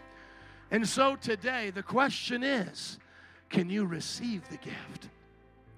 And 0.69 0.87
so 0.87 1.15
today, 1.15 1.69
the 1.69 1.83
question 1.83 2.43
is 2.43 2.99
can 3.49 3.69
you 3.69 3.85
receive 3.85 4.47
the 4.49 4.57
gift? 4.57 5.09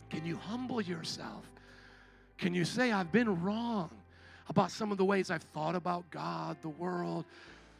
Can 0.09 0.25
you 0.25 0.37
humble 0.37 0.81
yourself? 0.81 1.43
Can 2.37 2.53
you 2.53 2.65
say, 2.65 2.91
I've 2.91 3.11
been 3.11 3.41
wrong 3.43 3.89
about 4.49 4.71
some 4.71 4.91
of 4.91 4.97
the 4.97 5.05
ways 5.05 5.31
I've 5.31 5.43
thought 5.43 5.75
about 5.75 6.09
God, 6.11 6.57
the 6.61 6.69
world, 6.69 7.25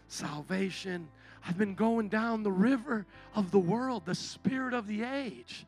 salvation? 0.08 1.08
I've 1.48 1.58
been 1.58 1.76
going 1.76 2.10
down 2.10 2.44
the 2.44 2.52
river 2.52 3.06
of 3.36 3.52
the 3.52 3.60
world, 3.60 4.04
the 4.06 4.16
spirit 4.16 4.74
of 4.74 4.88
the 4.88 5.04
age. 5.04 5.66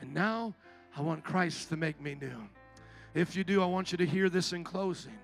And 0.00 0.12
now 0.12 0.54
I 0.96 1.02
want 1.02 1.24
Christ 1.24 1.68
to 1.68 1.76
make 1.76 2.00
me 2.00 2.16
new. 2.20 2.48
If 3.14 3.36
you 3.36 3.44
do, 3.44 3.62
I 3.62 3.66
want 3.66 3.92
you 3.92 3.98
to 3.98 4.06
hear 4.06 4.28
this 4.28 4.52
in 4.52 4.64
closing. 4.64 5.16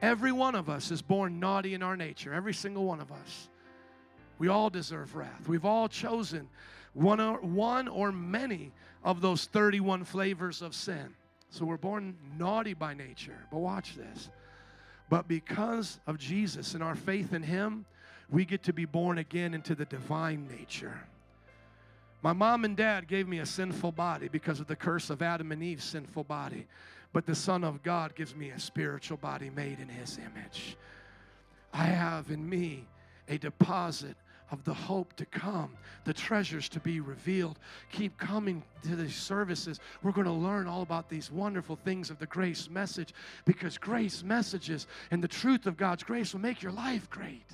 Every 0.00 0.32
one 0.32 0.54
of 0.54 0.68
us 0.68 0.90
is 0.90 1.02
born 1.02 1.40
naughty 1.40 1.74
in 1.74 1.82
our 1.82 1.96
nature, 1.96 2.32
every 2.32 2.54
single 2.54 2.84
one 2.84 3.00
of 3.00 3.12
us. 3.12 3.48
We 4.38 4.48
all 4.48 4.70
deserve 4.70 5.14
wrath. 5.14 5.48
We've 5.48 5.64
all 5.64 5.88
chosen 5.88 6.48
one 6.94 7.20
or, 7.20 7.38
one 7.38 7.88
or 7.88 8.12
many 8.12 8.72
of 9.02 9.20
those 9.20 9.44
31 9.46 10.04
flavors 10.04 10.62
of 10.62 10.74
sin. 10.74 11.14
So 11.50 11.64
we're 11.64 11.76
born 11.76 12.16
naughty 12.36 12.74
by 12.74 12.94
nature. 12.94 13.38
But 13.50 13.58
watch 13.58 13.94
this. 13.94 14.30
But 15.08 15.28
because 15.28 16.00
of 16.06 16.18
Jesus 16.18 16.74
and 16.74 16.82
our 16.82 16.94
faith 16.94 17.32
in 17.32 17.42
Him, 17.42 17.84
we 18.30 18.44
get 18.44 18.62
to 18.64 18.72
be 18.72 18.84
born 18.84 19.18
again 19.18 19.54
into 19.54 19.74
the 19.74 19.84
divine 19.84 20.48
nature. 20.48 20.98
My 22.22 22.32
mom 22.32 22.64
and 22.64 22.74
dad 22.74 23.06
gave 23.06 23.28
me 23.28 23.40
a 23.40 23.46
sinful 23.46 23.92
body 23.92 24.28
because 24.28 24.58
of 24.58 24.66
the 24.66 24.76
curse 24.76 25.10
of 25.10 25.20
Adam 25.20 25.52
and 25.52 25.62
Eve's 25.62 25.84
sinful 25.84 26.24
body. 26.24 26.66
But 27.12 27.26
the 27.26 27.34
Son 27.34 27.62
of 27.64 27.82
God 27.82 28.14
gives 28.14 28.34
me 28.34 28.48
a 28.48 28.58
spiritual 28.58 29.18
body 29.18 29.50
made 29.50 29.78
in 29.78 29.88
His 29.88 30.18
image. 30.18 30.76
I 31.72 31.84
have 31.84 32.30
in 32.30 32.48
me 32.48 32.86
a 33.28 33.36
deposit 33.36 34.16
of 34.50 34.62
the 34.64 34.74
hope 34.74 35.14
to 35.16 35.24
come, 35.26 35.70
the 36.04 36.12
treasures 36.12 36.68
to 36.70 36.80
be 36.80 37.00
revealed. 37.00 37.58
Keep 37.92 38.18
coming 38.18 38.62
to 38.82 38.96
these 38.96 39.16
services. 39.16 39.80
We're 40.02 40.12
going 40.12 40.26
to 40.26 40.32
learn 40.32 40.66
all 40.66 40.82
about 40.82 41.08
these 41.08 41.30
wonderful 41.30 41.76
things 41.76 42.10
of 42.10 42.18
the 42.18 42.26
grace 42.26 42.68
message 42.70 43.14
because 43.44 43.78
grace 43.78 44.22
messages 44.22 44.86
and 45.10 45.22
the 45.22 45.28
truth 45.28 45.66
of 45.66 45.76
God's 45.76 46.02
grace 46.02 46.32
will 46.32 46.40
make 46.40 46.62
your 46.62 46.72
life 46.72 47.08
great. 47.10 47.46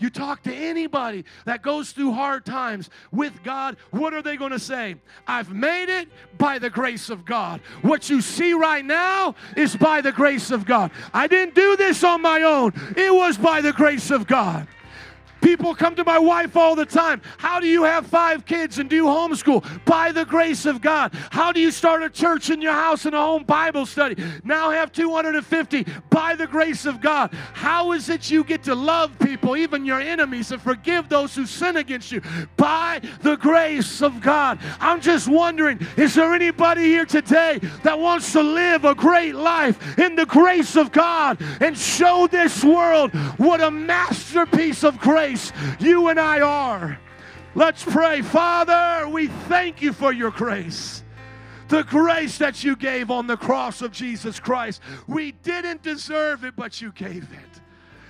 You 0.00 0.08
talk 0.08 0.42
to 0.44 0.54
anybody 0.54 1.26
that 1.44 1.60
goes 1.60 1.92
through 1.92 2.12
hard 2.12 2.46
times 2.46 2.88
with 3.12 3.42
God, 3.44 3.76
what 3.90 4.14
are 4.14 4.22
they 4.22 4.36
going 4.36 4.50
to 4.50 4.58
say? 4.58 4.96
I've 5.26 5.52
made 5.52 5.90
it 5.90 6.08
by 6.38 6.58
the 6.58 6.70
grace 6.70 7.10
of 7.10 7.26
God. 7.26 7.60
What 7.82 8.08
you 8.08 8.22
see 8.22 8.54
right 8.54 8.84
now 8.84 9.34
is 9.58 9.76
by 9.76 10.00
the 10.00 10.10
grace 10.10 10.50
of 10.50 10.64
God. 10.64 10.90
I 11.12 11.26
didn't 11.26 11.54
do 11.54 11.76
this 11.76 12.02
on 12.02 12.22
my 12.22 12.42
own, 12.42 12.72
it 12.96 13.14
was 13.14 13.36
by 13.36 13.60
the 13.60 13.74
grace 13.74 14.10
of 14.10 14.26
God. 14.26 14.66
People 15.40 15.74
come 15.74 15.94
to 15.96 16.04
my 16.04 16.18
wife 16.18 16.56
all 16.56 16.74
the 16.74 16.86
time. 16.86 17.22
How 17.38 17.60
do 17.60 17.66
you 17.66 17.82
have 17.84 18.06
five 18.06 18.44
kids 18.44 18.78
and 18.78 18.88
do 18.90 19.04
homeschool? 19.04 19.84
By 19.84 20.12
the 20.12 20.24
grace 20.24 20.66
of 20.66 20.80
God. 20.80 21.14
How 21.30 21.52
do 21.52 21.60
you 21.60 21.70
start 21.70 22.02
a 22.02 22.10
church 22.10 22.50
in 22.50 22.60
your 22.60 22.72
house 22.72 23.06
and 23.06 23.14
a 23.14 23.20
home 23.20 23.44
Bible 23.44 23.86
study? 23.86 24.22
Now 24.44 24.70
have 24.70 24.92
250 24.92 25.86
by 26.10 26.34
the 26.34 26.46
grace 26.46 26.86
of 26.86 27.00
God. 27.00 27.32
How 27.54 27.92
is 27.92 28.08
it 28.08 28.30
you 28.30 28.44
get 28.44 28.62
to 28.64 28.74
love 28.74 29.18
people, 29.18 29.56
even 29.56 29.84
your 29.84 30.00
enemies, 30.00 30.52
and 30.52 30.60
forgive 30.60 31.08
those 31.08 31.34
who 31.34 31.46
sin 31.46 31.76
against 31.76 32.12
you? 32.12 32.22
By 32.56 33.00
the 33.22 33.36
grace 33.36 34.02
of 34.02 34.20
God. 34.20 34.58
I'm 34.78 35.00
just 35.00 35.28
wondering 35.28 35.86
is 35.96 36.14
there 36.14 36.34
anybody 36.34 36.84
here 36.84 37.06
today 37.06 37.60
that 37.82 37.98
wants 37.98 38.32
to 38.32 38.42
live 38.42 38.84
a 38.84 38.94
great 38.94 39.34
life 39.34 39.98
in 39.98 40.16
the 40.16 40.26
grace 40.26 40.76
of 40.76 40.92
God 40.92 41.40
and 41.60 41.76
show 41.76 42.26
this 42.26 42.62
world 42.64 43.12
what 43.38 43.60
a 43.60 43.70
masterpiece 43.70 44.84
of 44.84 44.98
grace? 44.98 45.29
Grace 45.30 45.52
you 45.78 46.08
and 46.08 46.18
I 46.18 46.40
are. 46.40 46.98
Let's 47.54 47.84
pray. 47.84 48.22
Father, 48.22 49.08
we 49.08 49.28
thank 49.28 49.80
you 49.82 49.92
for 49.92 50.12
your 50.12 50.30
grace. 50.30 51.02
The 51.68 51.84
grace 51.84 52.38
that 52.38 52.64
you 52.64 52.74
gave 52.74 53.10
on 53.10 53.28
the 53.28 53.36
cross 53.36 53.80
of 53.80 53.92
Jesus 53.92 54.40
Christ. 54.40 54.82
We 55.06 55.32
didn't 55.32 55.82
deserve 55.82 56.44
it, 56.44 56.56
but 56.56 56.80
you 56.80 56.90
gave 56.92 57.22
it. 57.22 57.60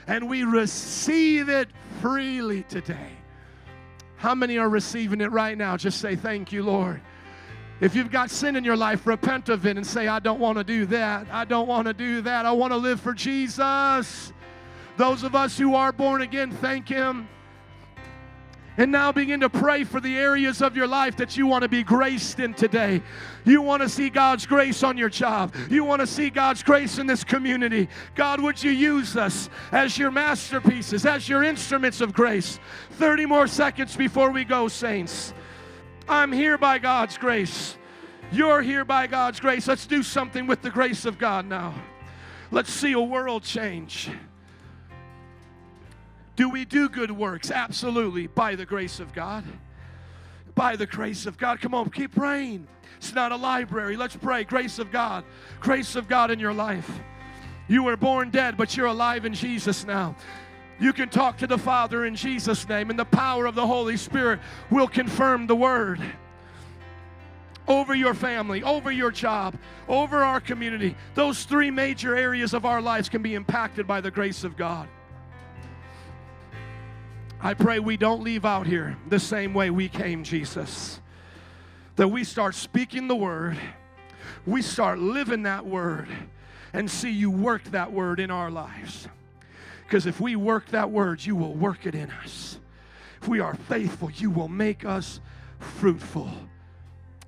And 0.07 0.31
we 0.31 0.45
receive 0.45 1.51
it 1.51 1.69
freely 2.01 2.63
today. 2.65 3.11
How 4.17 4.35
many 4.35 4.57
are 4.59 4.69
receiving 4.69 5.21
it 5.21 5.31
right 5.31 5.57
now? 5.57 5.77
Just 5.77 6.01
say, 6.01 6.17
Thank 6.17 6.53
you, 6.53 6.63
Lord. 6.63 7.01
If 7.81 7.95
you've 7.95 8.11
got 8.11 8.31
sin 8.31 8.57
in 8.57 8.65
your 8.65 8.77
life, 8.77 9.07
repent 9.07 9.49
of 9.49 9.67
it 9.67 9.77
and 9.77 9.87
say, 9.87 10.07
I 10.07 10.21
don't 10.21 10.41
want 10.41 10.59
to 10.59 10.65
do 10.65 10.85
that. 10.87 11.27
I 11.31 11.45
don't 11.45 11.67
want 11.67 11.87
to 11.87 11.95
do 11.95 12.21
that. 12.23 12.45
I 12.45 12.53
want 12.53 12.73
to 12.73 12.77
live 12.77 13.01
for 13.01 13.15
Jesus. 13.15 14.33
Those 15.01 15.23
of 15.23 15.35
us 15.35 15.57
who 15.57 15.75
are 15.75 15.93
born 15.93 16.21
again, 16.21 16.51
thank 16.51 16.87
Him. 16.87 17.27
And 18.77 18.93
now 18.93 19.11
begin 19.13 19.41
to 19.41 19.49
pray 19.49 19.83
for 19.83 19.99
the 19.99 20.19
areas 20.19 20.61
of 20.61 20.77
your 20.77 20.87
life 20.87 21.17
that 21.17 21.39
you 21.39 21.47
want 21.47 21.63
to 21.63 21.71
be 21.71 21.83
graced 21.83 22.39
in 22.39 22.53
today. 22.53 23.01
You 23.47 23.63
want 23.63 23.81
to 23.81 23.89
see 23.89 24.11
God's 24.11 24.45
grace 24.45 24.83
on 24.83 24.99
your 24.99 25.09
job. 25.09 25.55
You 25.71 25.85
want 25.85 26.01
to 26.01 26.07
see 26.07 26.29
God's 26.29 26.63
grace 26.63 26.99
in 26.99 27.07
this 27.07 27.25
community. 27.25 27.89
God, 28.15 28.43
would 28.43 28.63
you 28.63 28.73
use 28.73 29.17
us 29.17 29.49
as 29.73 29.97
your 29.97 30.11
masterpieces, 30.11 31.07
as 31.07 31.27
your 31.31 31.45
instruments 31.45 32.03
of 32.03 32.13
grace? 32.13 32.61
30 32.91 33.25
more 33.25 33.47
seconds 33.47 33.97
before 33.97 34.31
we 34.31 34.45
go, 34.45 34.69
saints. 34.69 35.33
I'm 36.11 36.31
here 36.31 36.59
by 36.59 36.77
God's 36.77 37.17
grace. 37.17 37.79
You're 38.33 38.61
here 38.61 38.85
by 38.85 39.07
God's 39.07 39.41
grace. 39.41 39.67
Let's 39.67 39.87
do 39.87 40.03
something 40.03 40.47
with 40.47 40.61
the 40.61 40.71
grace 40.71 41.07
of 41.07 41.17
God 41.17 41.47
now. 41.47 41.73
Let's 42.51 42.71
see 42.71 42.93
a 42.93 43.01
world 43.01 43.45
change. 43.45 44.11
Do 46.41 46.49
we 46.49 46.65
do 46.65 46.89
good 46.89 47.11
works? 47.11 47.51
Absolutely, 47.51 48.27
by 48.27 48.55
the 48.55 48.65
grace 48.65 48.99
of 48.99 49.13
God. 49.13 49.45
By 50.55 50.75
the 50.75 50.87
grace 50.87 51.27
of 51.27 51.37
God. 51.37 51.61
Come 51.61 51.75
on, 51.75 51.91
keep 51.91 52.15
praying. 52.15 52.67
It's 52.97 53.13
not 53.13 53.31
a 53.31 53.37
library. 53.37 53.95
Let's 53.95 54.17
pray. 54.17 54.45
Grace 54.45 54.79
of 54.79 54.91
God. 54.91 55.23
Grace 55.61 55.97
of 55.97 56.09
God 56.09 56.31
in 56.31 56.41
your 56.41 56.55
life. 56.55 56.91
You 57.69 57.83
were 57.83 57.99
born 57.99 58.31
dead, 58.31 58.57
but 58.57 58.75
you're 58.75 58.87
alive 58.87 59.27
in 59.27 59.35
Jesus 59.35 59.85
now. 59.85 60.17
You 60.79 60.95
can 60.95 61.11
talk 61.11 61.37
to 61.37 61.47
the 61.47 61.59
Father 61.59 62.07
in 62.07 62.17
Jesus' 62.17 62.67
name, 62.67 62.89
and 62.89 62.99
the 62.99 63.05
power 63.05 63.45
of 63.45 63.55
the 63.55 63.67
Holy 63.67 63.99
Spirit 63.99 64.41
will 64.71 64.89
confirm 64.89 65.47
the 65.47 65.57
word 65.57 66.01
over 67.69 67.95
your 67.95 68.15
family, 68.15 68.63
over 68.63 68.91
your 68.91 69.11
job, 69.11 69.59
over 69.91 70.25
our 70.25 70.41
community. 70.41 70.97
Those 71.15 71.45
three 71.45 71.71
major 71.71 72.17
areas 72.17 72.55
of 72.55 72.65
our 72.65 72.81
lives 72.81 73.11
can 73.11 73.21
be 73.21 73.35
impacted 73.35 73.87
by 73.87 74.01
the 74.01 74.11
grace 74.11 74.43
of 74.43 74.57
God. 74.57 74.89
I 77.43 77.55
pray 77.55 77.79
we 77.79 77.97
don't 77.97 78.23
leave 78.23 78.45
out 78.45 78.67
here 78.67 78.99
the 79.09 79.19
same 79.19 79.55
way 79.55 79.71
we 79.71 79.89
came, 79.89 80.25
Jesus. 80.25 81.01
That 81.97 82.09
we 82.09 82.23
start 82.23 82.55
speaking 82.55 83.09
the 83.09 83.17
word, 83.17 83.59
we 84.47 84.61
start 84.61 84.99
living 84.99 85.45
that 85.45 85.65
word, 85.65 86.09
and 86.73 86.91
see 86.91 87.11
you 87.11 87.31
work 87.31 87.65
that 87.65 87.93
word 87.93 88.21
in 88.21 88.31
our 88.31 88.51
lives. 88.51 89.09
Because 89.85 90.07
if 90.07 90.21
we 90.21 90.37
work 90.37 90.69
that 90.69 90.91
word, 90.91 91.25
you 91.25 91.35
will 91.35 91.55
work 91.55 91.87
it 91.87 91.95
in 91.95 92.11
us. 92.11 92.59
If 93.23 93.29
we 93.29 93.41
are 93.41 93.55
faithful, 93.55 94.11
you 94.11 94.31
will 94.31 94.49
make 94.49 94.85
us 94.85 95.21
fruitful. 95.59 96.31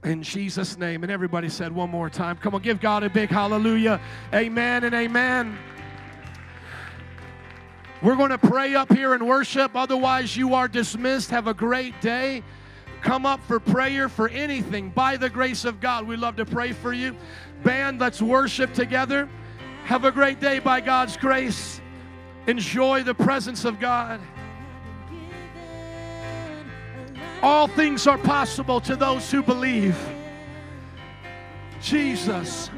In 0.05 0.23
Jesus' 0.23 0.77
name. 0.79 1.03
And 1.03 1.13
everybody 1.13 1.49
said 1.49 1.73
one 1.73 1.91
more 1.91 2.11
time. 2.11 2.37
Come 2.37 2.55
on, 2.55 2.63
give 2.63 2.81
God 2.81 3.03
a 3.03 3.11
big 3.11 3.31
hallelujah. 3.31 4.01
Amen 4.35 4.85
and 4.85 4.95
amen. 4.95 5.59
We're 8.03 8.17
going 8.17 8.31
to 8.31 8.39
pray 8.39 8.75
up 8.75 8.93
here 8.93 9.15
and 9.15 9.25
worship. 9.25 9.77
Otherwise, 9.77 10.37
you 10.37 10.55
are 10.55 10.67
dismissed. 10.67 11.31
Have 11.31 11.47
a 11.47 11.55
great 11.55 12.01
day. 12.01 12.43
Come 13.01 13.25
up 13.25 13.41
for 13.45 13.61
prayer 13.61 14.09
for 14.09 14.29
anything 14.29 14.91
by 14.91 15.17
the 15.17 15.31
grace 15.31 15.65
of 15.65 15.81
God. 15.81 16.07
We 16.07 16.17
love 16.17 16.35
to 16.37 16.45
pray 16.45 16.73
for 16.73 16.93
you. 16.93 17.17
Band, 17.63 18.01
let's 18.01 18.21
worship 18.21 18.75
together. 18.75 19.29
Have 19.85 20.05
a 20.05 20.11
great 20.11 20.41
day 20.41 20.59
by 20.59 20.81
God's 20.81 21.17
grace. 21.17 21.81
Enjoy 22.49 23.05
the 23.05 23.15
presence 23.15 23.65
of 23.65 23.79
God. 23.79 24.21
All 27.41 27.69
things 27.69 28.09
are 28.09 28.19
possible 28.19 28.81
to 28.81 28.97
those 28.97 29.31
who 29.31 29.45
believe. 29.45 29.97
Jesus, 31.81 32.69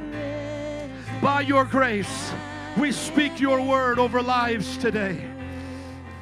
by 1.22 1.40
your 1.42 1.64
grace. 1.64 2.32
We 2.76 2.90
speak 2.90 3.40
your 3.40 3.60
word 3.60 3.98
over 3.98 4.20
lives 4.20 4.76
today. 4.76 5.30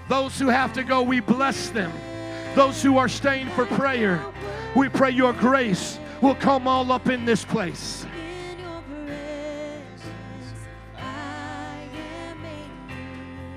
Those 0.08 0.38
who 0.38 0.48
have 0.48 0.74
to 0.74 0.82
go, 0.82 1.02
we 1.02 1.20
bless 1.20 1.70
them. 1.70 1.92
Those 2.54 2.82
who 2.82 2.98
are 2.98 3.08
staying 3.08 3.48
for 3.50 3.64
prayer, 3.64 4.22
we 4.76 4.90
pray 4.90 5.10
your 5.10 5.32
grace 5.32 5.98
will 6.20 6.34
come 6.34 6.68
all 6.68 6.92
up 6.92 7.08
in 7.08 7.24
this 7.24 7.44
place. 7.44 8.04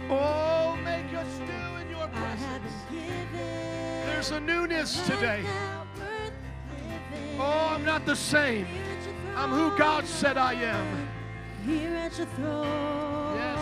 Oh, 0.10 0.78
make 0.84 1.14
us 1.14 1.40
new 1.40 1.76
in 1.82 1.90
your 1.90 2.08
presence. 2.08 2.72
There's 4.06 4.32
a 4.32 4.40
newness 4.40 5.06
today. 5.06 5.44
Oh, 7.38 7.70
I'm 7.72 7.84
not 7.84 8.06
the 8.06 8.16
same. 8.16 8.66
I'm 9.36 9.50
who 9.50 9.78
God 9.78 10.06
said 10.06 10.38
I 10.38 10.54
am. 10.54 11.10
Here 11.66 11.96
at 11.96 12.18
your 12.18 12.28
throne. 12.28 13.36
Yes, 13.36 13.60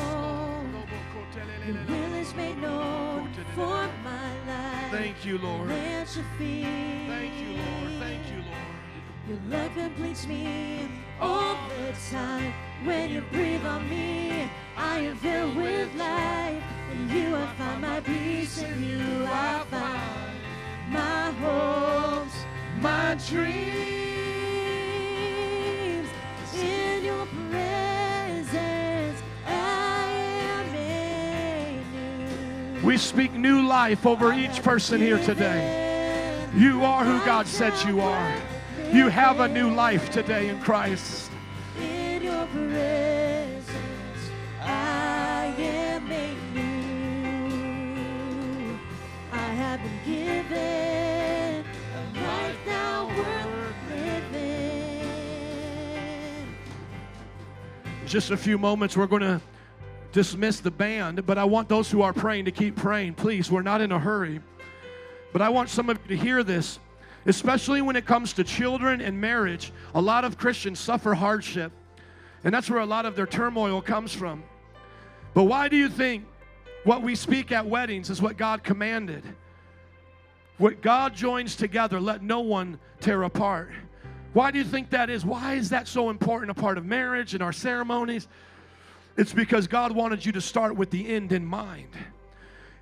Your 1.66 1.76
will 1.88 2.14
is 2.16 2.36
made 2.36 2.58
known 2.58 3.30
for 3.56 3.89
my 4.04 4.30
life. 4.45 4.91
Thank 4.91 5.26
you, 5.26 5.38
Lord. 5.38 5.72
At 5.72 6.14
your 6.16 6.26
feet. 6.38 6.66
Thank 7.08 7.34
you, 7.39 7.58
Lord. 7.58 7.91
Thank 7.99 8.28
you, 8.30 8.41
Lord. 8.43 8.64
Your 9.30 9.39
love 9.49 9.74
completes 9.74 10.28
me 10.28 10.89
all 11.22 11.56
the 11.70 11.93
time. 12.12 12.54
When 12.84 13.10
you 13.10 13.22
breathe 13.32 13.66
on 13.66 13.89
me, 13.89 14.49
I 14.76 14.99
am 14.99 15.16
filled 15.18 15.56
with 15.56 15.95
life. 15.95 16.62
In 16.91 17.10
you 17.10 17.36
I 17.36 17.47
find 17.58 17.82
my 17.82 18.01
peace. 18.01 18.62
In 18.62 18.84
you 18.84 19.26
I 19.26 19.64
find 19.72 20.36
my 20.91 21.32
hopes, 21.39 22.36
my 22.82 23.16
dreams. 23.30 24.03
We 32.94 33.00
speak 33.00 33.34
new 33.34 33.66
life 33.66 34.06
over 34.06 34.32
each 34.34 34.62
person 34.62 35.02
here 35.02 35.18
today. 35.18 36.48
You 36.56 36.86
are 36.86 37.04
who 37.04 37.18
God 37.26 37.48
said 37.48 37.74
you 37.88 38.02
are. 38.02 38.36
You 38.91 39.08
have 39.08 39.39
a 39.39 39.48
new 39.48 39.74
life 39.74 40.12
today 40.12 40.50
in 40.50 40.62
Christ. 40.62 41.32
In 41.82 42.22
your 42.22 42.46
presence, 42.46 44.30
I 44.62 45.56
am 45.58 46.08
made 46.08 46.38
new. 46.54 47.50
I 49.32 49.38
have 49.38 49.82
been 49.82 50.00
given 50.06 51.66
a 51.96 52.04
life 52.22 52.60
now 52.68 53.08
worth 53.08 53.76
living. 53.89 54.94
just 58.06 58.30
a 58.30 58.38
few 58.38 58.60
moments, 58.60 58.96
we're 58.96 59.08
going 59.08 59.24
to 59.24 59.41
dismiss 60.14 60.59
the 60.59 60.72
band, 60.72 61.26
but 61.26 61.38
I 61.38 61.43
want 61.43 61.68
those 61.68 61.91
who 61.91 62.01
are 62.01 62.14
praying 62.14 62.45
to 62.45 62.51
keep 62.51 62.76
praying. 62.76 63.16
Please, 63.16 63.51
we're 63.51 63.64
not 63.64 63.82
in 63.82 63.91
a 63.91 63.99
hurry. 63.99 64.39
But 65.34 65.41
I 65.41 65.49
want 65.49 65.70
some 65.70 65.89
of 65.89 65.99
you 66.03 66.16
to 66.16 66.24
hear 66.24 66.43
this, 66.43 66.80
especially 67.26 67.82
when 67.82 67.95
it 67.95 68.05
comes 68.05 68.32
to 68.34 68.43
children 68.43 69.01
and 69.01 69.20
marriage. 69.20 69.74
A 69.95 70.01
lot 70.01 70.24
of 70.24 70.38
Christians 70.38 70.80
suffer 70.80 71.16
hardship, 71.16 71.72
and 72.43 72.53
that's 72.53 72.70
where 72.70 72.80
a 72.80 72.86
lot 72.86 73.05
of 73.05 73.16
their 73.16 73.26
turmoil 73.26 73.82
comes 73.82 74.14
from. 74.14 74.43
But 75.34 75.45
why 75.45 75.68
do 75.68 75.76
you 75.76 75.89
think 75.89 76.26
what 76.84 77.01
we 77.01 77.16
speak 77.16 77.51
at 77.51 77.66
weddings 77.66 78.11
is 78.11 78.22
what 78.22 78.38
God 78.38 78.64
commanded? 78.64 79.24
What 80.59 80.82
God 80.82 81.16
joins 81.16 81.55
together, 81.55 81.99
let 81.99 82.22
no 82.22 82.41
one 82.41 82.80
tear 82.99 83.24
apart. 83.24 83.72
Why 84.34 84.51
do 84.51 84.59
you 84.59 84.64
think 84.64 84.91
that 84.91 85.09
is? 85.09 85.26
Why 85.26 85.55
is 85.55 85.70
that 85.70 85.88
so 85.88 86.11
important 86.11 86.51
a 86.51 86.53
part 86.53 86.78
of 86.78 86.86
marriage 86.86 87.34
and 87.34 87.41
our 87.41 87.51
ceremonies? 87.51 88.28
It's 89.18 89.34
because 89.34 89.68
God 89.68 89.91
wanted 89.91 90.26
you 90.26 90.32
to 90.34 90.41
start 90.41 90.76
with 90.76 90.89
the 90.89 91.07
end 91.07 91.32
in 91.32 91.45
mind. 91.45 91.89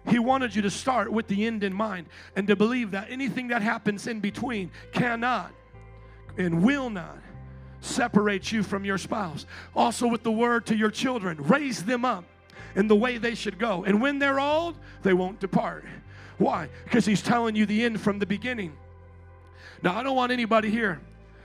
He 0.08 0.18
wanted 0.18 0.56
you 0.56 0.62
to 0.64 0.70
start 0.70 1.12
with 1.12 1.28
the 1.28 1.46
end 1.46 1.64
in 1.64 1.74
mind 1.74 2.08
and 2.36 2.48
to 2.48 2.56
believe 2.56 2.92
that 2.92 3.12
anything 3.12 3.50
that 3.50 3.62
happens 3.62 4.08
in 4.08 4.20
between 4.20 4.72
cannot 4.94 5.54
and 6.38 6.64
will 6.64 6.90
not 6.90 7.18
separate 7.82 8.52
you 8.52 8.64
from 8.64 8.86
your 8.86 8.98
spouse. 8.98 9.46
Also, 9.76 10.08
with 10.08 10.24
the 10.24 10.32
word 10.32 10.66
to 10.68 10.76
your 10.76 10.90
children, 10.90 11.38
raise 11.44 11.84
them 11.84 12.06
up 12.06 12.24
in 12.76 12.88
the 12.88 12.96
way 12.96 13.18
they 13.18 13.36
should 13.36 13.60
go. 13.60 13.84
And 13.84 14.02
when 14.02 14.20
they're 14.20 14.40
old, 14.40 14.76
they 15.04 15.14
won't 15.14 15.40
depart. 15.40 15.86
Why? 16.38 16.70
Because 16.86 17.06
He's 17.06 17.22
telling 17.22 17.56
you 17.56 17.66
the 17.66 17.84
end 17.84 18.00
from 18.00 18.20
the 18.20 18.26
beginning. 18.26 18.74
Now, 19.84 19.96
I 19.98 20.04
don't 20.04 20.16
want 20.16 20.32
anybody 20.32 20.70
here 20.70 21.00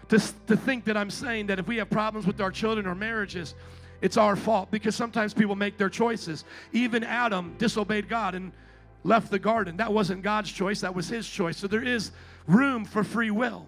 to, 0.08 0.18
to 0.46 0.56
think 0.56 0.84
that 0.84 0.96
I'm 0.96 1.10
saying 1.10 1.46
that 1.48 1.58
if 1.58 1.66
we 1.66 1.76
have 1.78 1.90
problems 1.90 2.26
with 2.26 2.40
our 2.40 2.50
children 2.50 2.86
or 2.86 2.94
marriages, 2.94 3.54
it's 4.00 4.16
our 4.16 4.36
fault 4.36 4.70
because 4.70 4.94
sometimes 4.94 5.34
people 5.34 5.56
make 5.56 5.78
their 5.78 5.88
choices. 5.88 6.44
Even 6.72 7.02
Adam 7.04 7.54
disobeyed 7.58 8.08
God 8.08 8.34
and 8.34 8.52
left 9.04 9.30
the 9.30 9.38
garden. 9.38 9.76
That 9.76 9.92
wasn't 9.92 10.22
God's 10.22 10.50
choice, 10.50 10.80
that 10.80 10.94
was 10.94 11.08
his 11.08 11.28
choice. 11.28 11.56
So 11.56 11.66
there 11.66 11.82
is 11.82 12.10
room 12.46 12.84
for 12.84 13.04
free 13.04 13.30
will. 13.30 13.66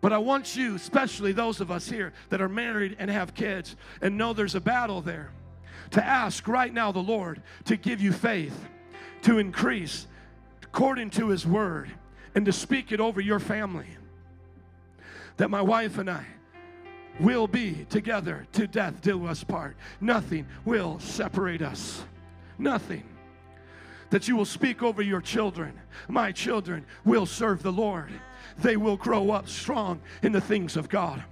But 0.00 0.12
I 0.12 0.18
want 0.18 0.56
you, 0.56 0.76
especially 0.76 1.32
those 1.32 1.60
of 1.60 1.70
us 1.70 1.88
here 1.88 2.12
that 2.30 2.40
are 2.40 2.48
married 2.48 2.96
and 2.98 3.10
have 3.10 3.34
kids 3.34 3.76
and 4.00 4.16
know 4.16 4.32
there's 4.32 4.54
a 4.54 4.60
battle 4.60 5.02
there, 5.02 5.30
to 5.90 6.04
ask 6.04 6.48
right 6.48 6.72
now 6.72 6.90
the 6.90 7.00
Lord 7.00 7.42
to 7.66 7.76
give 7.76 8.00
you 8.00 8.12
faith, 8.12 8.68
to 9.22 9.38
increase 9.38 10.06
according 10.62 11.10
to 11.10 11.28
his 11.28 11.46
word, 11.46 11.90
and 12.34 12.46
to 12.46 12.52
speak 12.52 12.92
it 12.92 13.00
over 13.00 13.20
your 13.20 13.40
family. 13.40 13.88
That 15.36 15.50
my 15.50 15.60
wife 15.60 15.98
and 15.98 16.08
I, 16.08 16.24
will 17.20 17.46
be 17.46 17.86
together 17.90 18.46
to 18.52 18.66
death 18.66 19.00
do 19.02 19.26
us 19.26 19.44
part. 19.44 19.76
Nothing 20.00 20.46
will 20.64 20.98
separate 20.98 21.62
us. 21.62 22.02
Nothing. 22.58 23.04
That 24.10 24.26
you 24.26 24.36
will 24.36 24.44
speak 24.44 24.82
over 24.82 25.02
your 25.02 25.20
children. 25.20 25.78
My 26.08 26.32
children 26.32 26.84
will 27.04 27.26
serve 27.26 27.62
the 27.62 27.72
Lord. 27.72 28.10
They 28.58 28.76
will 28.76 28.96
grow 28.96 29.30
up 29.30 29.48
strong 29.48 30.00
in 30.22 30.32
the 30.32 30.40
things 30.40 30.76
of 30.76 30.88
God. 30.88 31.22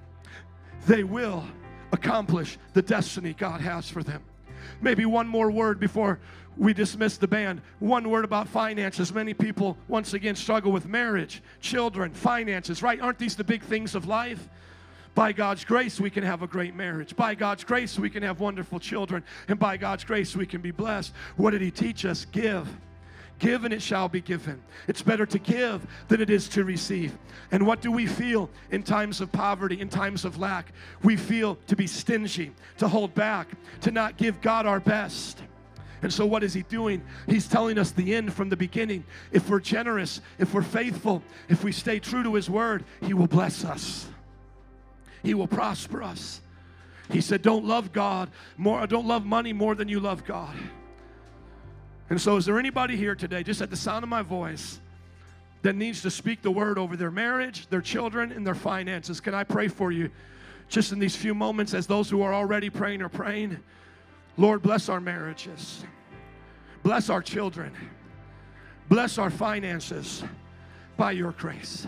They 0.86 1.03
will 1.03 1.45
accomplish 1.93 2.59
the 2.74 2.82
destiny 2.82 3.34
God 3.34 3.61
has 3.61 3.91
for 3.91 4.03
them. 4.03 4.22
Maybe 4.80 5.07
one 5.07 5.26
more 5.26 5.51
word 5.51 5.80
before 5.80 6.20
we 6.57 6.74
dismiss 6.74 7.16
the 7.16 7.28
band. 7.28 7.62
One 7.78 8.11
word 8.11 8.24
about 8.24 8.49
finances. 8.49 9.12
Many 9.12 9.32
people, 9.32 9.76
once 9.89 10.14
again, 10.14 10.36
struggle 10.36 10.70
with 10.70 10.86
marriage, 10.86 11.43
children, 11.61 12.12
finances, 12.12 12.82
right? 12.82 13.01
Aren't 13.01 13.18
these 13.18 13.36
the 13.36 13.45
big 13.45 13.62
things 13.62 13.95
of 13.95 14.07
life? 14.07 14.49
By 15.15 15.33
God's 15.33 15.65
grace, 15.65 16.01
we 16.01 16.11
can 16.11 16.23
have 16.23 16.43
a 16.43 16.47
great 16.47 16.75
marriage. 16.75 17.17
By 17.17 17.35
God's 17.35 17.65
grace, 17.65 17.99
we 17.99 18.11
can 18.11 18.23
have 18.23 18.41
wonderful 18.41 18.79
children. 18.79 19.25
And 19.49 19.59
by 19.59 19.77
God's 19.77 20.05
grace, 20.05 20.37
we 20.37 20.47
can 20.47 20.61
be 20.61 20.71
blessed. 20.71 21.13
What 21.37 21.51
did 21.51 21.61
He 21.61 21.71
teach 21.71 22.05
us? 22.05 22.25
Give. 22.27 22.69
Give 23.39 23.65
and 23.65 23.73
it 23.73 23.83
shall 23.83 24.09
be 24.09 24.21
given. 24.21 24.61
It's 24.89 25.03
better 25.03 25.25
to 25.27 25.39
give 25.39 25.87
than 26.09 26.21
it 26.21 26.29
is 26.29 26.49
to 26.51 26.65
receive. 26.65 27.17
And 27.53 27.67
what 27.67 27.81
do 27.81 27.93
we 27.93 28.07
feel 28.07 28.51
in 28.71 28.83
times 28.83 29.21
of 29.21 29.31
poverty, 29.31 29.81
in 29.81 29.89
times 29.89 30.25
of 30.25 30.39
lack? 30.39 30.73
We 31.03 31.17
feel 31.17 31.57
to 31.69 31.77
be 31.77 31.87
stingy, 31.87 32.53
to 32.79 32.89
hold 32.89 33.15
back, 33.15 33.49
to 33.83 33.93
not 33.93 34.17
give 34.17 34.41
God 34.41 34.67
our 34.67 34.81
best. 34.81 35.41
And 36.03 36.13
so, 36.13 36.27
what 36.27 36.45
is 36.45 36.55
he 36.55 36.63
doing? 36.63 37.03
He's 37.27 37.49
telling 37.49 37.79
us 37.79 37.91
the 37.91 38.15
end 38.15 38.33
from 38.33 38.49
the 38.49 38.57
beginning. 38.57 39.05
If 39.33 39.49
we're 39.49 39.61
generous, 39.61 40.21
if 40.39 40.55
we're 40.55 40.63
faithful, 40.63 41.23
if 41.49 41.65
we 41.65 41.73
stay 41.73 41.99
true 41.99 42.23
to 42.23 42.35
his 42.35 42.49
word, 42.49 42.85
he 43.03 43.15
will 43.15 43.27
bless 43.27 43.65
us. 43.65 44.09
He 45.23 45.35
will 45.35 45.47
prosper 45.47 46.03
us. 46.03 46.41
He 47.11 47.21
said, 47.21 47.43
Don't 47.43 47.64
love 47.64 47.93
God 47.93 48.31
more, 48.57 48.87
don't 48.87 49.07
love 49.07 49.25
money 49.25 49.53
more 49.53 49.75
than 49.75 49.89
you 49.89 50.01
love 50.01 50.25
God. 50.25 50.55
And 52.11 52.21
so, 52.21 52.37
is 52.37 52.47
there 52.47 52.59
anybody 52.59 52.97
here 52.97 53.14
today, 53.14 53.43
just 53.43 53.61
at 53.61 53.71
the 53.71 53.77
sound 53.77 54.03
of 54.03 54.09
my 54.09 54.23
voice, 54.23 54.81
that 55.62 55.75
needs 55.75 56.03
to 56.03 56.11
speak 56.11 56.43
the 56.43 56.51
word 56.51 56.79
over 56.79 56.97
their 56.97 57.11
marriage, 57.11 57.66
their 57.69 57.81
children, 57.81 58.33
and 58.33 58.47
their 58.47 58.55
finances? 58.55 59.21
Can 59.21 59.35
I 59.35 59.45
pray 59.45 59.69
for 59.69 59.93
you 59.93 60.11
just 60.69 60.93
in 60.93 60.99
these 60.99 61.16
few 61.16 61.35
moments 61.35 61.75
as 61.75 61.87
those 61.87 62.09
who 62.09 62.23
are 62.23 62.33
already 62.33 62.71
praying 62.71 63.03
are 63.03 63.09
praying? 63.09 63.59
Lord, 64.37 64.62
bless 64.62 64.89
our 64.89 65.01
marriages, 65.01 65.85
bless 66.83 67.11
our 67.11 67.21
children, 67.21 67.75
bless 68.89 69.19
our 69.19 69.31
finances 69.31 70.23
by 70.97 71.12
your 71.12 71.33
grace. 71.33 71.87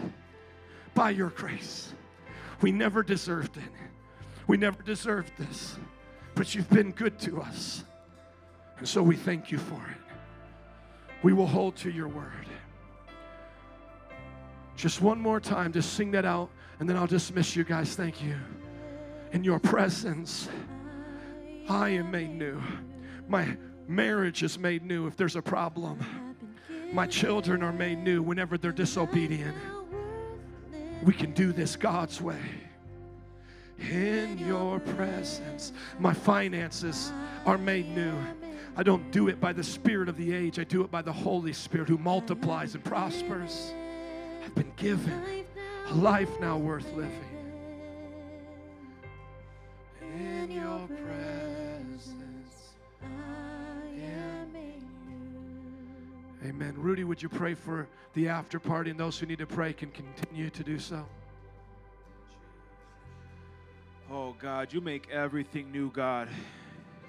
By 0.94 1.10
your 1.10 1.30
grace. 1.30 1.92
We 2.60 2.72
never 2.72 3.02
deserved 3.02 3.56
it. 3.56 3.72
We 4.46 4.56
never 4.56 4.82
deserved 4.82 5.32
this. 5.38 5.76
But 6.34 6.54
you've 6.54 6.70
been 6.70 6.92
good 6.92 7.18
to 7.20 7.40
us. 7.40 7.84
And 8.78 8.88
so 8.88 9.02
we 9.02 9.16
thank 9.16 9.50
you 9.50 9.58
for 9.58 9.74
it. 9.90 10.16
We 11.22 11.32
will 11.32 11.46
hold 11.46 11.76
to 11.76 11.90
your 11.90 12.08
word. 12.08 12.46
Just 14.76 15.02
one 15.02 15.20
more 15.20 15.40
time, 15.40 15.72
just 15.72 15.92
sing 15.92 16.10
that 16.12 16.24
out, 16.24 16.48
and 16.78 16.88
then 16.88 16.96
I'll 16.96 17.06
dismiss 17.06 17.54
you 17.54 17.64
guys. 17.64 17.94
Thank 17.94 18.24
you. 18.24 18.36
In 19.32 19.44
your 19.44 19.58
presence, 19.58 20.48
I 21.68 21.90
am 21.90 22.10
made 22.10 22.30
new. 22.30 22.60
My 23.28 23.56
marriage 23.86 24.42
is 24.42 24.58
made 24.58 24.82
new 24.82 25.06
if 25.06 25.16
there's 25.16 25.36
a 25.36 25.42
problem. 25.42 25.98
My 26.92 27.06
children 27.06 27.62
are 27.62 27.72
made 27.72 27.98
new 27.98 28.22
whenever 28.22 28.56
they're 28.56 28.72
disobedient. 28.72 29.56
We 31.02 31.12
can 31.12 31.32
do 31.32 31.52
this 31.52 31.76
God's 31.76 32.20
way. 32.20 32.40
In 33.78 34.38
your 34.38 34.78
presence, 34.80 35.72
my 35.98 36.12
finances 36.12 37.12
are 37.46 37.56
made 37.56 37.88
new. 37.88 38.12
I 38.76 38.82
don't 38.82 39.10
do 39.10 39.28
it 39.28 39.40
by 39.40 39.52
the 39.52 39.64
spirit 39.64 40.08
of 40.08 40.16
the 40.16 40.34
age, 40.34 40.58
I 40.58 40.64
do 40.64 40.82
it 40.82 40.90
by 40.90 41.02
the 41.02 41.12
Holy 41.12 41.52
Spirit 41.52 41.88
who 41.88 41.98
multiplies 41.98 42.74
and 42.74 42.84
prospers. 42.84 43.72
I've 44.44 44.54
been 44.54 44.72
given 44.76 45.44
a 45.88 45.94
life 45.94 46.30
now 46.40 46.56
worth 46.58 46.90
living. 46.92 47.24
In 50.02 50.50
your 50.50 50.86
presence, 50.86 51.39
Amen. 56.44 56.74
Rudy, 56.78 57.04
would 57.04 57.22
you 57.22 57.28
pray 57.28 57.54
for 57.54 57.86
the 58.14 58.28
after 58.28 58.58
party 58.58 58.90
and 58.90 58.98
those 58.98 59.18
who 59.18 59.26
need 59.26 59.38
to 59.38 59.46
pray 59.46 59.74
can 59.74 59.90
continue 59.90 60.48
to 60.48 60.62
do 60.62 60.78
so? 60.78 61.04
Oh 64.10 64.34
God, 64.40 64.72
you 64.72 64.80
make 64.80 65.08
everything 65.10 65.70
new, 65.70 65.90
God. 65.90 66.28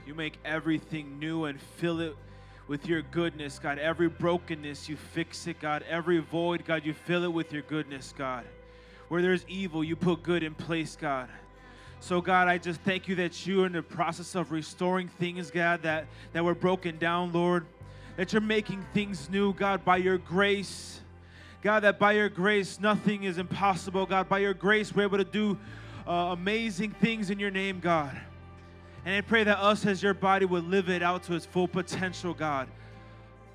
You 0.05 0.13
make 0.15 0.37
everything 0.43 1.17
new 1.17 1.45
and 1.45 1.59
fill 1.61 2.01
it 2.01 2.15
with 2.67 2.85
your 2.85 3.01
goodness, 3.03 3.57
God. 3.57 3.79
Every 3.79 4.09
brokenness, 4.09 4.89
you 4.89 4.97
fix 4.97 5.47
it, 5.47 5.59
God. 5.59 5.83
Every 5.89 6.19
void, 6.19 6.65
God, 6.65 6.85
you 6.85 6.93
fill 6.93 7.23
it 7.23 7.31
with 7.31 7.53
your 7.53 7.63
goodness, 7.63 8.13
God. 8.17 8.45
Where 9.07 9.21
there's 9.21 9.45
evil, 9.47 9.83
you 9.83 9.95
put 9.95 10.23
good 10.23 10.43
in 10.43 10.53
place, 10.53 10.97
God. 10.99 11.29
So, 12.01 12.19
God, 12.19 12.47
I 12.47 12.57
just 12.57 12.81
thank 12.81 13.07
you 13.07 13.15
that 13.15 13.45
you're 13.45 13.65
in 13.65 13.73
the 13.73 13.81
process 13.81 14.35
of 14.35 14.51
restoring 14.51 15.07
things, 15.07 15.51
God, 15.51 15.83
that, 15.83 16.07
that 16.33 16.43
were 16.43 16.55
broken 16.55 16.97
down, 16.97 17.31
Lord. 17.31 17.65
That 18.17 18.33
you're 18.33 18.41
making 18.41 18.85
things 18.93 19.29
new, 19.29 19.53
God, 19.53 19.83
by 19.85 19.97
your 19.97 20.17
grace. 20.17 20.99
God, 21.61 21.81
that 21.81 21.99
by 21.99 22.13
your 22.13 22.29
grace, 22.29 22.79
nothing 22.79 23.23
is 23.23 23.37
impossible, 23.37 24.05
God. 24.05 24.27
By 24.27 24.39
your 24.39 24.53
grace, 24.53 24.93
we're 24.93 25.03
able 25.03 25.17
to 25.19 25.23
do 25.23 25.57
uh, 26.07 26.33
amazing 26.33 26.91
things 26.91 27.29
in 27.29 27.39
your 27.39 27.51
name, 27.51 27.79
God. 27.79 28.19
And 29.05 29.15
I 29.15 29.21
pray 29.21 29.43
that 29.43 29.57
us 29.59 29.85
as 29.85 30.03
your 30.03 30.13
body 30.13 30.45
would 30.45 30.65
live 30.65 30.89
it 30.89 31.01
out 31.01 31.23
to 31.23 31.33
its 31.33 31.45
full 31.45 31.67
potential, 31.67 32.33
God, 32.33 32.67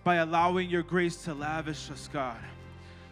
by 0.05 0.17
allowing 0.17 0.71
your 0.71 0.83
grace 0.83 1.17
to 1.25 1.35
lavish 1.35 1.91
us, 1.91 2.09
God. 2.13 2.39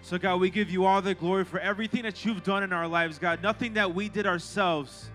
So, 0.02 0.18
God, 0.18 0.40
we 0.40 0.50
give 0.50 0.70
you 0.70 0.84
all 0.84 1.00
the 1.00 1.14
glory 1.14 1.44
for 1.44 1.58
everything 1.58 2.02
that 2.02 2.24
you've 2.24 2.42
done 2.42 2.62
in 2.62 2.72
our 2.72 2.86
lives, 2.86 3.18
God. 3.18 3.42
Nothing 3.42 3.74
that 3.74 3.94
we 3.94 4.08
did 4.08 4.26
ourselves, 4.26 5.08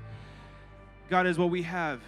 God, 1.09 1.27
is 1.27 1.37
what 1.37 1.49
we 1.49 1.61
have. 1.63 2.01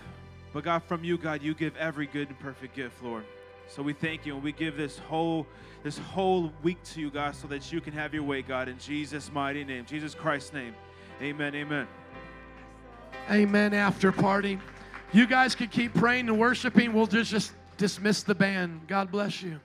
But, 0.52 0.64
God, 0.64 0.82
from 0.84 1.04
you, 1.04 1.18
God, 1.18 1.42
you 1.42 1.54
give 1.54 1.76
every 1.78 2.08
good 2.08 2.30
and 2.30 2.40
perfect 2.40 2.76
gift, 2.76 3.04
Lord. 3.04 3.24
So 3.72 3.82
we 3.82 3.94
thank 3.94 4.26
you 4.26 4.36
and 4.36 4.44
we 4.44 4.52
give 4.52 4.76
this 4.76 4.98
whole 5.00 5.48
this 5.82 5.98
whole 5.98 6.52
week 6.62 6.78
to 6.84 7.00
you, 7.00 7.10
God, 7.10 7.36
so 7.36 7.48
that 7.48 7.72
you 7.72 7.80
can 7.80 7.94
have 7.94 8.14
your 8.14 8.24
way, 8.24 8.42
God, 8.42 8.68
in 8.68 8.78
Jesus' 8.78 9.32
mighty 9.32 9.64
name, 9.64 9.86
Jesus 9.86 10.14
Christ's 10.14 10.54
name. 10.54 10.76
Amen. 11.22 11.56
Amen. 11.56 11.88
Amen. 13.32 13.74
After 13.74 14.12
party. 14.12 14.60
You 15.14 15.26
guys 15.26 15.56
can 15.56 15.70
keep 15.70 15.94
praying 15.94 16.28
and 16.28 16.38
worshiping. 16.38 16.94
We'll 16.94 17.08
just, 17.08 17.32
just 17.32 17.54
dismiss 17.78 18.24
the 18.24 18.36
band. 18.36 18.82
God 18.88 19.10
bless 19.10 19.42
you. 19.42 19.60